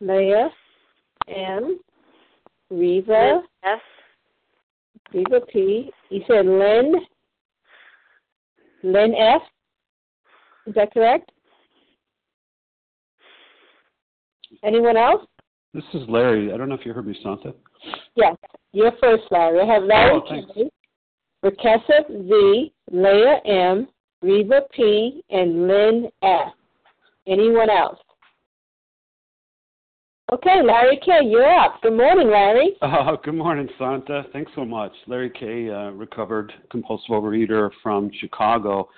Leah 0.00 0.50
M. 1.28 1.78
Reva. 2.70 3.42
S. 3.64 3.80
Reva 5.12 5.40
P. 5.52 5.92
You 6.10 6.22
said 6.26 6.46
Lynn. 6.46 6.94
Lynn 8.82 9.14
F. 9.14 9.42
Is 10.66 10.74
that 10.74 10.92
correct? 10.92 11.31
Anyone 14.64 14.96
else? 14.96 15.22
This 15.74 15.84
is 15.94 16.02
Larry. 16.08 16.52
I 16.52 16.56
don't 16.56 16.68
know 16.68 16.74
if 16.74 16.84
you 16.84 16.92
heard 16.92 17.06
me, 17.06 17.16
Santa. 17.22 17.54
Yes, 18.14 18.36
you're 18.72 18.92
first, 19.00 19.24
Larry. 19.30 19.60
I 19.60 19.74
have 19.74 19.82
Larry 19.84 20.12
Oh. 20.14 20.20
K, 20.54 20.70
Rakesa 21.44 22.28
V, 22.28 22.72
Leah 22.92 23.40
M, 23.44 23.88
Reva 24.22 24.62
P, 24.74 25.22
and 25.30 25.66
Lynn 25.66 26.08
F. 26.22 26.52
Anyone 27.26 27.70
else? 27.70 27.98
Okay, 30.32 30.62
Larry 30.64 30.98
K, 31.04 31.20
you're 31.24 31.44
up. 31.58 31.80
Good 31.82 31.96
morning, 31.96 32.30
Larry. 32.30 32.76
Oh, 32.82 33.16
good 33.22 33.34
morning, 33.34 33.68
Santa. 33.78 34.24
Thanks 34.32 34.50
so 34.54 34.64
much. 34.64 34.92
Larry 35.06 35.30
K, 35.30 35.68
uh, 35.68 35.90
recovered 35.90 36.52
compulsive 36.70 37.10
overeater 37.10 37.70
from 37.82 38.10
Chicago. 38.18 38.88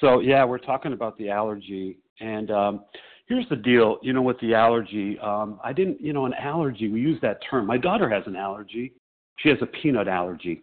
So, 0.00 0.20
yeah, 0.20 0.44
we're 0.44 0.58
talking 0.58 0.92
about 0.92 1.18
the 1.18 1.28
allergy. 1.30 1.98
And 2.20 2.50
um, 2.50 2.84
here's 3.28 3.48
the 3.48 3.56
deal 3.56 3.98
you 4.02 4.12
know, 4.12 4.22
with 4.22 4.40
the 4.40 4.54
allergy, 4.54 5.18
um, 5.20 5.60
I 5.62 5.72
didn't, 5.72 6.00
you 6.00 6.12
know, 6.12 6.26
an 6.26 6.34
allergy, 6.34 6.88
we 6.88 7.00
use 7.00 7.20
that 7.22 7.38
term. 7.48 7.66
My 7.66 7.76
daughter 7.76 8.08
has 8.08 8.24
an 8.26 8.36
allergy, 8.36 8.92
she 9.36 9.48
has 9.50 9.58
a 9.60 9.66
peanut 9.66 10.08
allergy. 10.08 10.62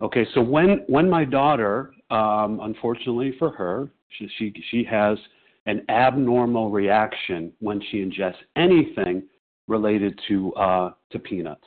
Okay, 0.00 0.26
so 0.34 0.40
when 0.40 0.84
when 0.88 1.08
my 1.08 1.24
daughter, 1.24 1.92
um, 2.10 2.60
unfortunately 2.62 3.34
for 3.38 3.50
her, 3.50 3.88
she, 4.08 4.28
she 4.38 4.52
she 4.70 4.84
has 4.84 5.18
an 5.66 5.82
abnormal 5.88 6.70
reaction 6.70 7.52
when 7.60 7.80
she 7.90 7.98
ingests 7.98 8.36
anything 8.56 9.22
related 9.68 10.18
to 10.28 10.52
uh, 10.54 10.90
to 11.10 11.18
peanuts, 11.18 11.64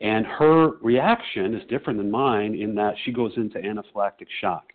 and 0.00 0.24
her 0.24 0.76
reaction 0.80 1.54
is 1.54 1.66
different 1.68 1.98
than 1.98 2.10
mine 2.10 2.54
in 2.54 2.74
that 2.76 2.94
she 3.04 3.12
goes 3.12 3.32
into 3.36 3.58
anaphylactic 3.58 4.28
shock. 4.40 4.72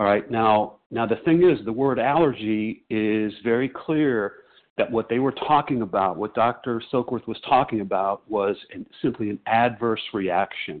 All 0.00 0.06
right, 0.06 0.30
now 0.30 0.78
now 0.90 1.04
the 1.04 1.16
thing 1.26 1.42
is, 1.42 1.62
the 1.66 1.72
word 1.72 1.98
allergy 1.98 2.84
is 2.88 3.34
very 3.44 3.68
clear 3.68 4.32
that 4.78 4.90
what 4.90 5.10
they 5.10 5.18
were 5.18 5.32
talking 5.46 5.82
about, 5.82 6.16
what 6.16 6.34
Dr. 6.34 6.82
Silkworth 6.90 7.26
was 7.26 7.36
talking 7.46 7.82
about, 7.82 8.22
was 8.26 8.56
an, 8.72 8.86
simply 9.02 9.28
an 9.28 9.38
adverse 9.44 10.00
reaction. 10.14 10.80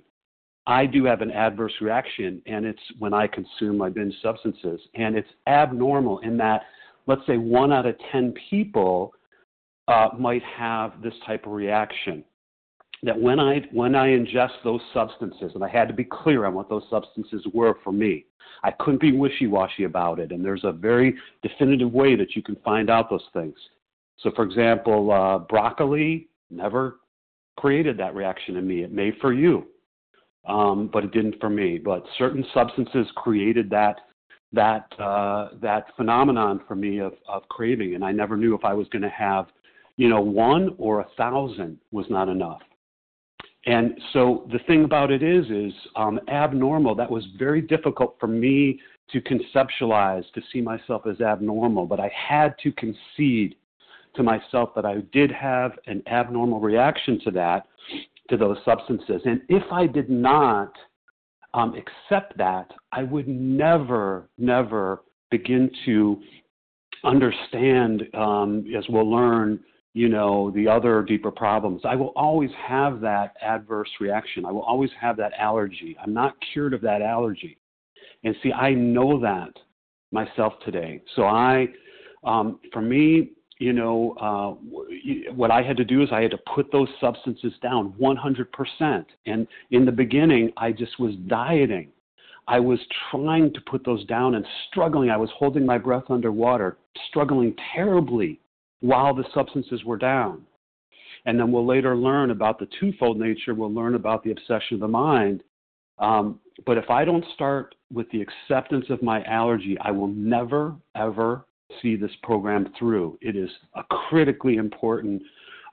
I 0.66 0.86
do 0.86 1.04
have 1.04 1.20
an 1.20 1.30
adverse 1.32 1.74
reaction, 1.82 2.40
and 2.46 2.64
it's 2.64 2.80
when 2.98 3.12
I 3.12 3.26
consume 3.26 3.76
my 3.76 3.90
binge 3.90 4.14
substances. 4.22 4.80
And 4.94 5.14
it's 5.14 5.28
abnormal 5.46 6.20
in 6.20 6.38
that, 6.38 6.62
let's 7.06 7.26
say, 7.26 7.36
one 7.36 7.74
out 7.74 7.84
of 7.84 7.96
10 8.12 8.32
people 8.48 9.12
uh, 9.86 10.08
might 10.18 10.42
have 10.44 11.02
this 11.02 11.14
type 11.26 11.44
of 11.44 11.52
reaction. 11.52 12.24
That 13.02 13.18
when 13.18 13.40
I, 13.40 13.62
when 13.72 13.94
I 13.94 14.08
ingest 14.08 14.62
those 14.62 14.82
substances, 14.92 15.52
and 15.54 15.64
I 15.64 15.68
had 15.68 15.88
to 15.88 15.94
be 15.94 16.04
clear 16.04 16.44
on 16.44 16.54
what 16.54 16.68
those 16.68 16.82
substances 16.90 17.42
were 17.54 17.76
for 17.82 17.92
me, 17.92 18.26
I 18.62 18.72
couldn't 18.72 19.00
be 19.00 19.12
wishy 19.12 19.46
washy 19.46 19.84
about 19.84 20.18
it. 20.18 20.32
And 20.32 20.44
there's 20.44 20.64
a 20.64 20.72
very 20.72 21.16
definitive 21.42 21.92
way 21.92 22.14
that 22.16 22.36
you 22.36 22.42
can 22.42 22.56
find 22.56 22.90
out 22.90 23.08
those 23.08 23.24
things. 23.32 23.54
So, 24.18 24.30
for 24.36 24.44
example, 24.44 25.10
uh, 25.10 25.38
broccoli 25.38 26.28
never 26.50 26.96
created 27.56 27.96
that 27.98 28.14
reaction 28.14 28.56
in 28.56 28.66
me. 28.68 28.82
It 28.82 28.92
may 28.92 29.12
for 29.20 29.32
you 29.32 29.66
um, 30.46 30.88
but 30.92 31.04
it 31.04 31.12
didn't 31.12 31.38
for 31.40 31.50
me. 31.50 31.78
But 31.78 32.04
certain 32.18 32.44
substances 32.54 33.06
created 33.16 33.70
that 33.70 33.96
that 34.52 34.86
uh, 34.98 35.50
that 35.62 35.86
phenomenon 35.96 36.60
for 36.66 36.74
me 36.74 36.98
of, 36.98 37.12
of 37.28 37.48
craving, 37.48 37.94
and 37.94 38.04
I 38.04 38.12
never 38.12 38.36
knew 38.36 38.54
if 38.54 38.64
I 38.64 38.74
was 38.74 38.88
going 38.88 39.02
to 39.02 39.10
have, 39.10 39.46
you 39.96 40.08
know, 40.08 40.20
one 40.20 40.74
or 40.78 41.00
a 41.00 41.06
thousand 41.16 41.78
was 41.92 42.06
not 42.10 42.28
enough. 42.28 42.60
And 43.66 43.98
so 44.12 44.48
the 44.50 44.58
thing 44.60 44.84
about 44.84 45.10
it 45.10 45.22
is, 45.22 45.44
is 45.50 45.72
um, 45.96 46.18
abnormal. 46.28 46.94
That 46.94 47.10
was 47.10 47.24
very 47.38 47.60
difficult 47.60 48.16
for 48.18 48.26
me 48.26 48.80
to 49.12 49.20
conceptualize, 49.20 50.24
to 50.32 50.40
see 50.52 50.60
myself 50.60 51.02
as 51.06 51.20
abnormal. 51.20 51.86
But 51.86 52.00
I 52.00 52.10
had 52.14 52.54
to 52.62 52.72
concede 52.72 53.56
to 54.16 54.22
myself 54.22 54.70
that 54.74 54.86
I 54.86 55.02
did 55.12 55.30
have 55.30 55.72
an 55.86 56.02
abnormal 56.06 56.60
reaction 56.60 57.20
to 57.24 57.30
that, 57.32 57.66
to 58.30 58.36
those 58.36 58.56
substances. 58.64 59.20
And 59.24 59.42
if 59.48 59.64
I 59.70 59.86
did 59.86 60.08
not 60.08 60.72
um, 61.54 61.74
accept 61.74 62.36
that, 62.38 62.70
I 62.92 63.02
would 63.02 63.28
never, 63.28 64.28
never 64.38 65.02
begin 65.30 65.70
to 65.84 66.20
understand, 67.04 68.04
um, 68.14 68.64
as 68.76 68.84
we'll 68.88 69.10
learn, 69.10 69.60
you 69.92 70.08
know, 70.08 70.50
the 70.52 70.68
other 70.68 71.02
deeper 71.02 71.30
problems. 71.30 71.82
I 71.84 71.96
will 71.96 72.12
always 72.14 72.50
have 72.66 73.00
that 73.00 73.34
adverse 73.42 73.90
reaction. 74.00 74.44
I 74.44 74.52
will 74.52 74.62
always 74.62 74.90
have 75.00 75.16
that 75.16 75.32
allergy. 75.38 75.96
I'm 76.02 76.14
not 76.14 76.34
cured 76.52 76.74
of 76.74 76.80
that 76.82 77.02
allergy. 77.02 77.58
And 78.22 78.34
see, 78.42 78.52
I 78.52 78.72
know 78.72 79.20
that 79.20 79.50
myself 80.12 80.54
today. 80.64 81.02
So 81.16 81.24
I, 81.24 81.68
um, 82.24 82.60
for 82.72 82.82
me, 82.82 83.32
you 83.58 83.72
know, 83.72 84.14
uh, 84.20 85.32
what 85.32 85.50
I 85.50 85.62
had 85.62 85.76
to 85.76 85.84
do 85.84 86.02
is 86.02 86.08
I 86.12 86.22
had 86.22 86.30
to 86.30 86.38
put 86.54 86.70
those 86.72 86.88
substances 87.00 87.52
down 87.62 87.92
100%. 88.00 89.04
And 89.26 89.46
in 89.70 89.84
the 89.84 89.92
beginning, 89.92 90.52
I 90.56 90.72
just 90.72 90.98
was 90.98 91.14
dieting. 91.26 91.88
I 92.48 92.58
was 92.58 92.78
trying 93.10 93.52
to 93.52 93.60
put 93.70 93.84
those 93.84 94.04
down 94.06 94.34
and 94.34 94.46
struggling. 94.68 95.10
I 95.10 95.16
was 95.16 95.30
holding 95.36 95.66
my 95.66 95.78
breath 95.78 96.04
underwater, 96.08 96.78
struggling 97.08 97.54
terribly 97.74 98.40
while 98.80 99.14
the 99.14 99.24
substances 99.34 99.84
were 99.84 99.96
down. 99.96 100.42
And 101.26 101.38
then 101.38 101.52
we'll 101.52 101.66
later 101.66 101.96
learn 101.96 102.30
about 102.30 102.58
the 102.58 102.68
twofold 102.78 103.18
nature. 103.18 103.54
We'll 103.54 103.72
learn 103.72 103.94
about 103.94 104.24
the 104.24 104.30
obsession 104.30 104.74
of 104.74 104.80
the 104.80 104.88
mind. 104.88 105.42
Um, 105.98 106.40
but 106.64 106.78
if 106.78 106.88
I 106.88 107.04
don't 107.04 107.24
start 107.34 107.74
with 107.92 108.10
the 108.10 108.22
acceptance 108.22 108.86
of 108.88 109.02
my 109.02 109.22
allergy, 109.24 109.76
I 109.82 109.90
will 109.90 110.08
never, 110.08 110.74
ever 110.94 111.44
see 111.82 111.94
this 111.96 112.10
program 112.22 112.72
through. 112.78 113.18
It 113.20 113.36
is 113.36 113.50
a 113.74 113.82
critically 113.84 114.56
important 114.56 115.22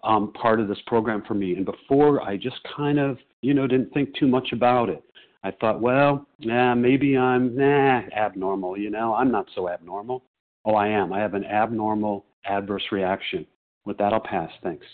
um, 0.03 0.33
part 0.33 0.59
of 0.59 0.67
this 0.67 0.81
program 0.85 1.23
for 1.27 1.33
me. 1.33 1.55
And 1.55 1.65
before, 1.65 2.21
I 2.21 2.37
just 2.37 2.57
kind 2.75 2.99
of, 2.99 3.17
you 3.41 3.53
know, 3.53 3.67
didn't 3.67 3.93
think 3.93 4.15
too 4.15 4.27
much 4.27 4.49
about 4.51 4.89
it. 4.89 5.03
I 5.43 5.51
thought, 5.51 5.81
well, 5.81 6.27
nah, 6.39 6.75
maybe 6.75 7.17
I'm 7.17 7.55
nah 7.55 8.01
abnormal. 8.15 8.77
You 8.77 8.89
know, 8.89 9.15
I'm 9.15 9.31
not 9.31 9.47
so 9.55 9.69
abnormal. 9.69 10.23
Oh, 10.65 10.75
I 10.75 10.87
am. 10.87 11.13
I 11.13 11.19
have 11.19 11.35
an 11.35 11.45
abnormal 11.45 12.25
adverse 12.47 12.83
reaction. 12.91 13.45
With 13.85 13.97
that, 13.97 14.13
I'll 14.13 14.19
pass. 14.19 14.51
Thanks. 14.63 14.85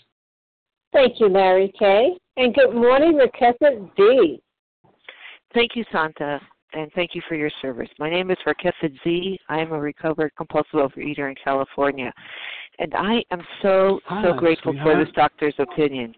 Thank 0.92 1.18
you, 1.18 1.28
Larry 1.28 1.72
K. 1.78 2.16
And 2.36 2.54
good 2.54 2.74
morning, 2.74 3.18
Rakefet 3.18 3.90
D. 3.96 4.40
Thank 5.52 5.72
you, 5.74 5.84
Santa, 5.92 6.40
and 6.72 6.90
thank 6.94 7.14
you 7.14 7.22
for 7.28 7.34
your 7.34 7.50
service. 7.62 7.88
My 7.98 8.10
name 8.10 8.30
is 8.30 8.38
Rakefet 8.46 8.92
Z. 9.02 9.38
I 9.48 9.60
am 9.60 9.72
a 9.72 9.80
recovered 9.80 10.32
compulsive 10.36 10.74
overeater 10.74 11.28
in 11.28 11.34
California. 11.42 12.12
And 12.78 12.92
I 12.94 13.22
am 13.30 13.40
so, 13.62 14.00
Hi, 14.06 14.24
so 14.24 14.32
grateful 14.34 14.74
for 14.82 14.96
this 14.96 15.12
doctor's 15.14 15.54
opinion. 15.58 16.14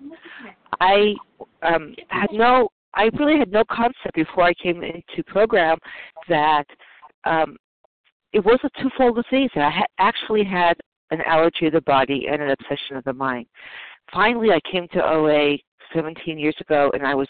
I 0.81 1.15
um, 1.63 1.95
had 2.09 2.29
no, 2.33 2.69
I 2.95 3.11
really 3.19 3.39
had 3.39 3.51
no 3.51 3.63
concept 3.71 4.15
before 4.15 4.45
I 4.45 4.55
came 4.55 4.83
into 4.83 5.23
program 5.27 5.77
that 6.29 6.65
um, 7.25 7.57
it 8.33 8.45
was 8.45 8.59
a 8.65 8.83
twofold 8.83 9.23
disease. 9.31 9.51
I 9.55 9.71
ha- 9.71 9.85
actually 9.99 10.45
had 10.45 10.77
an 11.11 11.21
allergy 11.23 11.67
of 11.67 11.73
the 11.73 11.81
body 11.83 12.27
and 12.31 12.43
an 12.43 12.51
obsession 12.51 12.97
of 12.97 13.05
the 13.05 13.13
mind. 13.13 13.47
Finally, 14.13 14.51
I 14.51 14.61
came 14.71 14.89
to 14.89 15.05
OA 15.05 15.59
17 15.95 16.39
years 16.39 16.57
ago, 16.61 16.91
and 16.95 17.07
I 17.07 17.15
was 17.15 17.29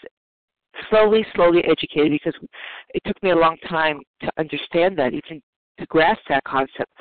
slowly, 0.89 1.25
slowly 1.35 1.63
educated 1.63 2.11
because 2.11 2.39
it 2.93 3.01
took 3.05 3.21
me 3.23 3.31
a 3.31 3.35
long 3.35 3.57
time 3.67 3.99
to 4.21 4.31
understand 4.37 4.97
that, 4.97 5.13
even 5.13 5.41
to 5.79 5.85
grasp 5.87 6.21
that 6.29 6.43
concept. 6.43 6.91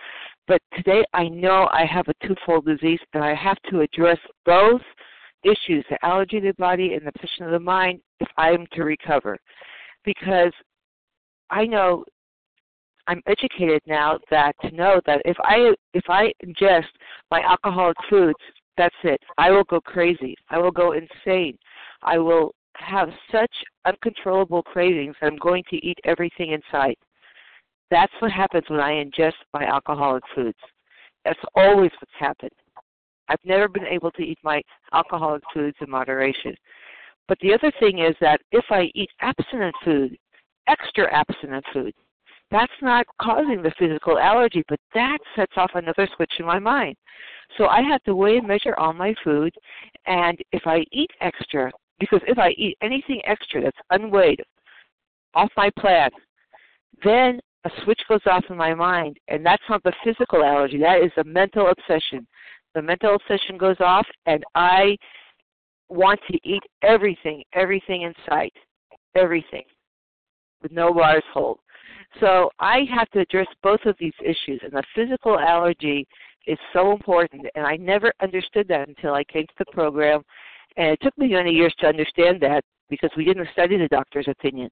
But 0.47 0.61
today 0.75 1.05
I 1.13 1.29
know 1.29 1.69
I 1.73 1.85
have 1.85 2.07
a 2.09 2.27
twofold 2.27 2.67
disease 2.67 3.01
and 3.15 3.25
I 3.25 3.35
have 3.35 3.57
to 3.71 3.81
address 3.81 4.19
both 4.45 4.83
issues, 5.43 5.85
the 5.91 5.99
allergy 6.05 6.39
of 6.39 6.45
the 6.45 6.55
body 6.55 6.95
and 6.95 7.03
the 7.03 7.09
obsession 7.09 7.47
of 7.47 7.53
the 7.53 7.61
mind, 7.61 8.01
if 8.21 8.29
I 8.37 8.51
am 8.51 8.67
to 8.73 8.85
recover. 8.85 9.39
Because 10.05 10.53
I 11.51 11.67
know 11.67 12.05
I'm 13.09 13.23
educated 13.27 13.83
now 13.87 14.19
that 14.31 14.55
to 14.63 14.71
know 14.71 15.01
that 15.07 15.23
if 15.25 15.37
I 15.43 15.73
if 15.95 16.05
I 16.09 16.33
ingest 16.45 16.87
my 17.31 17.41
alcoholic 17.41 17.97
foods, 18.11 18.39
that's 18.77 18.95
it. 19.05 19.21
I 19.39 19.51
will 19.51 19.65
go 19.65 19.81
crazy. 19.81 20.35
I 20.51 20.59
will 20.59 20.73
go 20.73 20.93
insane. 20.93 21.57
I 22.03 22.19
will 22.19 22.55
have 22.77 23.09
such 23.33 23.53
uncontrollable 23.87 24.63
cravings 24.63 25.15
that 25.21 25.29
I'm 25.29 25.39
going 25.39 25.65
to 25.71 25.77
eat 25.77 25.99
everything 26.05 26.53
in 26.53 26.61
sight. 26.71 26.99
That's 27.91 28.13
what 28.19 28.33
happens 28.33 28.65
when 28.69 28.81
I 28.81 29.03
ingest 29.03 29.35
my 29.55 29.65
alcoholic 29.65 30.25
foods. 30.35 30.59
That's 31.25 31.39
always 31.55 31.91
what's 32.01 32.13
happened. 32.19 32.51
I've 33.29 33.45
never 33.45 33.69
been 33.69 33.87
able 33.87 34.11
to 34.13 34.23
eat 34.23 34.39
my 34.43 34.61
alcoholic 34.93 35.43
foods 35.53 35.77
in 35.81 35.91
moderation. 35.91 36.55
But 37.29 37.39
the 37.41 37.55
other 37.55 37.73
thing 37.81 37.99
is 37.99 38.15
that 38.21 38.41
if 38.53 38.65
I 38.71 38.91
eat 38.95 39.11
abstinent 39.21 39.75
food, 39.85 40.17
extra 40.69 41.13
abstinent 41.13 41.65
food, 41.73 41.93
that's 42.51 42.73
not 42.81 43.07
causing 43.21 43.63
the 43.63 43.73
physical 43.79 44.19
allergy, 44.19 44.63
but 44.69 44.79
that 44.95 45.19
sets 45.35 45.53
off 45.57 45.71
another 45.75 46.09
switch 46.17 46.33
in 46.39 46.47
my 46.47 46.59
mind. 46.59 46.97
So 47.59 47.67
I 47.67 47.83
have 47.83 48.03
to 48.05 48.15
weigh 48.15 48.39
and 48.39 48.47
measure 48.47 48.75
all 48.79 48.93
my 48.93 49.15
food, 49.25 49.53
and 50.07 50.39
if 50.53 50.63
I 50.67 50.85
eat 50.93 51.11
extra, 51.21 51.73
because 51.99 52.21
if 52.27 52.39
I 52.39 52.51
eat 52.51 52.77
anything 52.83 53.21
extra 53.25 53.63
that's 53.63 53.79
unweighed, 53.91 54.43
off 55.35 55.51
my 55.57 55.71
plan, 55.79 56.11
then 57.05 57.41
a 57.65 57.71
switch 57.83 58.01
goes 58.09 58.21
off 58.27 58.45
in 58.49 58.57
my 58.57 58.75
mind, 58.75 59.19
and 59.29 59.45
that's 59.45 59.63
not 59.69 59.83
the 59.83 59.93
physical 60.05 60.43
allergy. 60.43 60.79
That 60.79 61.03
is 61.03 61.13
a 61.19 61.25
mental 61.25 61.69
obsession. 61.69 62.27
The 62.75 62.83
mental 62.83 63.17
obsession 63.17 63.59
goes 63.59 63.77
off, 63.81 64.07
and 64.27 64.45
I 64.55 64.97
want 65.89 66.21
to 66.31 66.39
eat 66.45 66.63
everything, 66.83 67.43
everything 67.55 68.03
in 68.03 68.15
sight, 68.29 68.53
everything, 69.15 69.65
with 70.63 70.73
no 70.73 70.93
bars 70.93 71.25
hold. 71.33 71.59
So 72.21 72.51
I 72.59 72.81
have 72.95 73.11
to 73.11 73.21
address 73.21 73.47
both 73.63 73.81
of 73.85 73.97
these 73.99 74.15
issues, 74.21 74.61
and 74.63 74.73
the 74.73 74.83
physical 74.95 75.39
allergy 75.39 76.07
is 76.47 76.59
so 76.73 76.93
important, 76.93 77.47
and 77.55 77.67
I 77.67 77.77
never 77.77 78.13
understood 78.23 78.69
that 78.69 78.89
until 78.89 79.15
I 79.15 79.25
came 79.25 79.47
to 79.47 79.55
the 79.59 79.73
program, 79.73 80.23
and 80.77 80.89
it 80.89 81.01
took 81.03 81.17
me 81.19 81.29
many 81.29 81.51
years 81.51 81.75
to 81.81 81.87
understand 81.87 82.41
that 82.41 82.65
because 82.89 83.11
we 83.17 83.25
didn't 83.25 83.49
study 83.53 83.77
the 83.77 83.89
doctor's 83.89 84.29
opinion. 84.29 84.71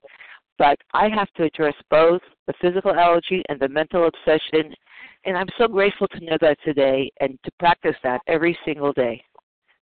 But 0.56 0.78
I 0.92 1.08
have 1.08 1.30
to 1.32 1.44
address 1.44 1.74
both 1.90 2.22
the 2.46 2.54
physical 2.60 2.94
allergy 2.94 3.42
and 3.48 3.58
the 3.58 3.68
mental 3.68 4.06
obsession, 4.06 4.72
and 5.24 5.36
I'm 5.36 5.48
so 5.58 5.66
grateful 5.66 6.06
to 6.08 6.24
know 6.24 6.38
that 6.40 6.58
today 6.64 7.10
and 7.20 7.38
to 7.44 7.50
practice 7.58 7.96
that 8.04 8.20
every 8.28 8.56
single 8.64 8.92
day. 8.92 9.22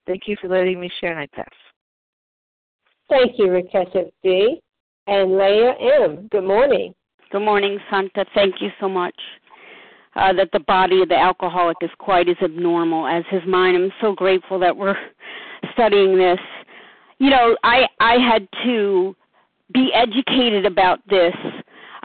Thank 0.08 0.24
you 0.28 0.38
for 0.42 0.48
letting 0.48 0.80
me 0.80 0.90
share, 1.02 1.20
I 1.20 1.28
pass. 1.28 1.46
Thank 3.10 3.34
you, 3.38 3.48
Rakefet 3.48 4.12
D. 4.24 4.62
And 5.08 5.38
Leah 5.38 5.74
M. 6.02 6.28
Good 6.32 6.46
morning. 6.46 6.94
Good 7.34 7.42
morning, 7.42 7.80
Santa. 7.90 8.26
Thank 8.36 8.62
you 8.62 8.70
so 8.80 8.88
much. 8.88 9.16
Uh, 10.16 10.34
that 10.34 10.50
the 10.54 10.60
body 10.60 11.02
of 11.02 11.10
the 11.10 11.18
alcoholic 11.18 11.78
is 11.82 11.90
quite 11.98 12.30
as 12.30 12.36
abnormal 12.44 13.08
as 13.08 13.24
his 13.32 13.42
mind. 13.48 13.76
I'm 13.76 13.92
so 14.00 14.14
grateful 14.14 14.60
that 14.60 14.78
we're 14.78 14.96
studying 15.74 16.16
this. 16.16 16.38
You 17.18 17.32
know, 17.32 17.58
I 17.64 17.88
I 18.00 18.18
had 18.20 18.48
to 18.66 19.16
be 19.74 19.90
educated 19.96 20.68
about 20.68 21.00
this, 21.10 21.34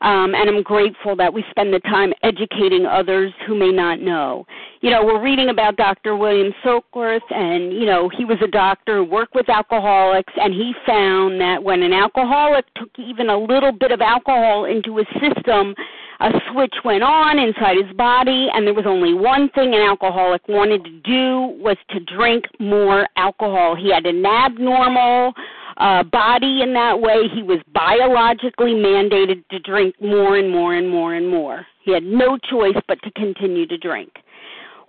um, 0.03 0.35
and 0.35 0.49
I'm 0.49 0.63
grateful 0.63 1.17
that 1.17 1.33
we 1.33 1.45
spend 1.51 1.73
the 1.73 1.81
time 1.81 2.13
educating 2.23 2.87
others 2.87 3.33
who 3.47 3.59
may 3.59 3.73
not 3.73 4.01
know. 4.01 4.47
You 4.81 4.91
know, 4.91 5.05
we're 5.05 5.23
reading 5.23 5.49
about 5.49 5.77
Dr. 5.77 6.17
William 6.17 6.53
Silkworth, 6.65 7.21
and 7.31 7.73
you 7.73 7.85
know, 7.85 8.09
he 8.09 8.25
was 8.25 8.39
a 8.43 8.47
doctor 8.47 8.99
who 8.99 9.05
worked 9.05 9.35
with 9.35 9.49
alcoholics, 9.49 10.33
and 10.37 10.53
he 10.55 10.73
found 10.87 11.41
that 11.41 11.63
when 11.63 11.83
an 11.83 11.93
alcoholic 11.93 12.65
took 12.75 12.91
even 12.99 13.29
a 13.29 13.39
little 13.39 13.73
bit 13.73 13.91
of 13.91 14.01
alcohol 14.01 14.67
into 14.67 14.99
his 14.99 15.07
system, 15.21 15.75
a 16.21 16.31
switch 16.53 16.75
went 16.85 17.03
on 17.03 17.39
inside 17.39 17.77
his 17.77 17.97
body, 17.97 18.49
and 18.53 18.67
there 18.67 18.75
was 18.75 18.87
only 18.87 19.15
one 19.15 19.49
thing 19.51 19.75
an 19.75 19.81
alcoholic 19.81 20.47
wanted 20.49 20.85
to 20.85 20.91
do 21.01 21.57
was 21.63 21.77
to 21.91 22.01
drink 22.01 22.45
more 22.61 23.09
alcohol. 23.17 23.77
He 23.77 23.93
had 23.93 24.07
an 24.07 24.25
abnormal 24.25 25.33
uh, 25.79 26.03
body 26.03 26.61
in 26.63 26.75
that 26.75 27.01
way. 27.01 27.29
He 27.33 27.43
was 27.43 27.59
biologically 27.73 28.75
mandated 28.75 29.47
to 29.51 29.59
drink 29.61 29.95
more 30.01 30.37
and 30.37 30.51
more 30.51 30.75
and 30.75 30.91
more 30.91 31.15
and 31.15 31.29
more. 31.29 31.67
He 31.83 31.93
had 31.93 32.03
no 32.03 32.37
choice 32.39 32.77
but 32.87 33.01
to 33.03 33.11
continue 33.13 33.67
to 33.67 33.79
drink. 33.79 34.13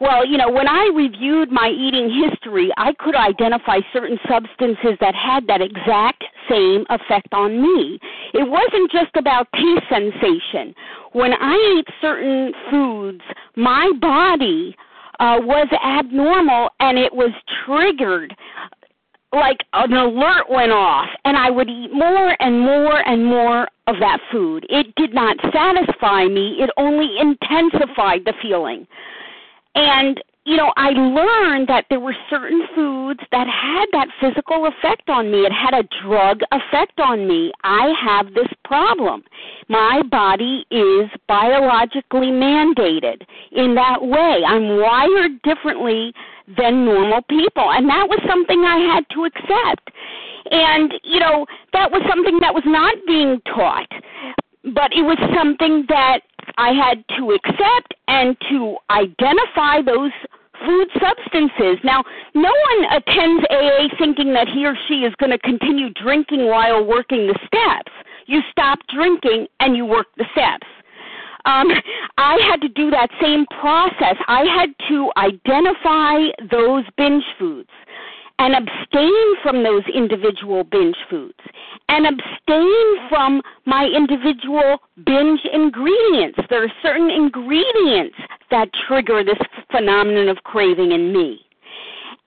Well, 0.01 0.25
you 0.25 0.37
know, 0.37 0.49
when 0.49 0.67
I 0.67 0.89
reviewed 0.95 1.51
my 1.51 1.69
eating 1.69 2.09
history, 2.09 2.71
I 2.77 2.93
could 2.99 3.15
identify 3.15 3.79
certain 3.91 4.17
substances 4.29 4.97
that 5.01 5.13
had 5.13 5.45
that 5.47 5.61
exact 5.61 6.23
same 6.49 6.85
effect 6.89 7.33
on 7.33 7.61
me. 7.61 7.99
It 8.33 8.49
wasn't 8.49 8.89
just 8.91 9.13
about 9.17 9.47
taste 9.53 9.83
sensation. 9.89 10.73
When 11.11 11.33
I 11.33 11.79
ate 11.79 11.87
certain 11.99 12.53
foods, 12.71 13.21
my 13.57 13.91
body 13.99 14.73
uh, 15.19 15.39
was 15.41 15.67
abnormal 15.85 16.69
and 16.79 16.97
it 16.97 17.13
was 17.13 17.31
triggered 17.65 18.33
like 19.32 19.57
an 19.73 19.93
alert 19.93 20.49
went 20.49 20.71
off 20.71 21.07
and 21.25 21.38
I 21.38 21.49
would 21.49 21.69
eat 21.69 21.91
more 21.93 22.36
and 22.41 22.59
more 22.59 23.07
and 23.07 23.25
more 23.25 23.67
of 23.88 23.95
that 23.99 24.19
food. 24.32 24.65
It 24.69 24.93
did 24.95 25.13
not 25.13 25.38
satisfy 25.53 26.25
me, 26.25 26.57
it 26.59 26.69
only 26.77 27.19
intensified 27.19 28.25
the 28.25 28.34
feeling. 28.41 28.88
And 29.75 30.21
you 30.45 30.57
know, 30.57 30.73
I 30.77 30.89
learned 30.89 31.67
that 31.67 31.86
there 31.91 31.99
were 31.99 32.15
certain 32.27 32.63
foods 32.73 33.19
that 33.32 33.45
had 33.45 33.86
that 33.91 34.07
physical 34.19 34.65
effect 34.65 35.07
on 35.07 35.32
me. 35.32 35.39
It 35.41 35.51
had 35.51 35.75
a 35.75 35.88
drug 36.01 36.39
effect 36.51 36.99
on 36.99 37.27
me. 37.27 37.51
I 37.63 37.93
have 38.03 38.34
this 38.34 38.47
problem. 38.63 39.23
My 39.67 40.01
body 40.09 40.65
is 40.71 41.07
biologically 41.27 42.32
mandated 42.32 43.21
in 43.51 43.75
that 43.75 44.01
way. 44.01 44.41
I'm 44.47 44.80
wired 44.80 45.39
differently 45.43 46.13
than 46.57 46.85
normal 46.85 47.21
people. 47.29 47.71
And 47.71 47.87
that 47.89 48.07
was 48.09 48.19
something 48.27 48.63
I 48.63 48.77
had 48.93 49.05
to 49.13 49.25
accept. 49.25 49.91
And, 50.51 50.93
you 51.03 51.19
know, 51.19 51.45
that 51.73 51.91
was 51.91 52.01
something 52.09 52.39
that 52.39 52.53
was 52.53 52.63
not 52.65 52.95
being 53.05 53.41
taught. 53.45 53.89
But 54.63 54.91
it 54.91 55.03
was 55.03 55.17
something 55.35 55.85
that 55.89 56.21
I 56.57 56.71
had 56.73 57.03
to 57.17 57.31
accept 57.31 57.93
and 58.07 58.35
to 58.49 58.77
identify 58.89 59.81
those 59.81 60.11
food 60.65 60.87
substances. 60.99 61.79
Now, 61.83 62.03
no 62.35 62.51
one 62.51 62.79
attends 62.91 63.45
AA 63.49 63.87
thinking 63.97 64.33
that 64.33 64.47
he 64.47 64.65
or 64.65 64.75
she 64.87 65.05
is 65.05 65.13
going 65.15 65.31
to 65.31 65.39
continue 65.39 65.89
drinking 65.93 66.47
while 66.47 66.83
working 66.83 67.27
the 67.27 67.39
steps. 67.47 67.91
You 68.25 68.41
stop 68.51 68.79
drinking 68.93 69.47
and 69.59 69.77
you 69.77 69.85
work 69.85 70.07
the 70.17 70.25
steps. 70.33 70.67
Um, 71.45 71.67
I 72.17 72.37
had 72.49 72.61
to 72.61 72.69
do 72.69 72.89
that 72.91 73.09
same 73.21 73.45
process. 73.59 74.15
I 74.27 74.43
had 74.43 74.69
to 74.89 75.11
identify 75.17 76.27
those 76.51 76.83
binge 76.97 77.23
foods 77.37 77.69
and 78.39 78.55
abstain 78.55 79.35
from 79.43 79.63
those 79.63 79.83
individual 79.93 80.63
binge 80.63 80.95
foods 81.09 81.39
and 81.89 82.07
abstain 82.07 83.09
from 83.09 83.41
my 83.65 83.85
individual 83.85 84.77
binge 85.05 85.41
ingredients. 85.51 86.39
There 86.49 86.63
are 86.63 86.71
certain 86.81 87.09
ingredients 87.09 88.15
that 88.49 88.69
trigger 88.87 89.23
this 89.23 89.37
phenomenon 89.71 90.29
of 90.29 90.37
craving 90.43 90.91
in 90.91 91.13
me. 91.13 91.41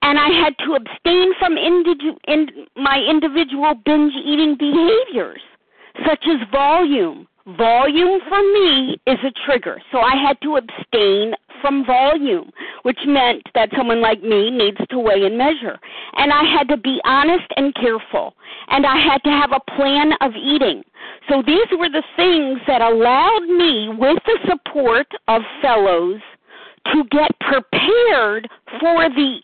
And 0.02 0.18
I 0.18 0.28
had 0.28 0.54
to 0.66 0.74
abstain 0.74 1.32
from 1.38 1.54
individu- 1.54 2.18
in 2.26 2.66
my 2.76 2.98
individual 2.98 3.74
binge 3.74 4.14
eating 4.14 4.56
behaviors, 4.56 5.40
such 6.06 6.26
as 6.26 6.46
volume. 6.50 7.26
Volume 7.46 8.20
for 8.28 8.40
me 8.40 9.00
is 9.06 9.18
a 9.24 9.32
trigger, 9.44 9.80
so 9.90 9.98
I 9.98 10.14
had 10.16 10.40
to 10.42 10.56
abstain 10.56 11.34
from 11.60 11.84
volume. 11.84 12.52
which 12.82 12.98
meant 13.06 13.42
that 13.54 13.70
someone 13.76 14.00
like 14.00 14.22
me 14.22 14.50
needs 14.50 14.78
to 14.90 14.98
weigh 14.98 15.24
and 15.24 15.38
measure. 15.38 15.78
And 16.14 16.32
I 16.32 16.42
had 16.44 16.68
to 16.68 16.76
be 16.76 17.00
honest 17.04 17.46
and 17.56 17.74
careful, 17.74 18.34
and 18.68 18.84
I 18.86 18.96
had 18.98 19.22
to 19.24 19.30
have 19.30 19.52
a 19.52 19.72
plan 19.76 20.12
of 20.20 20.32
eating. 20.34 20.82
So 21.28 21.42
these 21.46 21.66
were 21.78 21.88
the 21.88 22.02
things 22.16 22.60
that 22.66 22.80
allowed 22.80 23.46
me, 23.48 23.88
with 23.88 24.18
the 24.26 24.38
support 24.48 25.06
of 25.28 25.42
fellows, 25.60 26.20
to 26.92 27.04
get 27.10 27.30
prepared 27.40 28.48
for 28.80 29.08
the 29.08 29.38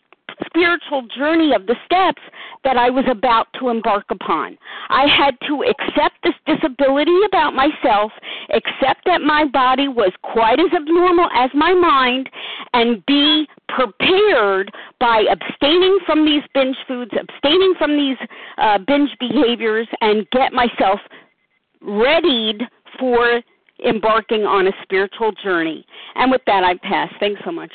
spiritual 0.45 1.03
journey 1.17 1.53
of 1.53 1.65
the 1.67 1.75
steps 1.85 2.21
that 2.63 2.77
I 2.77 2.89
was 2.89 3.05
about 3.09 3.47
to 3.59 3.69
embark 3.69 4.05
upon. 4.09 4.57
I 4.89 5.05
had 5.07 5.37
to 5.47 5.63
accept 5.63 6.15
this 6.23 6.33
disability 6.45 7.17
about 7.27 7.53
myself, 7.53 8.11
accept 8.53 9.05
that 9.05 9.21
my 9.21 9.45
body 9.45 9.87
was 9.87 10.11
quite 10.21 10.59
as 10.59 10.71
abnormal 10.75 11.29
as 11.33 11.49
my 11.53 11.73
mind, 11.73 12.29
and 12.73 13.05
be 13.05 13.47
prepared 13.69 14.71
by 14.99 15.23
abstaining 15.31 15.99
from 16.05 16.25
these 16.25 16.43
binge 16.53 16.77
foods, 16.87 17.11
abstaining 17.19 17.73
from 17.77 17.95
these 17.95 18.17
uh, 18.57 18.77
binge 18.85 19.11
behaviors, 19.19 19.87
and 20.01 20.29
get 20.31 20.51
myself 20.51 20.99
readied 21.81 22.61
for 22.99 23.41
embarking 23.85 24.43
on 24.43 24.67
a 24.67 24.71
spiritual 24.83 25.31
journey. 25.43 25.85
And 26.15 26.29
with 26.29 26.41
that, 26.47 26.63
I 26.63 26.75
pass. 26.77 27.09
Thanks 27.19 27.39
so 27.45 27.51
much. 27.51 27.71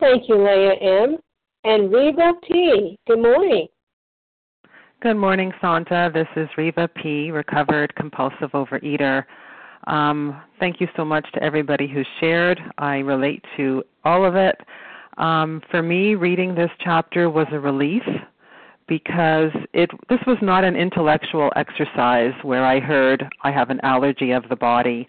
Thank 0.00 0.28
you, 0.28 0.36
Leah 0.36 1.02
M. 1.02 1.18
And 1.66 1.92
Reva 1.92 2.32
P. 2.48 2.96
Good 3.08 3.18
morning. 3.18 3.66
Good 5.02 5.16
morning, 5.16 5.52
Santa. 5.60 6.12
This 6.14 6.28
is 6.36 6.48
Reva 6.56 6.86
P., 6.86 7.32
recovered 7.32 7.92
compulsive 7.96 8.52
overeater. 8.52 9.24
Um, 9.88 10.40
thank 10.60 10.80
you 10.80 10.86
so 10.96 11.04
much 11.04 11.26
to 11.32 11.42
everybody 11.42 11.88
who 11.88 12.04
shared. 12.20 12.60
I 12.78 12.98
relate 12.98 13.44
to 13.56 13.82
all 14.04 14.24
of 14.24 14.36
it. 14.36 14.60
Um, 15.18 15.60
for 15.68 15.82
me, 15.82 16.14
reading 16.14 16.54
this 16.54 16.70
chapter 16.84 17.30
was 17.30 17.48
a 17.50 17.58
relief 17.58 18.04
because 18.86 19.50
it 19.72 19.90
this 20.08 20.20
was 20.24 20.38
not 20.42 20.62
an 20.62 20.76
intellectual 20.76 21.50
exercise 21.56 22.32
where 22.44 22.64
I 22.64 22.78
heard 22.78 23.26
I 23.42 23.50
have 23.50 23.70
an 23.70 23.80
allergy 23.82 24.30
of 24.30 24.48
the 24.48 24.54
body. 24.54 25.08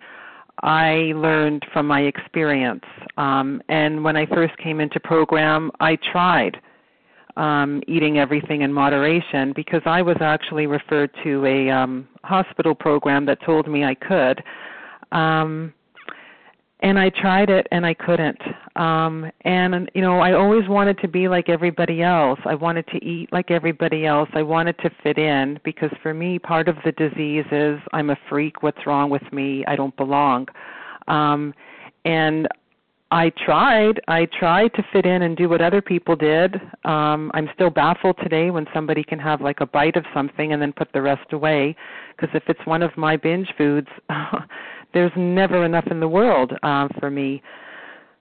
I 0.63 1.13
learned 1.15 1.65
from 1.71 1.87
my 1.87 2.01
experience. 2.01 2.83
Um, 3.17 3.61
and 3.69 4.03
when 4.03 4.17
I 4.17 4.25
first 4.25 4.57
came 4.57 4.79
into 4.79 4.99
program, 4.99 5.71
I 5.79 5.97
tried 5.97 6.59
um, 7.35 7.83
eating 7.87 8.17
everything 8.17 8.61
in 8.61 8.73
moderation 8.73 9.53
because 9.55 9.81
I 9.85 10.01
was 10.01 10.17
actually 10.21 10.65
referred 10.65 11.11
to 11.23 11.45
a 11.45 11.69
um, 11.69 12.07
hospital 12.23 12.73
program 12.73 13.25
that 13.27 13.41
told 13.45 13.67
me 13.67 13.83
I 13.83 13.93
could. 13.93 14.43
Um, 15.11 15.73
and 16.81 16.99
I 16.99 17.09
tried 17.09 17.49
it 17.49 17.67
and 17.71 17.85
I 17.85 17.93
couldn't. 17.93 18.39
Um 18.75 19.31
and 19.41 19.89
you 19.95 20.01
know, 20.01 20.19
I 20.19 20.33
always 20.33 20.67
wanted 20.67 20.99
to 20.99 21.07
be 21.07 21.27
like 21.27 21.49
everybody 21.49 22.03
else. 22.03 22.39
I 22.45 22.55
wanted 22.55 22.87
to 22.87 23.03
eat 23.03 23.31
like 23.31 23.51
everybody 23.51 24.05
else. 24.05 24.29
I 24.33 24.43
wanted 24.43 24.77
to 24.79 24.91
fit 25.01 25.17
in 25.17 25.59
because 25.63 25.91
for 26.03 26.13
me 26.13 26.39
part 26.39 26.67
of 26.67 26.75
the 26.85 26.91
disease 26.93 27.45
is 27.51 27.79
I'm 27.93 28.11
a 28.11 28.17
freak, 28.29 28.61
what's 28.63 28.85
wrong 28.85 29.09
with 29.09 29.23
me? 29.31 29.65
I 29.67 29.75
don't 29.75 29.95
belong. 29.97 30.47
Um 31.07 31.53
and 32.05 32.47
I 33.09 33.31
tried. 33.45 34.01
I 34.09 34.27
tried 34.37 34.73
to 34.73 34.83
fit 34.91 35.05
in 35.05 35.21
and 35.21 35.37
do 35.37 35.47
what 35.47 35.61
other 35.61 35.81
people 35.81 36.15
did. 36.15 36.55
Um 36.83 37.31
I'm 37.33 37.49
still 37.53 37.69
baffled 37.69 38.17
today 38.21 38.51
when 38.51 38.65
somebody 38.73 39.03
can 39.03 39.19
have 39.19 39.41
like 39.41 39.61
a 39.61 39.65
bite 39.65 39.95
of 39.95 40.05
something 40.13 40.51
and 40.53 40.61
then 40.61 40.73
put 40.73 40.91
the 40.93 41.01
rest 41.01 41.31
away 41.31 41.75
because 42.15 42.35
if 42.35 42.43
it's 42.47 42.65
one 42.65 42.83
of 42.83 42.95
my 42.97 43.15
binge 43.15 43.47
foods 43.57 43.87
there's 44.93 45.11
never 45.15 45.63
enough 45.63 45.87
in 45.91 45.99
the 45.99 46.07
world 46.07 46.53
uh, 46.63 46.87
for 46.99 47.09
me. 47.09 47.41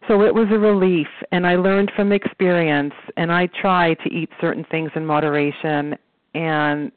So 0.08 0.22
it 0.22 0.34
was 0.34 0.46
a 0.52 0.58
relief, 0.58 1.08
and 1.32 1.46
I 1.46 1.56
learned 1.56 1.90
from 1.96 2.12
experience, 2.12 2.94
and 3.16 3.32
I 3.32 3.48
try 3.60 3.94
to 3.94 4.08
eat 4.12 4.30
certain 4.40 4.64
things 4.70 4.90
in 4.94 5.04
moderation, 5.04 5.96
and 6.34 6.92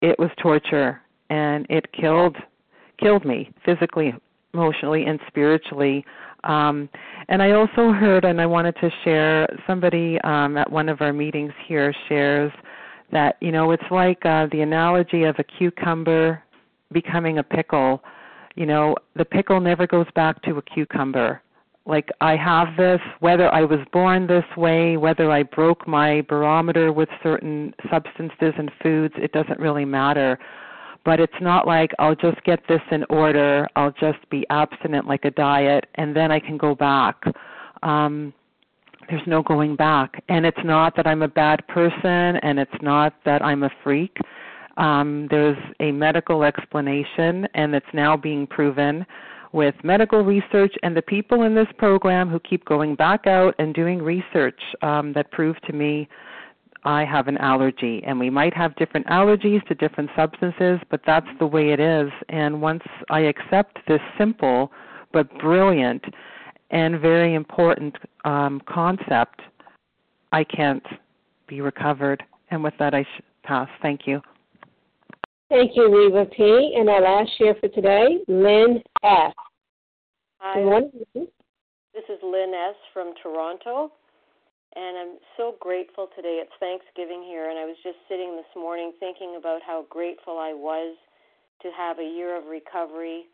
it 0.00 0.18
was 0.18 0.30
torture, 0.40 1.02
and 1.28 1.66
it 1.68 1.92
killed 1.92 2.36
killed 2.98 3.26
me 3.26 3.52
physically, 3.64 4.14
emotionally, 4.54 5.04
and 5.04 5.20
spiritually. 5.26 6.04
Um, 6.46 6.88
and 7.28 7.42
I 7.42 7.52
also 7.52 7.92
heard, 7.92 8.24
and 8.24 8.40
I 8.40 8.46
wanted 8.46 8.76
to 8.80 8.90
share, 9.04 9.48
somebody 9.66 10.18
um, 10.22 10.56
at 10.56 10.70
one 10.70 10.88
of 10.88 11.00
our 11.00 11.12
meetings 11.12 11.52
here 11.66 11.94
shares 12.08 12.52
that 13.12 13.36
you 13.40 13.52
know 13.52 13.70
it's 13.70 13.90
like 13.90 14.24
uh, 14.24 14.46
the 14.50 14.62
analogy 14.62 15.24
of 15.24 15.36
a 15.38 15.44
cucumber 15.44 16.42
becoming 16.92 17.38
a 17.38 17.42
pickle 17.42 18.02
you 18.56 18.64
know, 18.64 18.96
the 19.14 19.24
pickle 19.24 19.60
never 19.60 19.86
goes 19.86 20.06
back 20.14 20.42
to 20.42 20.56
a 20.56 20.62
cucumber. 20.62 21.42
Like 21.84 22.08
I 22.20 22.36
have 22.36 22.68
this, 22.76 23.00
whether 23.20 23.52
I 23.54 23.62
was 23.62 23.78
born 23.92 24.26
this 24.26 24.44
way, 24.56 24.96
whether 24.96 25.30
I 25.30 25.44
broke 25.44 25.86
my 25.86 26.22
barometer 26.22 26.90
with 26.90 27.08
certain 27.22 27.74
substances 27.90 28.54
and 28.58 28.72
foods, 28.82 29.14
it 29.18 29.32
doesn't 29.32 29.60
really 29.60 29.84
matter. 29.84 30.38
But 31.06 31.20
it's 31.20 31.40
not 31.40 31.66
like 31.66 31.92
I'll 31.98 32.14
just 32.16 32.42
get 32.44 32.60
this 32.68 32.82
in 32.90 33.04
order, 33.08 33.66
I'll 33.76 33.92
just 33.92 34.28
be 34.28 34.44
abstinent 34.50 35.06
like 35.06 35.24
a 35.24 35.30
diet, 35.30 35.86
and 35.94 36.14
then 36.14 36.30
I 36.30 36.38
can 36.38 36.58
go 36.58 36.74
back. 36.74 37.16
Um, 37.82 38.34
there's 39.08 39.26
no 39.26 39.42
going 39.42 39.76
back. 39.76 40.22
And 40.28 40.44
it's 40.44 40.64
not 40.64 40.96
that 40.96 41.06
I'm 41.06 41.22
a 41.22 41.28
bad 41.28 41.66
person, 41.68 42.36
and 42.42 42.58
it's 42.58 42.82
not 42.82 43.14
that 43.24 43.40
I'm 43.40 43.62
a 43.62 43.70
freak 43.82 44.18
um, 44.76 45.26
there's 45.30 45.58
a 45.80 45.90
medical 45.92 46.42
explanation, 46.42 47.46
and 47.54 47.74
it's 47.74 47.86
now 47.94 48.16
being 48.16 48.46
proven 48.46 49.06
with 49.52 49.74
medical 49.82 50.22
research 50.22 50.74
and 50.82 50.94
the 50.94 51.02
people 51.02 51.42
in 51.44 51.54
this 51.54 51.68
program 51.78 52.28
who 52.28 52.38
keep 52.40 52.64
going 52.66 52.94
back 52.94 53.26
out 53.26 53.54
and 53.58 53.74
doing 53.74 54.02
research 54.02 54.60
um, 54.82 55.12
that 55.14 55.30
prove 55.30 55.58
to 55.62 55.72
me 55.72 56.08
I 56.86 57.04
have 57.04 57.28
an 57.28 57.36
allergy. 57.38 58.02
And 58.06 58.18
we 58.18 58.30
might 58.30 58.54
have 58.54 58.74
different 58.76 59.06
allergies 59.08 59.66
to 59.66 59.74
different 59.74 60.10
substances, 60.16 60.78
but 60.90 61.00
that's 61.04 61.26
the 61.38 61.46
way 61.46 61.72
it 61.72 61.80
is. 61.80 62.10
And 62.28 62.62
once 62.62 62.84
I 63.10 63.20
accept 63.20 63.78
this 63.88 64.00
simple 64.16 64.70
but 65.12 65.28
brilliant 65.38 66.04
and 66.70 67.00
very 67.00 67.34
important 67.34 67.96
um, 68.24 68.62
concept, 68.68 69.40
I 70.32 70.44
can't 70.44 70.86
be 71.46 71.60
recovered. 71.60 72.22
And 72.50 72.62
with 72.62 72.74
that, 72.78 72.94
I 72.94 73.02
sh- 73.02 73.22
pass. 73.42 73.68
Thank 73.82 74.06
you. 74.06 74.20
Thank 75.48 75.72
you, 75.74 75.94
Reva 75.94 76.26
P. 76.26 76.74
And 76.76 76.88
our 76.88 77.00
last 77.00 77.30
share 77.38 77.54
for 77.54 77.68
today, 77.68 78.18
Lynn 78.28 78.82
F. 79.02 79.32
Hi. 80.38 80.60
Good 80.60 80.64
morning. 80.64 80.90
This 81.14 82.04
is 82.08 82.18
Lynn 82.22 82.52
S. 82.52 82.76
from 82.92 83.14
Toronto. 83.22 83.92
And 84.76 84.92
I'm 84.98 85.16
so 85.40 85.56
grateful 85.58 86.12
today. 86.12 86.44
It's 86.44 86.52
Thanksgiving 86.60 87.24
here, 87.24 87.48
and 87.48 87.56
I 87.58 87.64
was 87.64 87.80
just 87.80 87.96
sitting 88.12 88.36
this 88.36 88.52
morning 88.52 88.92
thinking 89.00 89.40
about 89.40 89.64
how 89.64 89.88
grateful 89.88 90.36
I 90.36 90.52
was 90.52 91.00
to 91.64 91.72
have 91.72 91.98
a 91.98 92.04
year 92.04 92.36
of 92.36 92.44
recovery, 92.44 93.24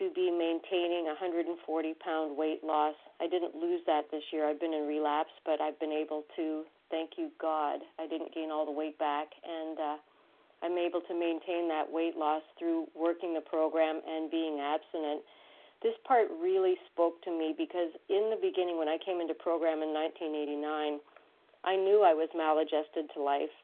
to 0.00 0.08
be 0.16 0.32
maintaining 0.32 1.04
140 1.04 1.52
pound 2.00 2.38
weight 2.38 2.64
loss. 2.64 2.96
I 3.20 3.28
didn't 3.28 3.52
lose 3.54 3.84
that 3.84 4.08
this 4.10 4.24
year. 4.32 4.48
I've 4.48 4.60
been 4.60 4.72
in 4.72 4.88
relapse, 4.88 5.36
but 5.44 5.60
I've 5.60 5.78
been 5.78 5.92
able 5.92 6.24
to, 6.36 6.64
thank 6.88 7.20
you, 7.20 7.36
God. 7.36 7.84
I 8.00 8.08
didn't 8.08 8.32
gain 8.32 8.48
all 8.48 8.64
the 8.64 8.72
weight 8.72 8.98
back. 8.98 9.28
And, 9.44 9.76
uh, 9.78 9.96
I'm 10.62 10.78
able 10.78 11.02
to 11.02 11.14
maintain 11.14 11.68
that 11.68 11.84
weight 11.84 12.16
loss 12.16 12.42
through 12.58 12.88
working 12.96 13.34
the 13.34 13.44
program 13.44 14.00
and 14.08 14.30
being 14.30 14.58
abstinent. 14.58 15.20
This 15.82 15.94
part 16.02 16.26
really 16.42 16.74
spoke 16.90 17.22
to 17.22 17.30
me 17.30 17.54
because 17.56 17.94
in 18.10 18.34
the 18.34 18.40
beginning, 18.40 18.78
when 18.78 18.90
I 18.90 18.98
came 18.98 19.20
into 19.20 19.34
program 19.34 19.78
in 19.78 19.94
1989, 19.94 20.98
I 21.62 21.74
knew 21.76 22.02
I 22.02 22.14
was 22.14 22.28
maladjusted 22.34 23.14
to 23.14 23.22
life. 23.22 23.54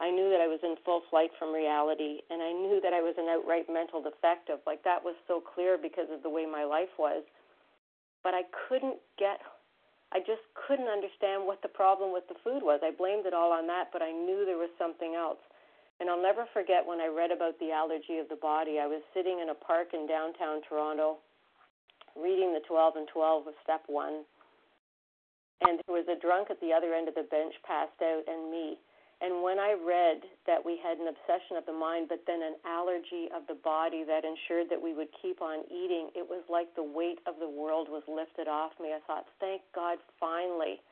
I 0.00 0.10
knew 0.10 0.28
that 0.28 0.44
I 0.44 0.50
was 0.50 0.60
in 0.60 0.76
full 0.84 1.02
flight 1.08 1.30
from 1.38 1.54
reality, 1.54 2.20
and 2.28 2.42
I 2.42 2.52
knew 2.52 2.80
that 2.82 2.92
I 2.92 3.00
was 3.00 3.14
an 3.16 3.30
outright 3.30 3.70
mental 3.72 4.02
defective. 4.02 4.60
Like 4.66 4.84
that 4.84 5.00
was 5.00 5.14
so 5.24 5.40
clear 5.40 5.78
because 5.80 6.10
of 6.12 6.22
the 6.22 6.28
way 6.28 6.44
my 6.44 6.64
life 6.64 6.92
was. 6.98 7.24
But 8.20 8.34
I 8.34 8.44
couldn't 8.68 9.00
get, 9.16 9.40
I 10.12 10.18
just 10.20 10.44
couldn't 10.52 10.88
understand 10.88 11.46
what 11.46 11.62
the 11.62 11.72
problem 11.72 12.12
with 12.12 12.28
the 12.28 12.40
food 12.44 12.60
was. 12.60 12.80
I 12.84 12.90
blamed 12.90 13.24
it 13.24 13.32
all 13.32 13.52
on 13.52 13.66
that, 13.68 13.88
but 13.92 14.02
I 14.02 14.12
knew 14.12 14.44
there 14.44 14.60
was 14.60 14.72
something 14.76 15.14
else. 15.14 15.40
And 16.00 16.10
I'll 16.10 16.20
never 16.20 16.44
forget 16.52 16.84
when 16.84 17.00
I 17.00 17.06
read 17.06 17.30
about 17.30 17.56
the 17.56 17.70
allergy 17.70 18.18
of 18.18 18.28
the 18.28 18.40
body. 18.40 18.82
I 18.82 18.90
was 18.90 19.00
sitting 19.14 19.40
in 19.40 19.48
a 19.48 19.54
park 19.54 19.94
in 19.94 20.08
downtown 20.10 20.60
Toronto 20.68 21.22
reading 22.16 22.52
the 22.52 22.64
12 22.66 22.96
and 22.96 23.08
12 23.08 23.48
of 23.48 23.54
step 23.62 23.82
one. 23.86 24.24
And 25.62 25.80
there 25.86 25.94
was 25.94 26.06
a 26.10 26.18
drunk 26.18 26.50
at 26.50 26.60
the 26.60 26.72
other 26.72 26.94
end 26.94 27.08
of 27.08 27.14
the 27.14 27.26
bench 27.30 27.54
passed 27.66 27.98
out, 28.02 28.24
and 28.26 28.50
me. 28.50 28.78
And 29.22 29.40
when 29.40 29.62
I 29.62 29.78
read 29.78 30.26
that 30.44 30.60
we 30.60 30.76
had 30.82 30.98
an 30.98 31.08
obsession 31.08 31.56
of 31.56 31.64
the 31.64 31.72
mind, 31.72 32.10
but 32.10 32.26
then 32.26 32.42
an 32.42 32.58
allergy 32.66 33.30
of 33.32 33.46
the 33.46 33.56
body 33.56 34.04
that 34.04 34.26
ensured 34.26 34.68
that 34.68 34.82
we 34.82 34.92
would 34.92 35.08
keep 35.22 35.40
on 35.40 35.64
eating, 35.70 36.10
it 36.12 36.26
was 36.26 36.42
like 36.50 36.74
the 36.74 36.84
weight 36.84 37.22
of 37.24 37.38
the 37.40 37.48
world 37.48 37.88
was 37.88 38.02
lifted 38.10 38.50
off 38.50 38.74
me. 38.82 38.92
I 38.92 39.00
thought, 39.06 39.24
thank 39.40 39.62
God, 39.72 39.96
finally. 40.20 40.82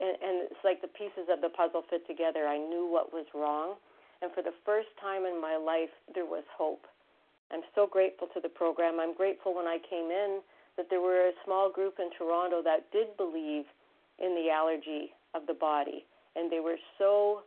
And, 0.00 0.14
and 0.22 0.34
it's 0.48 0.62
like 0.64 0.80
the 0.80 0.94
pieces 0.94 1.28
of 1.28 1.42
the 1.42 1.50
puzzle 1.52 1.82
fit 1.90 2.06
together. 2.06 2.46
I 2.46 2.56
knew 2.56 2.86
what 2.88 3.12
was 3.12 3.26
wrong 3.34 3.76
and 4.22 4.32
for 4.32 4.42
the 4.42 4.54
first 4.64 4.88
time 5.00 5.24
in 5.24 5.40
my 5.40 5.56
life, 5.56 5.92
there 6.14 6.24
was 6.24 6.44
hope. 6.56 6.86
I'm 7.52 7.62
so 7.74 7.86
grateful 7.86 8.28
to 8.34 8.40
the 8.40 8.48
program. 8.48 8.98
I'm 9.00 9.14
grateful 9.14 9.54
when 9.54 9.66
I 9.66 9.78
came 9.88 10.10
in 10.10 10.40
that 10.76 10.86
there 10.90 11.00
were 11.00 11.28
a 11.28 11.32
small 11.44 11.70
group 11.70 11.96
in 11.98 12.10
Toronto 12.16 12.62
that 12.62 12.90
did 12.92 13.16
believe 13.16 13.64
in 14.18 14.34
the 14.34 14.50
allergy 14.50 15.12
of 15.34 15.46
the 15.46 15.54
body. 15.54 16.04
And 16.34 16.50
they 16.50 16.60
were 16.60 16.76
so, 16.98 17.42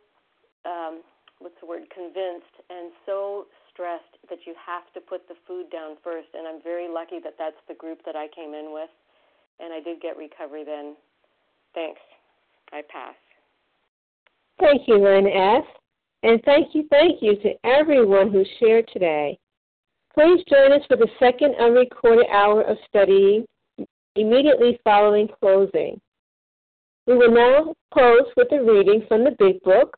um, 0.64 1.02
what's 1.38 1.54
the 1.60 1.66
word, 1.66 1.82
convinced 1.94 2.54
and 2.70 2.90
so 3.06 3.46
stressed 3.72 4.18
that 4.28 4.40
you 4.46 4.54
have 4.58 4.92
to 4.94 5.00
put 5.00 5.28
the 5.28 5.34
food 5.46 5.70
down 5.70 5.96
first. 6.02 6.28
And 6.34 6.46
I'm 6.48 6.62
very 6.62 6.88
lucky 6.88 7.18
that 7.22 7.34
that's 7.38 7.60
the 7.68 7.74
group 7.74 8.00
that 8.04 8.16
I 8.16 8.26
came 8.34 8.54
in 8.54 8.72
with. 8.72 8.90
And 9.60 9.72
I 9.72 9.80
did 9.80 10.00
get 10.00 10.16
recovery 10.16 10.64
then. 10.64 10.96
Thanks. 11.74 12.00
I 12.72 12.82
pass. 12.88 13.14
Thank 14.58 14.88
you, 14.88 14.98
Lynn 14.98 15.26
S. 15.26 15.64
And 16.22 16.40
thank 16.44 16.74
you, 16.74 16.86
thank 16.90 17.22
you 17.22 17.36
to 17.36 17.54
everyone 17.64 18.30
who 18.30 18.44
shared 18.58 18.88
today. 18.92 19.38
Please 20.14 20.42
join 20.48 20.72
us 20.72 20.84
for 20.88 20.96
the 20.96 21.08
second 21.18 21.54
unrecorded 21.60 22.26
hour 22.32 22.62
of 22.62 22.76
study 22.88 23.46
immediately 24.16 24.78
following 24.82 25.28
closing. 25.40 26.00
We 27.06 27.16
will 27.16 27.32
now 27.32 27.74
close 27.92 28.26
with 28.36 28.48
a 28.52 28.62
reading 28.62 29.04
from 29.08 29.24
the 29.24 29.36
Big 29.38 29.62
Book 29.62 29.96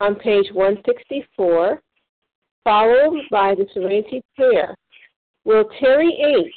on 0.00 0.14
page 0.14 0.46
164, 0.52 1.80
followed 2.64 3.20
by 3.30 3.54
the 3.54 3.66
Serenity 3.74 4.22
Prayer. 4.36 4.74
Will 5.44 5.64
Terry 5.80 6.12
H. 6.12 6.54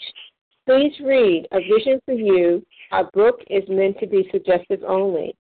please 0.68 0.94
read 1.04 1.48
A 1.52 1.60
Vision 1.60 2.00
for 2.06 2.14
You? 2.14 2.64
Our 2.92 3.10
book 3.14 3.40
is 3.50 3.64
meant 3.68 4.00
to 4.00 4.08
be 4.08 4.30
suggestive 4.32 4.84
only. 4.88 5.36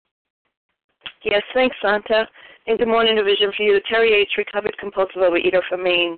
Yes, 1.24 1.42
thanks, 1.54 1.76
Santa. 1.82 2.28
And 2.68 2.80
good 2.80 2.88
morning, 2.88 3.20
A 3.20 3.24
Vision 3.24 3.52
for 3.56 3.64
You. 3.64 3.80
Terry 3.90 4.14
H., 4.14 4.30
recovered 4.38 4.78
compulsive 4.78 5.22
overeater 5.22 5.62
from 5.70 5.84
Maine. 5.84 6.18